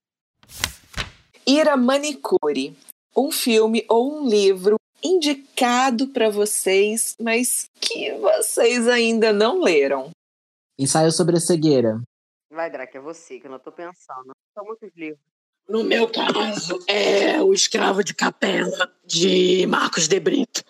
Ira 1.48 1.78
Manicure. 1.78 2.76
Um 3.16 3.32
filme 3.32 3.84
ou 3.90 4.20
um 4.20 4.28
livro 4.28 4.76
indicado 5.08 6.08
para 6.08 6.30
vocês, 6.30 7.16
mas 7.20 7.70
que 7.80 8.14
vocês 8.14 8.88
ainda 8.88 9.32
não 9.32 9.62
leram. 9.62 10.12
Ensaio 10.78 11.12
sobre 11.12 11.38
a 11.38 11.40
cegueira. 11.40 12.02
Vai, 12.52 12.70
Drac, 12.70 12.96
é 12.96 13.00
você, 13.00 13.40
que 13.40 13.48
eu 13.48 13.52
não 13.52 13.60
tô 13.60 13.72
pensando. 13.72 14.32
São 14.54 14.66
muitos 14.66 14.90
livros. 14.96 15.20
No 15.68 15.84
meu 15.84 16.10
caso, 16.10 16.80
é 16.88 17.42
O 17.42 17.54
Escravo 17.54 18.04
de 18.04 18.14
Capela, 18.14 18.92
de 19.08 19.66
Marcos 19.68 20.08
de 20.08 20.20
Brito. 20.20 20.64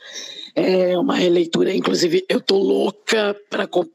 É 0.60 0.98
uma 0.98 1.16
releitura, 1.16 1.72
inclusive 1.72 2.26
eu 2.28 2.42
tô 2.42 2.58
louca 2.58 3.36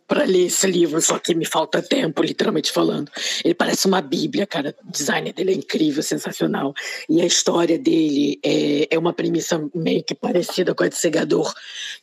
pra 0.07 0.23
ler 0.23 0.47
esse 0.47 0.65
livro, 0.69 1.03
só 1.03 1.19
que 1.19 1.35
me 1.35 1.45
falta 1.45 1.83
tempo, 1.83 2.23
literalmente 2.23 2.71
falando. 2.71 3.11
Ele 3.45 3.53
parece 3.53 3.89
uma 3.89 4.01
bíblia, 4.01 4.47
cara. 4.47 4.73
O 4.87 4.93
design 4.93 5.33
dele 5.33 5.51
é 5.51 5.55
incrível, 5.57 6.05
sensacional. 6.05 6.73
E 7.09 7.21
a 7.21 7.27
história 7.27 7.77
dele 7.77 8.39
é, 8.45 8.87
é 8.93 8.97
uma 8.97 9.13
premissa 9.13 9.61
meio 9.75 10.05
que 10.05 10.15
parecida 10.15 10.73
com 10.73 10.85
a 10.85 10.89
de 10.89 10.95
Segador, 10.97 11.53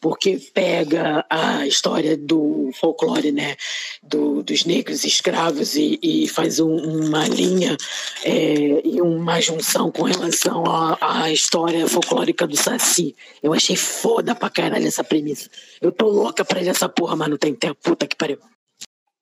porque 0.01 0.37
pega 0.53 1.25
a 1.29 1.65
história 1.65 2.17
do 2.17 2.69
folclore, 2.81 3.31
né? 3.31 3.55
do- 4.03 4.41
dos 4.43 4.65
negros 4.65 5.03
escravos 5.05 5.75
e, 5.75 5.99
e 6.01 6.27
faz 6.27 6.59
um- 6.59 6.75
uma 6.75 7.27
linha 7.27 7.77
é, 8.25 8.81
e 8.83 9.01
uma 9.01 9.39
junção 9.39 9.91
com 9.91 10.03
relação 10.03 10.63
à 10.99 11.31
história 11.31 11.87
folclórica 11.87 12.28
do 12.33 12.55
Saci. 12.55 13.15
Eu 13.41 13.53
achei 13.53 13.75
foda 13.75 14.35
pra 14.35 14.49
caralho 14.49 14.87
essa 14.87 15.03
premissa. 15.03 15.49
Eu 15.81 15.91
tô 15.91 16.07
louca 16.07 16.43
pra 16.45 16.59
ler 16.59 16.69
essa 16.69 16.89
porra, 16.89 17.15
mas 17.15 17.29
não 17.29 17.37
tem 17.37 17.53
tempo. 17.55 17.79
Puta 17.81 18.07
que 18.07 18.15
pariu. 18.15 18.39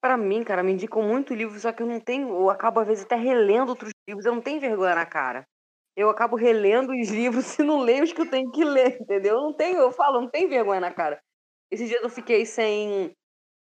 Pra 0.00 0.16
mim, 0.16 0.44
cara, 0.44 0.62
me 0.62 0.72
indicam 0.72 1.02
muito 1.02 1.34
livro, 1.34 1.58
só 1.58 1.72
que 1.72 1.82
eu 1.82 1.86
não 1.86 2.00
tenho. 2.00 2.28
Eu 2.28 2.50
acabo, 2.50 2.80
às 2.80 2.86
vezes, 2.86 3.04
até 3.04 3.16
relendo 3.16 3.70
outros 3.70 3.90
livros. 4.08 4.24
Eu 4.24 4.34
não 4.34 4.40
tenho 4.40 4.60
vergonha 4.60 4.94
na 4.94 5.06
cara. 5.06 5.44
Eu 5.96 6.08
acabo 6.08 6.36
relendo 6.36 6.92
os 6.92 7.08
livros 7.08 7.58
e 7.58 7.62
não 7.64 7.80
leio 7.80 8.04
os 8.04 8.12
que 8.12 8.20
eu 8.20 8.30
tenho 8.30 8.50
que 8.52 8.64
ler, 8.64 9.00
entendeu? 9.00 9.34
Eu 9.34 9.42
não 9.42 9.52
tenho, 9.52 9.78
eu 9.78 9.90
falo, 9.90 10.20
não 10.20 10.28
tenho 10.28 10.48
vergonha 10.48 10.80
na 10.80 10.92
cara. 10.92 11.18
Esses 11.70 11.88
dias 11.88 12.02
eu 12.02 12.08
fiquei 12.08 12.46
sem. 12.46 13.12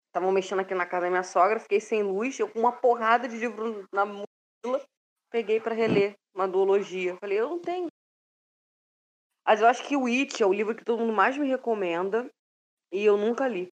Estavam 0.08 0.32
mexendo 0.32 0.60
aqui 0.60 0.74
na 0.74 0.86
casa 0.86 1.06
da 1.06 1.10
minha 1.10 1.24
sogra, 1.24 1.60
fiquei 1.60 1.80
sem 1.80 2.02
luz, 2.04 2.39
eu 2.39 2.48
com 2.48 2.60
uma 2.60 2.72
porrada 2.72 3.28
de 3.28 3.38
livro 3.38 3.86
na 3.91 4.06
mochila, 4.06 4.84
peguei 5.32 5.60
pra 5.60 5.76
reler 5.76 6.16
uma 6.34 6.48
duologia. 6.48 7.18
Falei, 7.18 7.39
eu 7.39 7.50
não 7.50 7.60
tenho. 7.60 7.88
Mas 9.48 9.62
eu 9.62 9.68
acho 9.68 9.82
que 9.88 9.95
o 9.95 10.08
It 10.08 10.43
é 10.43 10.45
o 10.45 10.52
livro 10.52 10.76
que 10.76 10.84
todo 10.84 11.00
mundo 11.00 11.14
mais 11.14 11.38
me 11.38 11.48
recomenda 11.48 12.30
e 12.91 13.06
eu 13.06 13.16
nunca 13.16 13.48
li. 13.48 13.70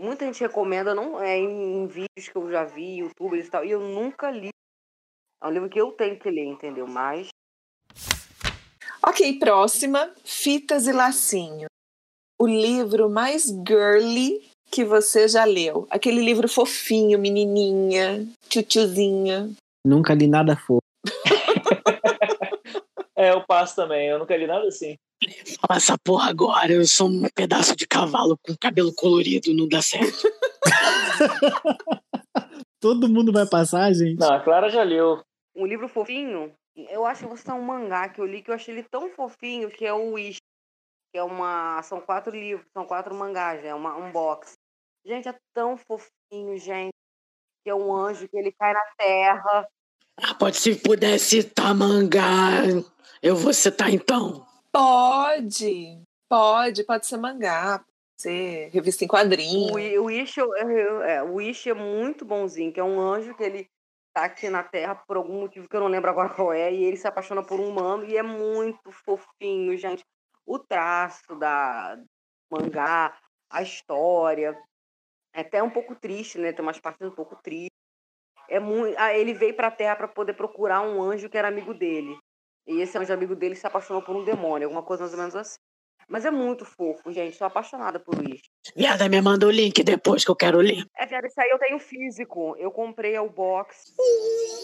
Muita 0.00 0.24
gente 0.24 0.40
recomenda, 0.40 0.94
não 0.94 1.20
é 1.20 1.36
em, 1.36 1.82
em 1.82 1.86
vídeos 1.86 2.28
que 2.32 2.34
eu 2.34 2.50
já 2.50 2.64
vi, 2.64 3.00
youtubers 3.00 3.46
e 3.46 3.50
tal, 3.50 3.62
e 3.62 3.70
eu 3.70 3.80
nunca 3.80 4.30
li. 4.30 4.48
É 5.42 5.46
um 5.46 5.50
livro 5.50 5.68
que 5.68 5.78
eu 5.78 5.92
tenho 5.92 6.18
que 6.18 6.30
ler, 6.30 6.46
entendeu? 6.46 6.86
Mas. 6.86 7.28
Ok, 9.06 9.38
próxima: 9.38 10.10
Fitas 10.24 10.86
e 10.86 10.92
Lacinho. 10.92 11.66
O 12.40 12.46
livro 12.46 13.10
mais 13.10 13.48
girly 13.68 14.48
que 14.70 14.82
você 14.82 15.28
já 15.28 15.44
leu. 15.44 15.86
Aquele 15.90 16.24
livro 16.24 16.48
fofinho, 16.48 17.18
menininha, 17.18 18.26
tchutchuzinha. 18.48 19.50
Nunca 19.86 20.14
li 20.14 20.26
nada 20.26 20.56
fofo. 20.56 20.80
É, 23.16 23.30
eu 23.30 23.44
passo 23.46 23.76
também. 23.76 24.08
Eu 24.08 24.18
nunca 24.18 24.36
li 24.36 24.46
nada 24.46 24.66
assim. 24.66 24.96
Fala 25.60 25.78
essa 25.78 25.96
porra 25.98 26.30
agora, 26.30 26.72
eu 26.72 26.84
sou 26.86 27.08
um 27.08 27.28
pedaço 27.34 27.74
de 27.76 27.86
cavalo 27.86 28.36
com 28.42 28.54
cabelo 28.60 28.92
colorido, 28.94 29.54
não 29.54 29.66
dá 29.66 29.80
certo. 29.80 30.28
Todo 32.80 33.08
mundo 33.08 33.32
vai 33.32 33.46
passar, 33.46 33.90
gente? 33.94 34.18
Não, 34.18 34.34
a 34.34 34.40
Clara 34.40 34.68
já 34.68 34.82
leu. 34.82 35.22
Um 35.56 35.64
livro 35.64 35.88
fofinho, 35.88 36.52
eu 36.76 37.06
acho 37.06 37.22
que 37.22 37.30
você 37.30 37.44
tá 37.44 37.54
um 37.54 37.62
mangá 37.62 38.08
que 38.08 38.20
eu 38.20 38.26
li 38.26 38.42
que 38.42 38.50
eu 38.50 38.54
achei 38.54 38.74
ele 38.74 38.82
tão 38.82 39.08
fofinho 39.10 39.70
que 39.70 39.86
é 39.86 39.92
o 39.92 40.12
Wish. 40.12 40.38
Que 41.12 41.18
é 41.18 41.22
uma. 41.22 41.80
São 41.82 42.00
quatro 42.00 42.34
livros, 42.34 42.66
são 42.72 42.84
quatro 42.84 43.14
mangás, 43.14 43.64
é 43.64 43.74
uma, 43.74 43.96
um 43.96 44.10
box. 44.10 44.54
Gente, 45.06 45.28
é 45.28 45.38
tão 45.54 45.76
fofinho, 45.76 46.58
gente. 46.58 46.92
Que 47.62 47.70
é 47.70 47.74
um 47.74 47.94
anjo 47.94 48.28
que 48.28 48.36
ele 48.36 48.52
cai 48.52 48.72
na 48.72 48.84
terra. 48.98 49.68
Ah, 50.16 50.34
pode 50.34 50.56
se 50.56 50.76
puder 50.76 51.18
citar 51.18 51.74
mangá, 51.74 52.62
eu 53.22 53.34
vou 53.34 53.52
citar 53.52 53.92
então. 53.92 54.46
Pode, 54.70 56.00
pode, 56.28 56.84
pode 56.84 57.06
ser 57.06 57.16
mangá, 57.16 57.78
pode 57.78 57.88
ser 58.16 58.70
revista 58.70 59.04
em 59.04 59.08
quadrinhos. 59.08 59.72
O, 59.72 60.04
o 60.04 60.10
é, 61.02 61.22
o 61.22 61.34
Wish 61.34 61.68
é 61.68 61.74
muito 61.74 62.24
bonzinho, 62.24 62.72
que 62.72 62.80
é 62.80 62.84
um 62.84 63.00
anjo 63.00 63.34
que 63.34 63.42
ele 63.42 63.68
tá 64.14 64.24
aqui 64.24 64.48
na 64.48 64.62
Terra 64.62 64.94
por 64.94 65.16
algum 65.16 65.40
motivo 65.40 65.68
que 65.68 65.74
eu 65.74 65.80
não 65.80 65.88
lembro 65.88 66.08
agora 66.08 66.28
qual 66.28 66.52
é, 66.52 66.72
e 66.72 66.84
ele 66.84 66.96
se 66.96 67.08
apaixona 67.08 67.42
por 67.42 67.58
um 67.58 67.68
humano 67.68 68.04
e 68.04 68.16
é 68.16 68.22
muito 68.22 68.92
fofinho, 68.92 69.76
gente. 69.76 70.04
O 70.46 70.58
traço 70.58 71.34
da 71.36 71.96
do 71.96 72.04
mangá, 72.50 73.18
a 73.50 73.62
história, 73.62 74.56
é 75.34 75.40
até 75.40 75.62
um 75.62 75.70
pouco 75.70 75.96
triste, 75.96 76.38
né? 76.38 76.52
Tem 76.52 76.64
umas 76.64 76.78
partes 76.78 77.06
um 77.06 77.10
pouco 77.10 77.34
tristes. 77.42 77.73
É 78.48 78.60
muito, 78.60 78.94
ah, 78.98 79.12
ele 79.16 79.32
veio 79.32 79.54
pra 79.54 79.70
Terra 79.70 79.96
para 79.96 80.08
poder 80.08 80.34
procurar 80.34 80.82
um 80.82 81.02
anjo 81.02 81.28
que 81.28 81.38
era 81.38 81.48
amigo 81.48 81.74
dele. 81.74 82.16
E 82.66 82.80
esse 82.80 82.96
anjo 82.96 83.12
amigo 83.12 83.34
dele 83.34 83.54
se 83.54 83.66
apaixonou 83.66 84.02
por 84.02 84.16
um 84.16 84.24
demônio, 84.24 84.66
alguma 84.66 84.82
coisa 84.82 85.02
mais 85.02 85.12
ou 85.12 85.18
menos 85.18 85.36
assim. 85.36 85.58
Mas 86.08 86.24
é 86.24 86.30
muito 86.30 86.64
fofo, 86.64 87.10
gente. 87.10 87.36
Sou 87.36 87.46
apaixonada 87.46 87.98
por 87.98 88.18
Wish. 88.18 88.42
Viada, 88.76 89.08
me 89.08 89.20
manda 89.20 89.46
o 89.46 89.50
link 89.50 89.82
depois 89.82 90.24
que 90.24 90.30
eu 90.30 90.36
quero 90.36 90.58
ler. 90.58 90.84
É, 90.96 91.06
viado, 91.06 91.26
isso 91.26 91.40
aí 91.40 91.50
eu 91.50 91.58
tenho 91.58 91.78
físico. 91.78 92.54
Eu 92.58 92.70
comprei 92.70 93.18
o 93.18 93.28
box. 93.28 93.94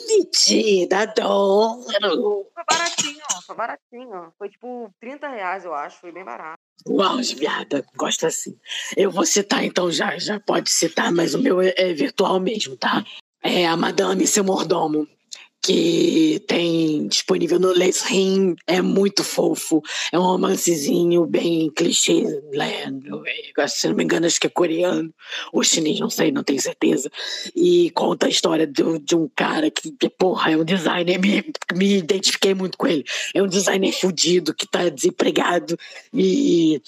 Mentira, 0.07 1.03
adoro. 1.03 2.47
Foi 2.53 2.65
baratinho, 2.69 3.23
ó. 3.35 3.43
Foi 3.43 3.57
baratinho. 3.57 4.33
Foi 4.39 4.49
tipo 4.49 4.91
30 5.01 5.29
reais, 5.29 5.65
eu 5.65 5.75
acho. 5.75 5.99
Foi 6.01 6.13
bem 6.13 6.25
barato. 6.25 6.59
Uau, 6.87 7.19
viada, 7.19 7.85
gosto 7.97 8.27
assim. 8.27 8.59
Eu 8.97 9.11
vou 9.11 9.27
citar 9.27 9.65
então 9.65 9.91
já, 9.91 10.17
já 10.19 10.41
pode 10.41 10.71
citar, 10.71 11.13
mas 11.13 11.35
o 11.35 11.43
meu 11.43 11.61
é, 11.61 11.75
é 11.77 11.93
virtual 11.93 12.41
mesmo, 12.41 12.77
tá? 12.77 13.05
É 13.43 13.67
a 13.67 13.77
Madame 13.77 14.25
e 14.25 14.27
seu 14.27 14.45
mordomo, 14.45 15.07
que 15.63 16.43
tem 16.47 17.07
disponível 17.07 17.59
no 17.59 17.71
Les 17.73 18.01
Rim, 18.03 18.57
é 18.67 18.81
muito 18.81 19.23
fofo. 19.23 19.83
É 20.11 20.19
um 20.19 20.23
romancezinho 20.23 21.27
bem 21.27 21.71
clichê, 21.71 22.23
né? 22.53 22.85
Acho, 23.59 23.77
se 23.77 23.89
não 23.89 23.95
me 23.95 24.05
engano, 24.05 24.25
acho 24.27 24.41
que 24.41 24.47
é 24.47 24.51
coreano 24.51 25.13
ou 25.53 25.63
chinês, 25.63 26.01
não 26.01 26.09
sei, 26.09 26.33
não 26.33 26.43
tenho 26.43 26.61
certeza. 26.61 27.11
E 27.55 27.91
conta 27.91 28.27
a 28.27 28.31
história 28.31 28.67
do- 28.67 28.99
de 28.99 29.15
um 29.15 29.29
cara 29.37 29.71
que, 29.71 29.93
que, 29.93 30.09
porra, 30.09 30.53
é 30.53 30.57
um 30.57 30.65
designer, 30.65 31.19
me, 31.19 31.45
me 31.75 31.97
identifiquei 31.99 32.55
muito 32.55 32.79
com 32.79 32.87
ele. 32.87 33.05
É 33.35 33.43
um 33.43 33.47
designer 33.49 33.93
fudido 33.93 34.55
que 34.55 34.67
tá 34.67 34.89
desempregado 34.89 35.77
e 36.13 36.81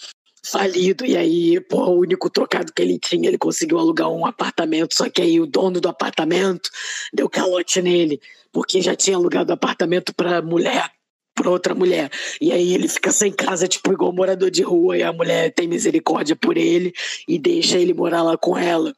falido, 0.45 1.05
e 1.05 1.17
aí, 1.17 1.61
pô, 1.61 1.85
o 1.87 2.01
único 2.01 2.29
trocado 2.29 2.73
que 2.73 2.83
ele 2.83 2.99
tinha, 2.99 3.29
ele 3.29 3.39
conseguiu 3.39 3.79
alugar 3.79 4.11
um 4.11 4.27
apartamento, 4.27 4.95
só 4.95 5.09
que 5.09 5.23
aí 5.23 5.41
o 5.41 5.47
dono 5.47 5.81
do 5.81 5.89
apartamento 5.89 6.69
deu 7.13 7.29
calote 7.29 7.81
nele, 7.81 8.21
porque 8.53 8.81
já 8.83 8.95
tinha 8.97 9.17
alugado 9.17 9.53
apartamento 9.53 10.13
pra 10.15 10.43
mulher, 10.43 10.91
pra 11.35 11.51
outra 11.51 11.75
mulher. 11.75 12.11
E 12.41 12.53
aí 12.53 12.75
ele 12.75 12.89
fica 12.89 13.13
sem 13.13 13.33
casa, 13.33 13.69
tipo, 13.69 13.93
igual 13.93 14.13
morador 14.13 14.51
de 14.51 14.63
rua, 14.63 14.99
e 14.99 15.03
a 15.03 15.13
mulher 15.13 15.53
tem 15.53 15.69
misericórdia 15.69 16.37
por 16.37 16.57
ele 16.57 16.93
e 17.29 17.39
deixa 17.39 17.79
ele 17.79 17.95
morar 17.95 18.23
lá 18.23 18.37
com 18.37 18.59
ela. 18.59 18.95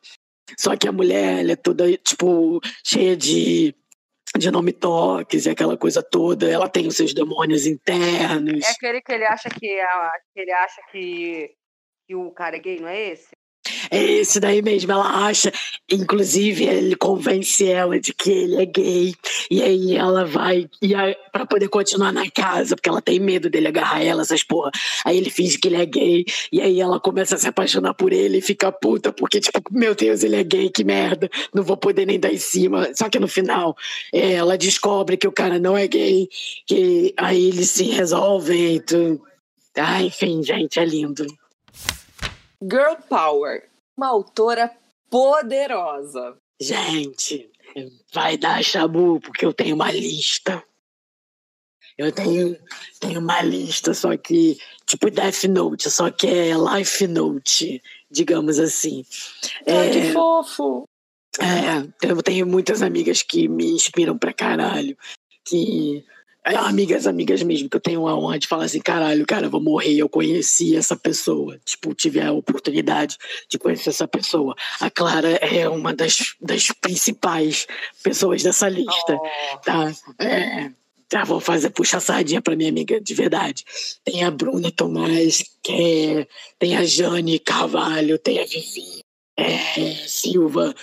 Só 0.58 0.76
que 0.76 0.88
a 0.88 0.92
mulher, 0.92 1.40
ela 1.40 1.52
é 1.52 1.56
toda, 1.56 1.90
tipo, 1.98 2.60
cheia 2.82 3.16
de 3.16 3.74
de 4.38 4.50
nome 4.50 4.72
toques 4.72 5.46
e 5.46 5.50
aquela 5.50 5.76
coisa 5.76 6.02
toda, 6.02 6.50
ela 6.50 6.68
tem 6.68 6.86
os 6.86 6.96
seus 6.96 7.14
demônios 7.14 7.66
internos. 7.66 8.66
É 8.66 8.70
aquele 8.70 9.00
que 9.00 9.12
ele 9.12 9.24
acha 9.24 9.48
que, 9.48 9.70
é, 9.70 9.86
que 10.32 10.40
ele 10.40 10.52
acha 10.52 10.82
que, 10.90 11.54
que 12.06 12.14
o 12.14 12.32
cara 12.32 12.56
é 12.56 12.58
gay, 12.58 12.80
não 12.80 12.88
é 12.88 13.10
esse? 13.10 13.30
É 13.90 14.02
esse 14.02 14.40
daí 14.40 14.62
mesmo, 14.62 14.92
ela 14.92 15.26
acha. 15.26 15.52
Inclusive, 15.90 16.64
ele 16.64 16.96
convence 16.96 17.66
ela 17.66 17.98
de 18.00 18.12
que 18.12 18.30
ele 18.30 18.56
é 18.56 18.66
gay. 18.66 19.14
E 19.50 19.62
aí 19.62 19.96
ela 19.96 20.24
vai 20.24 20.68
e 20.82 20.94
pra 21.32 21.44
poder 21.46 21.68
continuar 21.68 22.12
na 22.12 22.30
casa, 22.30 22.76
porque 22.76 22.88
ela 22.88 23.02
tem 23.02 23.18
medo 23.20 23.50
dele 23.50 23.68
agarrar 23.68 24.02
ela, 24.02 24.22
essas 24.22 24.42
porra. 24.42 24.70
Aí 25.04 25.16
ele 25.16 25.30
finge 25.30 25.58
que 25.58 25.68
ele 25.68 25.76
é 25.76 25.86
gay. 25.86 26.24
E 26.52 26.60
aí 26.60 26.80
ela 26.80 26.98
começa 27.00 27.34
a 27.34 27.38
se 27.38 27.48
apaixonar 27.48 27.94
por 27.94 28.12
ele 28.12 28.38
e 28.38 28.42
fica 28.42 28.70
puta, 28.72 29.12
porque, 29.12 29.40
tipo, 29.40 29.60
meu 29.70 29.94
Deus, 29.94 30.22
ele 30.22 30.36
é 30.36 30.44
gay, 30.44 30.70
que 30.70 30.84
merda. 30.84 31.28
Não 31.54 31.62
vou 31.62 31.76
poder 31.76 32.06
nem 32.06 32.18
dar 32.18 32.32
em 32.32 32.38
cima. 32.38 32.88
Só 32.94 33.08
que 33.08 33.18
no 33.18 33.28
final, 33.28 33.76
é, 34.12 34.32
ela 34.34 34.56
descobre 34.56 35.16
que 35.16 35.26
o 35.28 35.32
cara 35.32 35.58
não 35.58 35.76
é 35.76 35.86
gay. 35.86 36.28
Que 36.66 37.12
aí 37.16 37.48
eles 37.48 37.70
se 37.70 37.84
resolvem. 37.84 38.80
tu- 38.80 39.20
Ah, 39.76 40.02
enfim, 40.02 40.42
gente, 40.42 40.78
é 40.78 40.84
lindo. 40.84 41.26
Girl 42.70 42.96
Power, 43.08 43.68
uma 43.96 44.08
autora 44.08 44.70
poderosa. 45.10 46.36
Gente, 46.60 47.50
vai 48.12 48.36
dar 48.36 48.62
chabu, 48.64 49.20
porque 49.20 49.44
eu 49.44 49.52
tenho 49.52 49.74
uma 49.74 49.90
lista. 49.90 50.62
Eu 51.96 52.10
tenho, 52.10 52.56
tenho 52.98 53.20
uma 53.20 53.40
lista, 53.42 53.94
só 53.94 54.16
que, 54.16 54.58
tipo 54.84 55.10
Death 55.10 55.44
Note, 55.44 55.88
só 55.90 56.10
que 56.10 56.26
é 56.26 56.52
Life 56.56 57.06
Note, 57.06 57.80
digamos 58.10 58.58
assim. 58.58 59.04
Ai, 59.66 59.90
que 59.90 59.98
É, 59.98 60.12
fofo. 60.12 60.88
é, 61.38 62.08
eu 62.08 62.20
tenho 62.22 62.46
muitas 62.46 62.82
amigas 62.82 63.22
que 63.22 63.46
me 63.48 63.70
inspiram 63.72 64.18
pra 64.18 64.32
caralho. 64.32 64.96
Que. 65.44 66.04
É, 66.46 66.56
Amigas, 66.56 67.06
amigas 67.06 67.42
mesmo, 67.42 67.70
que 67.70 67.76
eu 67.76 67.80
tenho 67.80 68.06
a 68.06 68.14
honra 68.14 68.38
de 68.38 68.46
falar 68.46 68.64
assim, 68.64 68.80
caralho, 68.80 69.24
cara, 69.26 69.46
eu 69.46 69.50
vou 69.50 69.62
morrer, 69.62 69.96
eu 69.96 70.08
conheci 70.08 70.76
essa 70.76 70.94
pessoa. 70.94 71.58
Tipo, 71.64 71.94
tive 71.94 72.20
a 72.20 72.32
oportunidade 72.32 73.16
de 73.48 73.58
conhecer 73.58 73.90
essa 73.90 74.06
pessoa. 74.06 74.54
A 74.80 74.90
Clara 74.90 75.30
é 75.30 75.68
uma 75.68 75.94
das, 75.94 76.34
das 76.40 76.68
principais 76.80 77.66
pessoas 78.02 78.42
dessa 78.42 78.68
lista, 78.68 79.18
tá? 79.64 79.90
É, 80.18 80.70
tá, 81.08 81.24
vou 81.24 81.40
fazer 81.40 81.70
puxa 81.70 81.98
sardinha 81.98 82.42
pra 82.42 82.56
minha 82.56 82.68
amiga 82.68 83.00
de 83.00 83.14
verdade. 83.14 83.64
Tem 84.04 84.22
a 84.22 84.30
Bruna 84.30 84.70
Tomás, 84.70 85.44
que 85.62 85.72
é, 85.72 86.26
tem 86.58 86.76
a 86.76 86.84
Jane 86.84 87.38
Carvalho, 87.38 88.18
tem 88.18 88.40
a 88.40 88.44
Vivi 88.44 89.02
é, 89.36 89.94
Silva, 90.06 90.74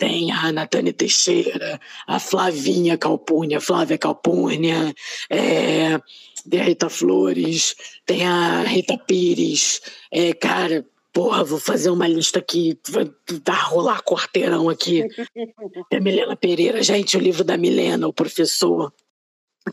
tem 0.00 0.32
a 0.32 0.50
Natânia 0.50 0.94
Teixeira, 0.94 1.78
a 2.06 2.18
Flavinha 2.18 2.96
Calpurnia, 2.96 3.60
Flávia 3.60 3.98
Calpurnia, 3.98 4.94
é, 5.28 6.00
tem 6.48 6.60
a 6.60 6.64
Rita 6.64 6.88
Flores, 6.88 7.76
tem 8.06 8.26
a 8.26 8.62
Rita 8.62 8.96
Pires. 8.96 9.82
É, 10.10 10.32
cara, 10.32 10.86
porra, 11.12 11.44
vou 11.44 11.58
fazer 11.58 11.90
uma 11.90 12.08
lista 12.08 12.38
aqui, 12.38 12.78
vai 12.88 13.10
dar 13.44 13.62
rolar 13.64 14.02
quarteirão 14.02 14.70
aqui. 14.70 15.06
Tem 15.90 15.98
a 15.98 16.02
Milena 16.02 16.34
Pereira, 16.34 16.82
gente, 16.82 17.16
o 17.16 17.20
livro 17.20 17.44
da 17.44 17.58
Milena, 17.58 18.08
o 18.08 18.12
professor. 18.12 18.90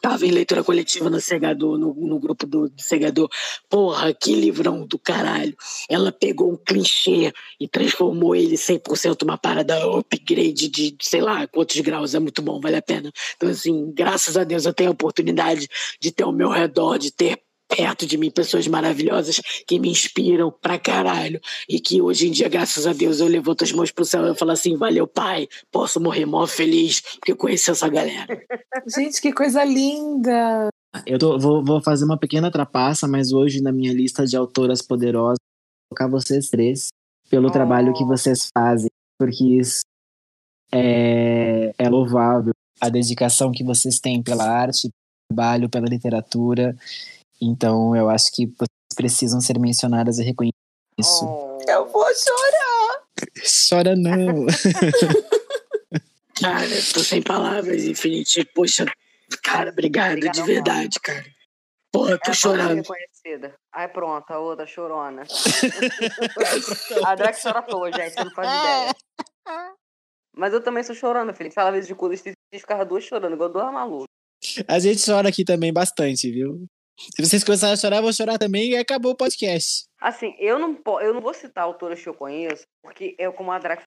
Tava 0.01 0.25
em 0.25 0.31
leitura 0.31 0.63
coletiva 0.63 1.09
no 1.09 1.19
Segador, 1.21 1.77
no, 1.77 1.93
no 1.93 2.19
grupo 2.19 2.45
do, 2.45 2.69
do 2.69 2.81
Segador. 2.81 3.29
Porra, 3.69 4.13
que 4.13 4.35
livrão 4.35 4.85
do 4.85 4.99
caralho. 4.99 5.55
Ela 5.89 6.11
pegou 6.11 6.51
um 6.51 6.57
clichê 6.57 7.33
e 7.59 7.67
transformou 7.67 8.35
ele 8.35 8.55
100% 8.55 9.23
uma 9.23 9.37
parada 9.37 9.85
upgrade 9.87 10.67
de 10.67 10.95
sei 11.01 11.21
lá 11.21 11.47
quantos 11.47 11.79
graus. 11.79 12.13
É 12.13 12.19
muito 12.19 12.41
bom, 12.41 12.59
vale 12.59 12.75
a 12.75 12.81
pena. 12.81 13.11
Então, 13.35 13.49
assim, 13.49 13.91
graças 13.93 14.35
a 14.35 14.43
Deus 14.43 14.65
eu 14.65 14.73
tenho 14.73 14.89
a 14.89 14.93
oportunidade 14.93 15.67
de 15.99 16.11
ter 16.11 16.23
ao 16.23 16.33
meu 16.33 16.49
redor, 16.49 16.97
de 16.97 17.11
ter 17.11 17.41
perto 17.67 18.05
de 18.05 18.17
mim 18.17 18.31
pessoas 18.31 18.67
maravilhosas 18.67 19.41
que 19.67 19.79
me 19.79 19.89
inspiram 19.89 20.51
pra 20.51 20.79
caralho. 20.79 21.39
E 21.67 21.79
que 21.79 22.01
hoje 22.01 22.27
em 22.27 22.31
dia, 22.31 22.47
graças 22.49 22.87
a 22.87 22.93
Deus, 22.93 23.19
eu 23.19 23.27
levanto 23.27 23.63
as 23.63 23.71
mãos 23.71 23.91
pro 23.91 24.05
céu 24.05 24.25
e 24.25 24.29
eu 24.29 24.35
falo 24.35 24.51
assim: 24.51 24.75
valeu, 24.77 25.05
pai, 25.07 25.47
posso 25.71 25.99
morrer 25.99 26.25
mó 26.25 26.45
feliz 26.47 27.01
porque 27.01 27.31
eu 27.31 27.37
conheci 27.37 27.69
essa 27.71 27.87
galera. 27.89 28.27
Gente, 28.95 29.21
que 29.21 29.31
coisa 29.33 29.63
linda! 29.63 30.69
Eu 31.05 31.19
tô- 31.19 31.37
vou, 31.37 31.63
vou 31.63 31.81
fazer 31.81 32.05
uma 32.05 32.17
pequena 32.17 32.49
trapaça, 32.49 33.07
mas 33.07 33.31
hoje 33.31 33.61
na 33.61 33.71
minha 33.71 33.93
lista 33.93 34.25
de 34.25 34.35
autoras 34.35 34.81
poderosas, 34.81 35.37
vou 35.37 35.97
colocar 35.97 36.09
vocês 36.09 36.49
três 36.49 36.87
pelo 37.29 37.51
trabalho 37.51 37.93
que 37.93 38.05
vocês 38.05 38.49
fazem, 38.57 38.89
porque 39.19 39.43
isso 39.59 39.81
é, 40.71 41.73
é 41.77 41.89
louvável. 41.89 42.53
A 42.79 42.89
dedicação 42.89 43.51
que 43.51 43.63
vocês 43.63 43.99
têm 43.99 44.21
pela 44.21 44.43
arte, 44.47 44.83
pelo 44.83 45.37
trabalho, 45.37 45.69
pela 45.69 45.87
literatura. 45.87 46.75
Então, 47.41 47.95
eu 47.95 48.09
acho 48.09 48.31
que 48.31 48.45
vocês 48.45 48.95
precisam 48.95 49.39
ser 49.39 49.59
mencionadas 49.59 50.17
e 50.19 50.23
reconhecidas. 50.23 50.57
Isso. 50.97 51.25
Eu 51.67 51.87
vou 51.87 52.05
chorar! 52.15 53.03
Chora 53.69 53.95
não! 53.95 54.45
Cara, 56.39 56.65
eu 56.65 56.93
tô 56.93 56.99
sem 56.99 57.21
palavras, 57.21 57.83
Infinity. 57.83 58.45
Poxa, 58.53 58.85
cara, 59.43 59.71
obrigado, 59.71 60.19
de 60.19 60.43
verdade, 60.43 60.99
cara. 60.99 61.25
Porra, 61.91 62.19
tô 62.19 62.31
É 62.31 62.33
chorando. 62.33 62.83
Ai, 63.73 63.87
pronto, 63.87 64.29
a 64.31 64.39
outra 64.39 64.67
chorona. 64.67 65.23
a 67.05 67.15
Drax 67.15 67.41
chora 67.41 67.59
à 67.59 67.61
toa, 67.63 67.91
gente, 67.91 68.13
você 68.13 68.23
não 68.23 68.31
faz 68.31 68.47
ideia. 68.47 68.95
Mas 70.35 70.53
eu 70.53 70.61
também 70.61 70.83
sou 70.83 70.95
chorona, 70.95 71.33
Felipe. 71.33 71.55
Fala 71.55 71.71
vezes 71.71 71.87
de 71.87 71.95
quando 71.95 72.13
eu 72.13 72.59
ficava 72.59 72.85
duas 72.85 73.03
chorando, 73.03 73.33
igual 73.33 73.49
duas 73.49 73.73
malucas. 73.73 74.07
A 74.67 74.77
gente 74.77 75.03
chora 75.03 75.29
aqui 75.29 75.43
também 75.43 75.73
bastante, 75.73 76.29
viu? 76.29 76.67
Se 76.97 77.23
vocês 77.23 77.43
começarem 77.43 77.73
a 77.73 77.77
chorar, 77.77 77.97
eu 77.97 78.03
vou 78.03 78.13
chorar 78.13 78.39
também 78.39 78.71
e 78.71 78.75
acabou 78.75 79.11
o 79.11 79.15
podcast. 79.15 79.85
Assim, 80.01 80.35
eu 80.39 80.57
não, 80.57 80.81
eu 80.99 81.13
não 81.13 81.21
vou 81.21 81.33
citar 81.33 81.63
autoras 81.63 82.01
que 82.01 82.09
eu 82.09 82.13
conheço, 82.13 82.63
porque 82.81 83.15
eu, 83.19 83.31
como 83.31 83.51
a 83.51 83.59
Drax 83.59 83.83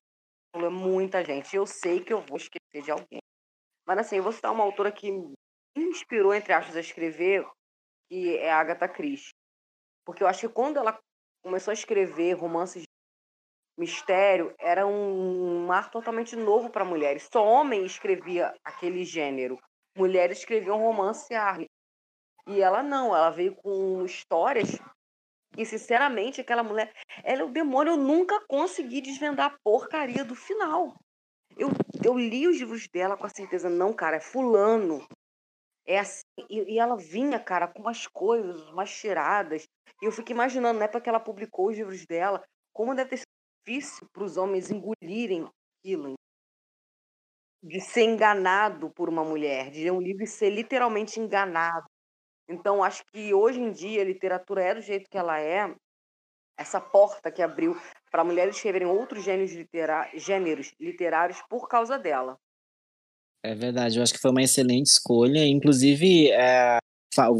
falou, 0.55 0.69
é 0.69 0.71
muita 0.71 1.23
gente. 1.23 1.53
Eu 1.53 1.65
sei 1.65 1.99
que 1.99 2.13
eu 2.13 2.21
vou 2.21 2.37
esquecer 2.37 2.83
de 2.83 2.89
alguém. 2.89 3.19
Mas 3.85 3.99
assim, 3.99 4.17
eu 4.17 4.23
vou 4.23 4.31
citar 4.31 4.51
uma 4.51 4.63
autora 4.63 4.91
que 4.91 5.11
me 5.11 5.33
inspirou, 5.77 6.33
entre 6.33 6.53
aspas, 6.53 6.77
a 6.77 6.79
escrever, 6.79 7.45
que 8.09 8.37
é 8.37 8.49
a 8.49 8.59
Agatha 8.59 8.87
Christie. 8.87 9.31
Porque 10.05 10.23
eu 10.23 10.27
acho 10.27 10.47
que 10.47 10.53
quando 10.53 10.77
ela 10.77 10.97
começou 11.43 11.71
a 11.71 11.75
escrever 11.75 12.33
romances 12.33 12.83
de 12.83 12.87
mistério, 13.77 14.53
era 14.59 14.85
um 14.87 15.65
mar 15.65 15.91
totalmente 15.91 16.35
novo 16.35 16.69
para 16.69 16.85
mulheres. 16.85 17.27
Só 17.31 17.45
homem 17.45 17.85
escrevia 17.85 18.53
aquele 18.63 19.03
gênero. 19.03 19.59
Mulheres 19.97 20.39
escreviam 20.39 20.77
romance 20.77 21.33
ar. 21.33 21.59
E 22.47 22.61
ela 22.61 22.81
não, 22.81 23.15
ela 23.15 23.29
veio 23.29 23.55
com 23.55 24.03
histórias 24.05 24.79
e, 25.57 25.65
sinceramente, 25.65 26.39
aquela 26.39 26.63
mulher, 26.63 26.93
ela 27.23 27.41
é 27.41 27.43
o 27.43 27.51
demônio. 27.51 27.93
Eu 27.93 27.97
nunca 27.97 28.39
consegui 28.47 29.01
desvendar 29.01 29.51
a 29.51 29.57
porcaria 29.63 30.23
do 30.23 30.35
final. 30.35 30.95
Eu, 31.57 31.69
eu 32.03 32.17
li 32.17 32.47
os 32.47 32.57
livros 32.57 32.87
dela 32.87 33.17
com 33.17 33.25
a 33.25 33.29
certeza, 33.29 33.69
não, 33.69 33.93
cara, 33.93 34.17
é 34.17 34.21
fulano. 34.21 35.05
É 35.85 35.99
assim. 35.99 36.23
E, 36.49 36.75
e 36.75 36.79
ela 36.79 36.95
vinha, 36.95 37.39
cara, 37.39 37.67
com 37.67 37.81
umas 37.81 38.07
coisas, 38.07 38.61
umas 38.69 38.91
tiradas. 38.95 39.65
E 40.01 40.05
eu 40.05 40.11
fico 40.11 40.31
imaginando, 40.31 40.79
na 40.79 40.85
época 40.85 41.01
que 41.01 41.09
ela 41.09 41.19
publicou 41.19 41.67
os 41.67 41.77
livros 41.77 42.05
dela, 42.05 42.41
como 42.73 42.95
deve 42.95 43.09
ter 43.09 43.17
sido 43.17 43.25
difícil 43.67 44.07
para 44.13 44.23
os 44.23 44.37
homens 44.37 44.71
engolirem 44.71 45.47
aquilo. 45.79 46.13
De 47.63 47.79
ser 47.79 48.03
enganado 48.03 48.89
por 48.91 49.09
uma 49.09 49.23
mulher, 49.23 49.69
de 49.69 49.83
ler 49.83 49.91
um 49.91 50.01
livro 50.01 50.23
e 50.23 50.27
ser 50.27 50.49
literalmente 50.49 51.19
enganado. 51.19 51.85
Então, 52.51 52.83
acho 52.83 53.03
que 53.11 53.33
hoje 53.33 53.59
em 53.59 53.71
dia 53.71 54.01
a 54.01 54.05
literatura 54.05 54.61
é 54.61 54.75
do 54.75 54.81
jeito 54.81 55.09
que 55.09 55.17
ela 55.17 55.39
é, 55.39 55.73
essa 56.59 56.81
porta 56.81 57.31
que 57.31 57.41
abriu 57.41 57.79
para 58.11 58.23
mulheres 58.23 58.55
escreverem 58.55 58.87
outros 58.87 59.23
gêneros, 59.23 59.53
litera 59.53 60.09
gêneros 60.15 60.73
literários 60.79 61.41
por 61.49 61.67
causa 61.67 61.97
dela. 61.97 62.37
É 63.43 63.55
verdade, 63.55 63.97
eu 63.97 64.03
acho 64.03 64.13
que 64.13 64.19
foi 64.19 64.31
uma 64.31 64.43
excelente 64.43 64.87
escolha. 64.87 65.47
Inclusive, 65.47 66.29
é, 66.31 66.77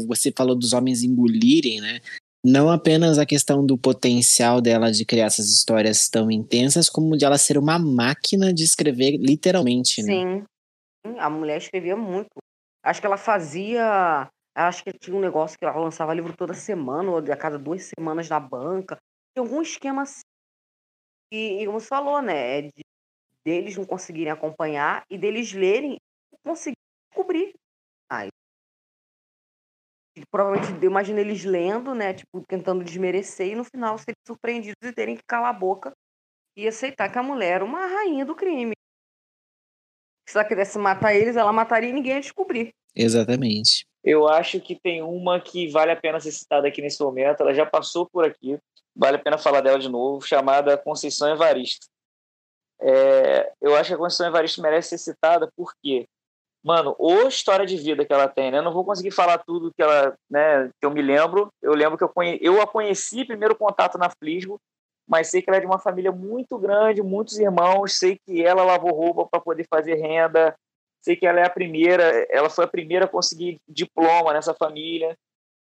você 0.06 0.32
falou 0.36 0.56
dos 0.56 0.72
homens 0.72 1.02
engolirem, 1.02 1.80
né? 1.80 2.00
Não 2.44 2.68
apenas 2.68 3.18
a 3.18 3.26
questão 3.26 3.64
do 3.64 3.78
potencial 3.78 4.60
dela 4.60 4.90
de 4.90 5.04
criar 5.04 5.26
essas 5.26 5.46
histórias 5.46 6.08
tão 6.08 6.28
intensas, 6.28 6.90
como 6.90 7.16
de 7.16 7.24
ela 7.24 7.38
ser 7.38 7.56
uma 7.56 7.78
máquina 7.78 8.52
de 8.52 8.64
escrever 8.64 9.16
literalmente, 9.16 10.02
né? 10.02 10.12
Sim, 10.12 10.44
A 11.18 11.30
mulher 11.30 11.58
escrevia 11.58 11.96
muito. 11.96 12.30
Acho 12.82 13.00
que 13.00 13.06
ela 13.06 13.16
fazia. 13.16 14.28
Acho 14.54 14.84
que 14.84 14.92
tinha 14.92 15.16
um 15.16 15.20
negócio 15.20 15.58
que 15.58 15.64
ela 15.64 15.78
lançava 15.78 16.12
livro 16.12 16.36
toda 16.36 16.52
semana, 16.52 17.10
ou 17.10 17.18
a 17.18 17.36
cada 17.36 17.58
duas 17.58 17.90
semanas 17.96 18.28
na 18.28 18.38
banca. 18.38 18.96
Tinha 19.34 19.46
algum 19.46 19.62
esquema 19.62 20.02
assim. 20.02 20.20
E, 21.32 21.62
e 21.62 21.66
como 21.66 21.80
você 21.80 21.86
falou, 21.86 22.20
né? 22.20 22.58
é 22.58 22.62
de- 22.62 22.84
deles 23.44 23.76
não 23.76 23.86
conseguirem 23.86 24.32
acompanhar 24.32 25.02
e 25.10 25.18
deles 25.18 25.52
lerem 25.52 25.94
e 25.94 26.36
conseguirem 26.44 26.76
descobrir. 27.10 27.54
E 30.14 30.22
provavelmente, 30.30 30.84
eu 30.84 30.90
imagino 30.90 31.18
eles 31.18 31.42
lendo, 31.44 31.94
né? 31.94 32.12
Tipo, 32.12 32.44
tentando 32.46 32.84
desmerecer 32.84 33.48
e 33.48 33.54
no 33.54 33.64
final 33.64 33.96
serem 33.96 34.14
surpreendidos 34.26 34.76
e 34.82 34.92
terem 34.92 35.16
que 35.16 35.22
calar 35.26 35.50
a 35.50 35.58
boca 35.58 35.92
e 36.56 36.68
aceitar 36.68 37.10
que 37.10 37.18
a 37.18 37.22
mulher 37.22 37.56
era 37.56 37.64
uma 37.64 37.86
rainha 37.86 38.24
do 38.24 38.34
crime. 38.34 38.74
Se 40.28 40.36
ela 40.36 40.46
quisesse 40.46 40.78
matar 40.78 41.14
eles, 41.14 41.36
ela 41.36 41.52
mataria 41.52 41.88
e 41.88 41.92
ninguém 41.92 42.14
ia 42.14 42.20
descobrir. 42.20 42.70
Exatamente. 42.94 43.86
Eu 44.04 44.28
acho 44.28 44.60
que 44.60 44.74
tem 44.74 45.02
uma 45.02 45.40
que 45.40 45.68
vale 45.68 45.92
a 45.92 45.96
pena 45.96 46.18
ser 46.18 46.32
citada 46.32 46.66
aqui 46.66 46.82
nesse 46.82 47.02
momento. 47.02 47.40
Ela 47.40 47.54
já 47.54 47.64
passou 47.64 48.06
por 48.06 48.24
aqui, 48.24 48.58
vale 48.94 49.16
a 49.16 49.20
pena 49.20 49.38
falar 49.38 49.60
dela 49.60 49.78
de 49.78 49.88
novo, 49.88 50.20
chamada 50.26 50.76
Conceição 50.76 51.28
Evaristo. 51.28 51.86
É, 52.80 53.52
eu 53.60 53.76
acho 53.76 53.90
que 53.90 53.94
a 53.94 53.98
Conceição 53.98 54.26
Evaristo 54.26 54.60
merece 54.60 54.90
ser 54.90 54.98
citada 54.98 55.48
porque, 55.56 56.08
mano, 56.64 56.96
ou 56.98 57.28
história 57.28 57.64
de 57.64 57.76
vida 57.76 58.04
que 58.04 58.12
ela 58.12 58.26
tem, 58.26 58.50
né? 58.50 58.58
Eu 58.58 58.62
não 58.62 58.72
vou 58.72 58.84
conseguir 58.84 59.12
falar 59.12 59.38
tudo 59.38 59.72
que 59.72 59.82
ela, 59.82 60.14
né, 60.28 60.68
que 60.80 60.84
eu 60.84 60.90
me 60.90 61.00
lembro. 61.00 61.48
Eu 61.62 61.74
lembro 61.74 61.96
que 61.96 62.02
eu, 62.02 62.08
conhe... 62.08 62.38
eu 62.42 62.60
a 62.60 62.66
conheci 62.66 63.24
primeiro 63.24 63.54
contato 63.54 63.96
na 63.98 64.10
Flisgo, 64.10 64.60
mas 65.06 65.28
sei 65.28 65.40
que 65.40 65.48
ela 65.48 65.58
é 65.58 65.60
de 65.60 65.66
uma 65.66 65.78
família 65.78 66.10
muito 66.10 66.58
grande, 66.58 67.02
muitos 67.02 67.38
irmãos, 67.38 67.98
sei 67.98 68.18
que 68.26 68.42
ela 68.42 68.64
lavou 68.64 68.92
roupa 68.92 69.28
para 69.30 69.40
poder 69.40 69.66
fazer 69.68 69.94
renda, 69.94 70.54
sei 71.02 71.16
que 71.16 71.26
ela 71.26 71.40
é 71.40 71.46
a 71.46 71.50
primeira, 71.50 72.26
ela 72.30 72.48
foi 72.48 72.64
a 72.64 72.68
primeira 72.68 73.04
a 73.04 73.08
conseguir 73.08 73.60
diploma 73.68 74.32
nessa 74.32 74.54
família. 74.54 75.16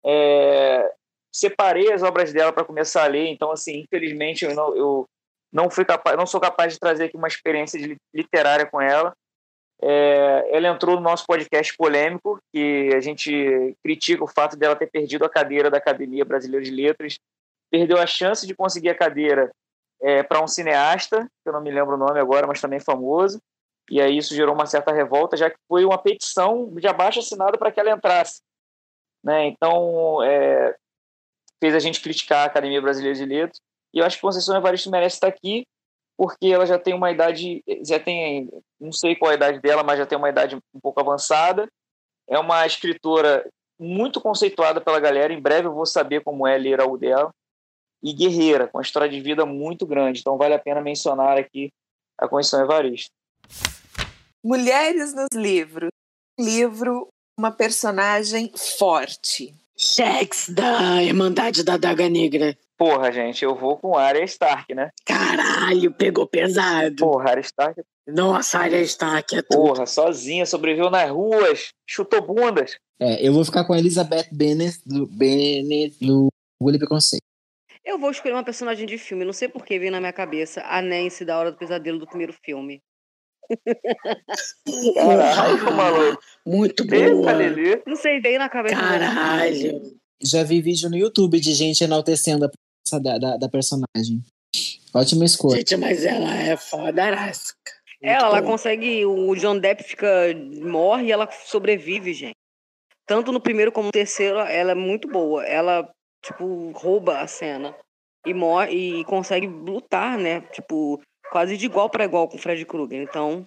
É, 0.04 0.92
separei 1.34 1.92
as 1.92 2.02
obras 2.02 2.32
dela 2.32 2.52
para 2.52 2.64
começar 2.64 3.04
a 3.04 3.08
ler, 3.08 3.28
então 3.28 3.50
assim, 3.50 3.80
infelizmente 3.80 4.44
eu 4.44 4.54
não, 4.54 4.76
eu 4.76 5.06
não 5.52 5.70
fui 5.70 5.84
capaz, 5.84 6.16
não 6.16 6.26
sou 6.26 6.40
capaz 6.40 6.74
de 6.74 6.78
trazer 6.78 7.04
aqui 7.04 7.16
uma 7.16 7.28
experiência 7.28 7.78
de 7.78 7.96
literária 8.14 8.66
com 8.66 8.80
ela. 8.80 9.14
É, 9.84 10.48
ela 10.52 10.68
entrou 10.68 10.96
no 10.96 11.02
nosso 11.02 11.26
podcast 11.26 11.74
polêmico, 11.76 12.38
que 12.52 12.90
a 12.94 13.00
gente 13.00 13.76
critica 13.82 14.22
o 14.22 14.28
fato 14.28 14.56
dela 14.56 14.76
ter 14.76 14.88
perdido 14.88 15.24
a 15.24 15.30
cadeira 15.30 15.70
da 15.70 15.78
Academia 15.78 16.24
Brasileira 16.24 16.64
de 16.64 16.70
Letras, 16.70 17.18
perdeu 17.70 17.98
a 17.98 18.06
chance 18.06 18.46
de 18.46 18.54
conseguir 18.54 18.90
a 18.90 18.94
cadeira 18.94 19.50
é, 20.00 20.22
para 20.22 20.42
um 20.42 20.46
cineasta, 20.46 21.26
que 21.42 21.48
eu 21.48 21.52
não 21.52 21.60
me 21.60 21.70
lembro 21.70 21.94
o 21.94 21.98
nome 21.98 22.20
agora, 22.20 22.46
mas 22.46 22.60
também 22.60 22.78
famoso, 22.78 23.40
e 23.90 24.00
aí 24.00 24.16
isso 24.16 24.34
gerou 24.34 24.54
uma 24.54 24.66
certa 24.66 24.92
revolta, 24.92 25.36
já 25.36 25.50
que 25.50 25.56
foi 25.68 25.84
uma 25.84 25.98
petição 25.98 26.72
de 26.74 26.86
abaixo 26.86 27.18
assinada 27.18 27.58
para 27.58 27.70
que 27.70 27.80
ela 27.80 27.90
entrasse. 27.90 28.40
Né? 29.22 29.46
Então, 29.46 30.22
é, 30.22 30.74
fez 31.60 31.74
a 31.74 31.78
gente 31.78 32.00
criticar 32.00 32.40
a 32.40 32.46
Academia 32.46 32.80
Brasileira 32.80 33.16
de 33.16 33.24
Letras, 33.24 33.60
e 33.94 33.98
eu 33.98 34.04
acho 34.04 34.16
que 34.16 34.22
Conceição 34.22 34.56
Evaristo 34.56 34.90
merece 34.90 35.16
estar 35.16 35.28
aqui, 35.28 35.66
porque 36.16 36.46
ela 36.46 36.66
já 36.66 36.78
tem 36.78 36.94
uma 36.94 37.10
idade, 37.10 37.62
já 37.86 37.98
tem, 37.98 38.48
não 38.80 38.92
sei 38.92 39.16
qual 39.16 39.30
a 39.30 39.34
idade 39.34 39.60
dela, 39.60 39.82
mas 39.82 39.98
já 39.98 40.06
tem 40.06 40.16
uma 40.16 40.28
idade 40.28 40.56
um 40.56 40.80
pouco 40.80 41.00
avançada. 41.00 41.68
É 42.28 42.38
uma 42.38 42.64
escritora 42.66 43.48
muito 43.78 44.20
conceituada 44.20 44.80
pela 44.80 45.00
galera. 45.00 45.32
Em 45.32 45.40
breve 45.40 45.66
eu 45.66 45.74
vou 45.74 45.86
saber 45.86 46.22
como 46.22 46.46
é 46.46 46.56
ler 46.56 46.80
algo 46.80 46.96
dela. 46.96 47.30
E 48.02 48.12
guerreira, 48.12 48.68
com 48.68 48.78
uma 48.78 48.82
história 48.82 49.08
de 49.08 49.20
vida 49.20 49.44
muito 49.44 49.86
grande. 49.86 50.20
Então 50.20 50.36
vale 50.36 50.54
a 50.54 50.58
pena 50.58 50.80
mencionar 50.80 51.38
aqui 51.38 51.72
a 52.18 52.28
Conceição 52.28 52.62
Evaristo. 52.62 53.12
Mulheres 54.44 55.14
nos 55.14 55.28
livros. 55.34 55.90
Livro, 56.38 57.08
uma 57.38 57.52
personagem 57.52 58.50
forte. 58.56 59.54
Shex 59.76 60.48
da 60.48 61.02
Irmandade 61.02 61.64
da 61.64 61.76
Daga 61.76 62.08
Negra. 62.08 62.56
Porra, 62.76 63.12
gente, 63.12 63.44
eu 63.44 63.54
vou 63.54 63.76
com 63.76 63.96
Arya 63.96 64.24
Stark, 64.24 64.74
né? 64.74 64.90
Caralho, 65.04 65.92
pegou 65.92 66.26
pesado. 66.26 66.96
Porra, 66.96 67.30
Arya 67.30 67.40
Stark. 67.42 67.82
Nossa, 68.06 68.58
Arya 68.58 68.80
Stark 68.82 69.36
é 69.36 69.42
tudo. 69.42 69.56
Porra, 69.56 69.86
sozinha, 69.86 70.44
sobreviveu 70.44 70.90
nas 70.90 71.08
ruas, 71.10 71.68
chutou 71.86 72.20
bundas. 72.20 72.76
É, 72.98 73.26
eu 73.26 73.32
vou 73.32 73.44
ficar 73.44 73.64
com 73.64 73.72
a 73.72 73.78
Elizabeth 73.78 74.28
Bennet 74.32 74.78
do, 74.84 75.06
Bennet 75.06 75.96
do 76.00 76.28
Orgulho 76.60 76.76
e 76.76 76.78
Preconceito. 76.78 77.22
Eu 77.84 77.98
vou 77.98 78.10
escolher 78.10 78.34
uma 78.34 78.44
personagem 78.44 78.86
de 78.86 78.98
filme, 78.98 79.24
não 79.24 79.32
sei 79.32 79.48
por 79.48 79.64
que 79.64 79.78
veio 79.78 79.90
na 79.90 80.00
minha 80.00 80.12
cabeça 80.12 80.62
a 80.62 80.82
Nancy 80.82 81.24
da 81.24 81.38
Hora 81.38 81.50
do 81.50 81.58
Pesadelo 81.58 81.98
do 81.98 82.06
primeiro 82.06 82.32
filme. 82.32 82.80
Caralho, 84.94 85.76
maluco. 85.76 86.22
Muito 86.46 86.86
boa. 86.86 87.32
Não 87.86 87.96
sei, 87.96 88.20
veio 88.20 88.38
na 88.38 88.48
cabeça. 88.48 88.76
Caralho. 88.76 89.80
Já 90.22 90.42
vi 90.44 90.60
vídeo 90.60 90.88
no 90.88 90.96
YouTube 90.96 91.40
de 91.40 91.52
gente 91.52 91.82
enaltecendo 91.82 92.44
a 92.46 92.50
da, 92.98 93.18
da, 93.18 93.36
da 93.36 93.48
personagem. 93.48 94.24
Ótima 94.94 95.24
escolha. 95.24 95.56
Gente, 95.56 95.76
mas 95.76 96.04
ela 96.04 96.34
é 96.34 96.56
foda, 96.56 97.04
Arasca. 97.04 97.56
Ela, 98.02 98.26
ela 98.26 98.42
consegue. 98.42 99.06
O 99.06 99.34
John 99.36 99.58
Depp 99.58 99.82
fica. 99.82 100.06
morre 100.60 101.06
e 101.06 101.12
ela 101.12 101.28
sobrevive, 101.46 102.12
gente. 102.12 102.36
Tanto 103.06 103.32
no 103.32 103.40
primeiro 103.40 103.72
como 103.72 103.86
no 103.86 103.92
terceiro, 103.92 104.38
ela 104.38 104.72
é 104.72 104.74
muito 104.74 105.08
boa. 105.08 105.44
Ela, 105.44 105.88
tipo, 106.24 106.70
rouba 106.72 107.20
a 107.20 107.26
cena. 107.26 107.74
E 108.26 108.34
morre 108.34 109.00
e 109.00 109.04
consegue 109.04 109.46
lutar, 109.46 110.18
né? 110.18 110.42
Tipo, 110.52 111.00
quase 111.32 111.56
de 111.56 111.64
igual 111.64 111.88
para 111.88 112.04
igual 112.04 112.28
com 112.28 112.36
o 112.36 112.40
Fred 112.40 112.64
Krueger. 112.66 113.02
Então, 113.02 113.46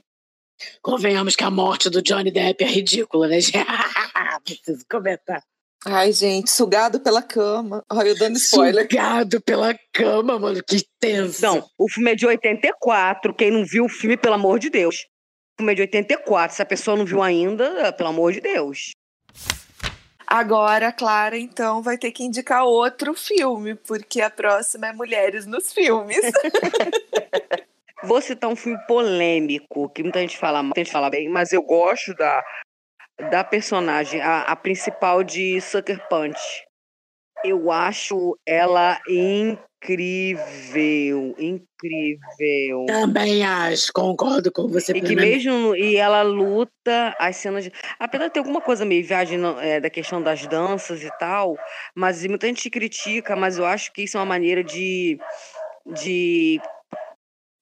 Convenhamos 0.81 1.35
que 1.35 1.43
a 1.43 1.51
morte 1.51 1.89
do 1.89 2.01
Johnny 2.01 2.31
Depp 2.31 2.63
é 2.63 2.67
ridícula, 2.67 3.27
né? 3.27 3.39
gente? 3.39 3.57
Preciso 4.43 4.85
comentar. 4.89 5.43
Ai, 5.85 6.11
gente, 6.11 6.49
sugado 6.49 6.99
pela 6.99 7.21
cama. 7.21 7.83
Olha, 7.91 8.07
eu 8.07 8.17
dando 8.17 8.37
spoiler. 8.37 8.87
Sugado 8.89 9.41
pela 9.41 9.77
cama, 9.93 10.39
mano, 10.39 10.63
que 10.63 10.83
tenso. 10.99 11.41
Não, 11.43 11.69
o 11.77 11.87
filme 11.89 12.11
é 12.11 12.15
de 12.15 12.25
84. 12.25 13.33
Quem 13.35 13.51
não 13.51 13.63
viu 13.63 13.85
o 13.85 13.89
filme, 13.89 14.17
pelo 14.17 14.33
amor 14.33 14.57
de 14.57 14.69
Deus. 14.69 15.05
O 15.53 15.57
filme 15.57 15.73
é 15.73 15.75
de 15.75 15.81
84. 15.81 16.55
Se 16.55 16.61
a 16.61 16.65
pessoa 16.65 16.97
não 16.97 17.05
viu 17.05 17.21
ainda, 17.21 17.93
pelo 17.93 18.09
amor 18.09 18.33
de 18.33 18.41
Deus. 18.41 18.91
Agora 20.25 20.91
Clara, 20.91 21.37
então, 21.37 21.83
vai 21.83 21.99
ter 21.99 22.11
que 22.11 22.23
indicar 22.23 22.63
outro 22.63 23.13
filme, 23.13 23.75
porque 23.75 24.21
a 24.21 24.29
próxima 24.29 24.87
é 24.87 24.93
Mulheres 24.93 25.45
nos 25.45 25.71
Filmes. 25.71 26.17
Vou 28.03 28.21
citar 28.21 28.49
um 28.49 28.55
filme 28.55 28.77
polêmico, 28.87 29.89
que 29.89 30.03
muita 30.03 30.19
gente 30.19 30.37
fala 30.37 30.57
mal, 30.57 30.65
muita 30.65 30.81
gente 30.81 30.91
fala 30.91 31.09
bem, 31.09 31.29
mas 31.29 31.53
eu 31.53 31.63
gosto 31.63 32.13
da, 32.13 32.43
da 33.29 33.43
personagem, 33.43 34.21
a, 34.21 34.41
a 34.41 34.55
principal 34.55 35.23
de 35.23 35.59
Sucker 35.61 36.07
Punch. 36.07 36.39
Eu 37.43 37.71
acho 37.71 38.37
ela 38.45 38.99
incrível, 39.07 39.65
incrível. 41.37 42.85
Também 42.87 43.43
acho, 43.45 43.93
concordo 43.93 44.51
com 44.51 44.67
você. 44.67 44.93
E 44.93 45.01
que 45.01 45.15
mesmo 45.15 45.75
e 45.75 45.95
ela 45.95 46.23
luta 46.23 47.15
as 47.19 47.35
cenas 47.37 47.65
de, 47.65 47.71
apesar 47.99 48.27
de 48.27 48.33
ter 48.33 48.39
alguma 48.39 48.61
coisa 48.61 48.83
meio 48.83 49.05
viagem 49.05 49.39
é, 49.59 49.79
da 49.79 49.89
questão 49.89 50.21
das 50.21 50.45
danças 50.47 51.03
e 51.03 51.11
tal, 51.19 51.55
mas 51.93 52.25
muita 52.25 52.47
gente 52.47 52.69
critica, 52.69 53.35
mas 53.35 53.57
eu 53.59 53.65
acho 53.65 53.93
que 53.93 54.03
isso 54.03 54.17
é 54.17 54.19
uma 54.19 54.25
maneira 54.25 54.63
de 54.63 55.19
de 55.85 56.59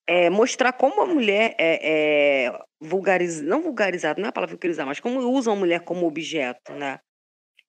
é, 0.07 0.29
mostrar 0.29 0.73
como 0.73 1.01
a 1.01 1.05
mulher 1.05 1.55
é, 1.57 2.47
é 2.47 2.59
vulgarizada, 2.79 3.47
não 3.47 3.61
vulgarizada, 3.61 4.19
não 4.19 4.27
é 4.27 4.29
a 4.29 4.33
palavra 4.33 4.55
vulgarizar, 4.55 4.85
mas 4.85 4.99
como 4.99 5.19
usam 5.19 5.53
a 5.53 5.55
mulher 5.55 5.81
como 5.81 6.05
objeto, 6.05 6.73
né? 6.73 6.99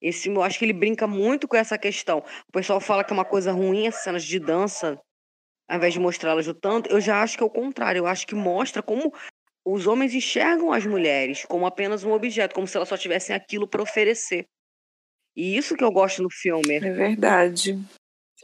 Esse 0.01 0.29
eu 0.29 0.43
acho 0.43 0.59
que 0.59 0.65
ele 0.65 0.73
brinca 0.73 1.07
muito 1.07 1.47
com 1.47 1.55
essa 1.55 1.77
questão. 1.77 2.19
O 2.47 2.51
pessoal 2.51 2.79
fala 2.79 3.03
que 3.03 3.11
é 3.11 3.15
uma 3.15 3.25
coisa 3.25 3.51
ruim 3.51 3.87
as 3.87 3.95
cenas 3.95 4.23
de 4.23 4.39
dança, 4.39 4.99
ao 5.67 5.77
invés 5.77 5.93
de 5.93 5.99
mostrá-las 5.99 6.45
lutando. 6.45 6.89
Eu 6.89 6.99
já 6.99 7.23
acho 7.23 7.37
que 7.37 7.43
é 7.43 7.45
o 7.45 7.49
contrário. 7.49 7.99
Eu 7.99 8.07
acho 8.07 8.27
que 8.27 8.35
mostra 8.35 8.83
como 8.83 9.11
os 9.65 9.87
homens 9.87 10.13
enxergam 10.13 10.71
as 10.71 10.85
mulheres 10.85 11.43
como 11.45 11.65
apenas 11.65 12.03
um 12.03 12.11
objeto, 12.11 12.53
como 12.53 12.67
se 12.67 12.77
elas 12.77 12.89
só 12.89 12.97
tivessem 12.97 13.35
aquilo 13.35 13.67
para 13.67 13.81
oferecer. 13.81 14.45
E 15.35 15.57
isso 15.57 15.75
que 15.75 15.83
eu 15.83 15.91
gosto 15.91 16.21
no 16.21 16.29
filme. 16.29 16.75
É 16.75 16.91
verdade. 16.91 17.79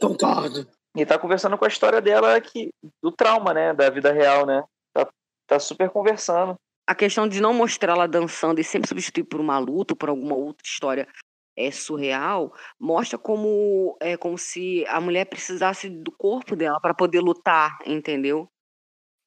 Concordo. 0.00 0.68
E 0.96 1.06
tá 1.06 1.18
conversando 1.18 1.56
com 1.56 1.64
a 1.64 1.68
história 1.68 2.00
dela 2.00 2.40
que, 2.40 2.70
do 3.02 3.10
trauma, 3.10 3.54
né? 3.54 3.72
Da 3.72 3.88
vida 3.88 4.12
real, 4.12 4.44
né? 4.44 4.62
Tá, 4.92 5.08
tá 5.46 5.58
super 5.58 5.88
conversando. 5.90 6.54
A 6.86 6.94
questão 6.94 7.26
de 7.26 7.40
não 7.40 7.54
mostrar 7.54 7.94
ela 7.94 8.06
dançando 8.06 8.60
e 8.60 8.64
sempre 8.64 8.88
substituir 8.88 9.24
por 9.24 9.40
uma 9.40 9.58
luta, 9.58 9.96
por 9.96 10.08
alguma 10.08 10.34
outra 10.34 10.66
história 10.66 11.08
é 11.56 11.70
surreal, 11.70 12.52
mostra 12.80 13.18
como 13.18 13.96
é 14.00 14.16
como 14.16 14.38
se 14.38 14.84
a 14.88 15.00
mulher 15.00 15.26
precisasse 15.26 15.88
do 15.88 16.10
corpo 16.10 16.56
dela 16.56 16.80
para 16.80 16.94
poder 16.94 17.20
lutar, 17.20 17.78
entendeu? 17.86 18.48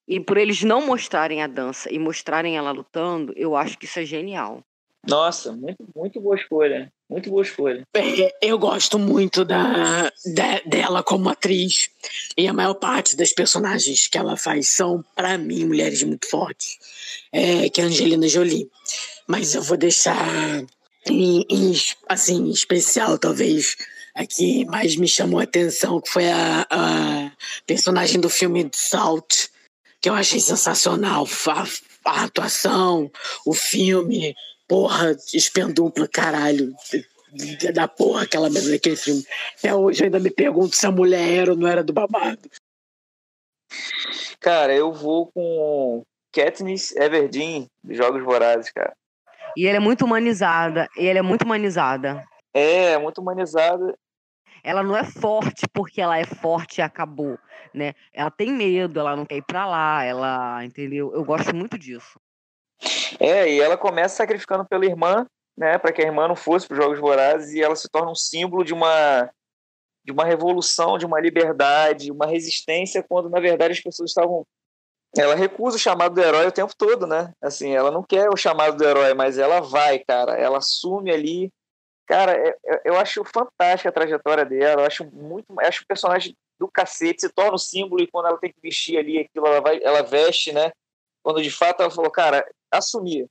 E 0.08 0.20
por 0.20 0.38
eles 0.38 0.64
não 0.64 0.86
mostrarem 0.86 1.42
a 1.42 1.48
dança 1.48 1.92
e 1.92 1.98
mostrarem 1.98 2.58
ela 2.58 2.72
lutando, 2.72 3.34
eu 3.36 3.56
acho 3.56 3.78
que 3.78 3.86
isso 3.86 4.00
é 4.00 4.06
genial. 4.06 4.62
Nossa, 5.08 5.52
muito, 5.52 5.86
muito 5.96 6.20
boa 6.20 6.36
escolha. 6.36 6.92
Muito 7.10 7.30
boa 7.30 7.44
escolha. 7.44 7.84
Eu 8.42 8.58
gosto 8.58 8.98
muito 8.98 9.46
da, 9.46 10.12
da- 10.34 10.62
dela 10.66 11.04
como 11.04 11.30
atriz. 11.30 11.90
E 12.36 12.48
a 12.48 12.54
maior 12.54 12.74
parte 12.74 13.16
das 13.16 13.32
personagens 13.32 14.08
que 14.08 14.18
ela 14.18 14.36
faz 14.36 14.70
são, 14.70 15.04
pra 15.16 15.38
mim, 15.38 15.66
mulheres 15.66 16.02
muito 16.02 16.28
fortes. 16.28 16.78
É, 17.32 17.70
que 17.70 17.80
é 17.80 17.84
a 17.84 17.88
Angelina 17.88 18.28
Jolie. 18.28 18.68
Mas 19.28 19.54
eu 19.54 19.62
vou 19.62 19.78
deixar 19.78 20.64
em, 21.08 21.46
em 21.50 21.74
assim, 22.10 22.50
especial, 22.50 23.20
talvez, 23.20 23.76
a 24.16 24.26
que 24.26 24.66
mais 24.66 24.96
me 24.96 25.08
chamou 25.08 25.40
a 25.40 25.44
atenção, 25.44 26.02
que 26.02 26.10
foi 26.10 26.28
a, 26.32 26.66
a 26.70 27.32
personagem 27.68 28.20
do 28.20 28.30
filme 28.30 28.68
Salt, 28.74 29.48
que 30.02 30.10
eu 30.10 30.14
achei 30.16 30.40
sensacional. 30.40 31.28
A, 31.50 31.66
a 32.06 32.24
atuação, 32.24 33.12
o 33.46 33.54
filme, 33.54 34.36
porra, 34.68 35.16
espendupla, 35.34 36.08
caralho. 36.08 36.74
Da 37.74 37.88
porra 37.88 38.24
aquela 38.24 38.50
merda 38.50 38.72
daquele 38.72 38.96
filme. 38.96 39.24
Até 39.58 39.74
hoje 39.76 40.02
eu 40.02 40.06
ainda 40.06 40.20
me 40.20 40.30
pergunto 40.30 40.76
se 40.76 40.86
a 40.86 40.92
mulher 40.92 41.42
era 41.42 41.52
ou 41.52 41.58
não 41.58 41.68
era 41.68 41.84
do 41.84 41.92
babado. 41.92 42.50
Cara, 44.40 44.74
eu 44.74 44.94
vou 44.94 45.30
com 45.34 46.04
Katniss 46.32 46.96
Everdeen, 46.96 47.68
dos 47.84 47.98
Jogos 47.98 48.24
Vorazes, 48.24 48.72
cara. 48.72 48.96
E 49.58 49.68
ela 49.68 49.78
é 49.78 49.80
muito 49.80 50.06
humanizada, 50.06 50.88
e 50.98 51.08
ela 51.08 51.20
é 51.20 51.22
muito 51.22 51.44
humanizada. 51.44 52.24
É, 52.54 52.98
muito 52.98 53.20
humanizada. 53.20 53.98
Ela 54.64 54.82
não 54.82 54.98
é 54.98 55.04
forte 55.04 55.68
porque 55.74 56.02
ela 56.02 56.18
é 56.18 56.26
forte 56.26 56.80
e 56.80 56.82
acabou, 56.82 57.38
né? 57.74 57.94
Ela 58.14 58.32
tem 58.32 58.52
medo, 58.52 59.00
ela 59.00 59.16
não 59.16 59.26
quer 59.26 59.38
ir 59.38 59.44
pra 59.44 59.66
lá, 59.66 60.04
ela, 60.04 60.64
entendeu? 60.66 61.14
Eu 61.14 61.24
gosto 61.24 61.56
muito 61.56 61.78
disso. 61.78 62.20
É, 63.20 63.50
e 63.50 63.60
ela 63.60 63.78
começa 63.78 64.16
sacrificando 64.16 64.66
pela 64.66 64.86
irmã, 64.86 65.26
né, 65.58 65.78
para 65.78 65.92
que 65.92 66.02
a 66.02 66.06
irmã 66.06 66.28
não 66.28 66.36
fosse 66.36 66.68
para 66.68 66.78
os 66.78 66.84
Jogos 66.84 67.00
Vorazes 67.00 67.54
e 67.54 67.62
ela 67.62 67.76
se 67.76 67.90
torna 67.90 68.12
um 68.12 68.16
símbolo 68.16 68.64
de 68.64 68.74
uma 68.74 69.30
de 70.04 70.12
uma 70.12 70.24
revolução, 70.24 71.00
de 71.00 71.06
uma 71.06 71.20
liberdade, 71.20 72.12
uma 72.12 72.28
resistência, 72.28 73.02
quando 73.02 73.28
na 73.28 73.40
verdade 73.40 73.74
as 73.74 73.82
pessoas 73.82 74.12
estavam 74.12 74.46
ela 75.18 75.36
recusa 75.36 75.78
o 75.78 75.80
chamado 75.80 76.14
do 76.14 76.22
herói 76.22 76.46
o 76.46 76.52
tempo 76.52 76.74
todo, 76.78 77.08
né? 77.08 77.34
Assim, 77.42 77.74
ela 77.74 77.90
não 77.90 78.04
quer 78.04 78.30
o 78.30 78.36
chamado 78.36 78.78
do 78.78 78.84
herói, 78.84 79.14
mas 79.14 79.38
ela 79.38 79.62
vai, 79.62 80.00
cara. 80.00 80.34
Ela 80.38 80.58
assume 80.58 81.12
ali. 81.12 81.52
Cara, 82.06 82.34
é- 82.34 82.56
é- 82.66 82.82
eu 82.86 82.98
acho 82.98 83.24
fantástica 83.24 83.90
a 83.90 83.94
trajetória 83.94 84.46
dela. 84.46 84.82
Eu 84.82 84.86
acho 84.86 85.06
muito. 85.12 85.46
Eu 85.50 85.68
acho 85.68 85.84
o 85.84 85.88
personagem 85.88 86.36
do 86.60 86.68
cacete 86.68 87.22
se 87.22 87.30
torna 87.30 87.54
o 87.56 87.58
símbolo 87.60 88.02
e 88.02 88.08
quando 88.08 88.28
ela 88.28 88.38
tem 88.38 88.52
que 88.52 88.60
vestir 88.62 88.98
ali 88.98 89.20
aquilo, 89.20 89.48
ela, 89.48 89.62
vai, 89.62 89.80
ela 89.82 90.02
veste, 90.02 90.52
né? 90.52 90.72
Quando 91.26 91.42
de 91.42 91.50
fato 91.50 91.82
ela 91.82 91.90
falou, 91.90 92.12
cara, 92.12 92.48
assumir. 92.72 93.28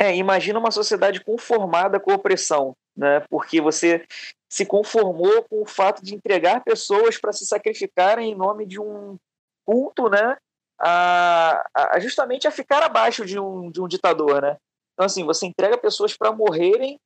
É, 0.00 0.16
imagina 0.16 0.58
uma 0.58 0.70
sociedade 0.70 1.22
conformada 1.22 2.00
com 2.00 2.10
a 2.10 2.14
opressão, 2.14 2.74
né? 2.96 3.20
Porque 3.28 3.60
você 3.60 4.06
se 4.48 4.64
conformou 4.64 5.42
com 5.42 5.60
o 5.60 5.66
fato 5.66 6.02
de 6.02 6.14
entregar 6.14 6.64
pessoas 6.64 7.18
para 7.18 7.34
se 7.34 7.44
sacrificarem 7.44 8.32
em 8.32 8.34
nome 8.34 8.64
de 8.64 8.80
um 8.80 9.18
culto, 9.66 10.08
né? 10.08 10.38
A, 10.80 11.62
a- 11.74 12.00
justamente 12.00 12.48
a 12.48 12.50
ficar 12.50 12.82
abaixo 12.82 13.26
de 13.26 13.38
um, 13.38 13.70
de 13.70 13.82
um 13.82 13.86
ditador, 13.86 14.40
né? 14.40 14.56
Então, 14.94 15.04
assim, 15.04 15.22
você 15.22 15.44
entrega 15.44 15.76
pessoas 15.76 16.16
para 16.16 16.32
morrerem 16.32 16.98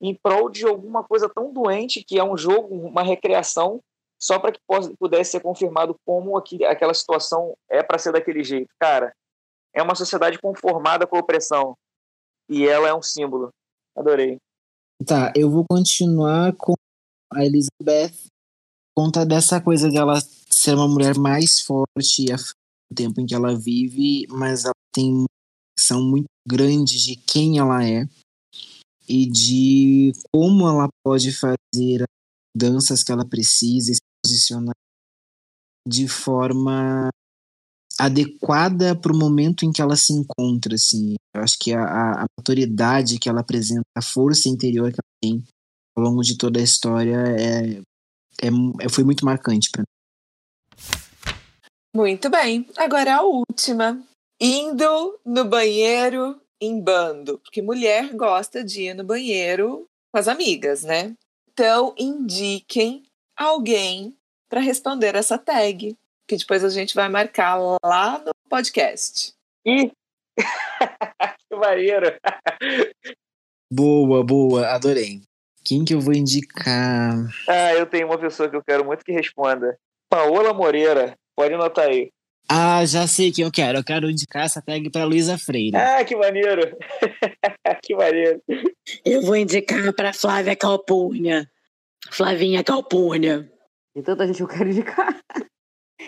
em 0.00 0.14
prol 0.14 0.48
de 0.48 0.64
alguma 0.66 1.04
coisa 1.04 1.28
tão 1.28 1.52
doente 1.52 2.02
que 2.02 2.18
é 2.18 2.24
um 2.24 2.38
jogo, 2.38 2.74
uma 2.74 3.02
recreação, 3.02 3.80
só 4.18 4.38
para 4.38 4.50
que 4.52 4.60
pudesse 4.98 5.32
ser 5.32 5.40
confirmado 5.40 5.94
como 6.06 6.38
aqui, 6.38 6.64
aquela 6.64 6.94
situação 6.94 7.54
é 7.68 7.82
para 7.82 7.98
ser 7.98 8.12
daquele 8.12 8.42
jeito. 8.42 8.70
Cara, 8.80 9.12
é 9.78 9.82
uma 9.82 9.94
sociedade 9.94 10.38
conformada 10.38 11.06
com 11.06 11.16
a 11.16 11.20
opressão. 11.20 11.74
E 12.48 12.66
ela 12.66 12.88
é 12.88 12.94
um 12.94 13.02
símbolo. 13.02 13.50
Adorei. 13.96 14.38
Tá, 15.06 15.32
eu 15.36 15.50
vou 15.50 15.64
continuar 15.68 16.54
com 16.56 16.74
a 17.32 17.44
Elizabeth 17.44 18.14
conta 18.96 19.24
dessa 19.24 19.60
coisa 19.60 19.88
de 19.88 19.96
ela 19.96 20.20
ser 20.50 20.74
uma 20.74 20.88
mulher 20.88 21.16
mais 21.16 21.60
forte 21.60 22.26
do 22.26 22.94
tempo 22.96 23.20
em 23.20 23.26
que 23.26 23.34
ela 23.34 23.56
vive, 23.56 24.26
mas 24.28 24.64
ela 24.64 24.74
tem 24.92 25.12
uma 25.12 25.26
são 25.78 26.02
muito 26.02 26.26
grande 26.44 26.98
de 26.98 27.14
quem 27.14 27.58
ela 27.58 27.86
é 27.86 28.02
e 29.08 29.30
de 29.30 30.12
como 30.34 30.66
ela 30.66 30.88
pode 31.04 31.30
fazer 31.30 32.02
as 32.02 32.06
danças 32.56 33.04
que 33.04 33.12
ela 33.12 33.24
precisa, 33.24 33.92
as 33.92 33.98
posicionar 34.24 34.74
de 35.86 36.08
forma 36.08 37.08
adequada 37.98 38.94
para 38.94 39.12
o 39.12 39.18
momento 39.18 39.64
em 39.64 39.72
que 39.72 39.82
ela 39.82 39.96
se 39.96 40.12
encontra, 40.12 40.74
assim. 40.74 41.14
Eu 41.34 41.42
acho 41.42 41.58
que 41.58 41.72
a, 41.72 42.22
a 42.22 42.26
maturidade 42.38 43.18
que 43.18 43.28
ela 43.28 43.40
apresenta, 43.40 43.82
a 43.96 44.02
força 44.02 44.48
interior 44.48 44.92
que 44.92 44.98
ela 45.00 45.20
tem 45.20 45.44
ao 45.96 46.04
longo 46.04 46.22
de 46.22 46.38
toda 46.38 46.60
a 46.60 46.62
história 46.62 47.16
é, 47.36 47.72
é, 48.42 48.48
é 48.80 48.88
foi 48.88 49.02
muito 49.02 49.24
marcante 49.24 49.70
para 49.70 49.82
mim. 49.82 49.86
Muito 51.94 52.30
bem. 52.30 52.66
Agora 52.76 53.16
a 53.16 53.22
última. 53.22 54.00
Indo 54.40 55.18
no 55.26 55.44
banheiro 55.44 56.40
em 56.60 56.80
bando, 56.80 57.38
porque 57.38 57.60
mulher 57.60 58.14
gosta 58.14 58.62
de 58.62 58.82
ir 58.82 58.94
no 58.94 59.02
banheiro 59.02 59.84
com 60.12 60.18
as 60.18 60.28
amigas, 60.28 60.84
né? 60.84 61.14
Então, 61.50 61.92
indiquem 61.98 63.02
alguém 63.36 64.16
para 64.48 64.60
responder 64.60 65.16
essa 65.16 65.36
tag, 65.36 65.96
que 66.28 66.36
depois 66.36 66.62
a 66.62 66.68
gente 66.68 66.94
vai 66.94 67.08
marcar 67.08 67.58
lá 67.82 68.18
no 68.18 68.32
podcast. 68.50 69.32
Ih! 69.66 69.90
que 70.36 71.56
maneiro! 71.56 72.14
Boa, 73.72 74.22
boa, 74.22 74.68
adorei. 74.68 75.22
Quem 75.64 75.84
que 75.84 75.94
eu 75.94 76.00
vou 76.00 76.14
indicar? 76.14 77.14
Ah, 77.48 77.72
eu 77.74 77.86
tenho 77.86 78.06
uma 78.06 78.18
pessoa 78.18 78.48
que 78.48 78.56
eu 78.56 78.62
quero 78.62 78.84
muito 78.84 79.04
que 79.04 79.12
responda. 79.12 79.78
Paola 80.10 80.52
Moreira, 80.52 81.14
pode 81.34 81.54
anotar 81.54 81.88
aí. 81.88 82.10
Ah, 82.50 82.84
já 82.84 83.06
sei 83.06 83.32
quem 83.32 83.44
eu 83.44 83.52
quero. 83.52 83.78
Eu 83.78 83.84
quero 83.84 84.10
indicar 84.10 84.44
essa 84.44 84.62
tag 84.62 84.88
para 84.90 85.04
Luísa 85.04 85.36
Freire. 85.36 85.76
Ah, 85.76 86.04
que 86.04 86.16
maneiro! 86.16 86.76
que 87.82 87.94
maneiro! 87.94 88.42
Eu 89.04 89.22
vou 89.22 89.36
indicar 89.36 89.92
para 89.94 90.14
Flávia 90.14 90.56
Calpurnia. 90.56 91.50
Flavinha 92.10 92.64
Calpurnia. 92.64 93.50
Tem 93.94 94.02
tanta 94.02 94.26
gente 94.26 94.36
que 94.36 94.42
eu 94.42 94.48
quero 94.48 94.70
indicar. 94.70 95.18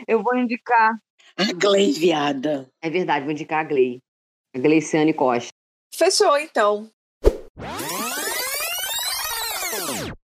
Eu 0.07 0.23
vou 0.23 0.37
indicar. 0.37 0.99
A 1.37 1.53
Glei 1.53 1.93
Viada. 1.93 2.69
É 2.83 2.91
verdade, 2.91 3.25
vou 3.25 3.33
indicar 3.33 3.61
a 3.61 3.69
Glei. 3.69 4.01
A 4.55 4.59
Gleiciane 4.59 5.15
Costa. 5.15 5.51
Fechou, 5.95 6.37
então. 6.39 6.91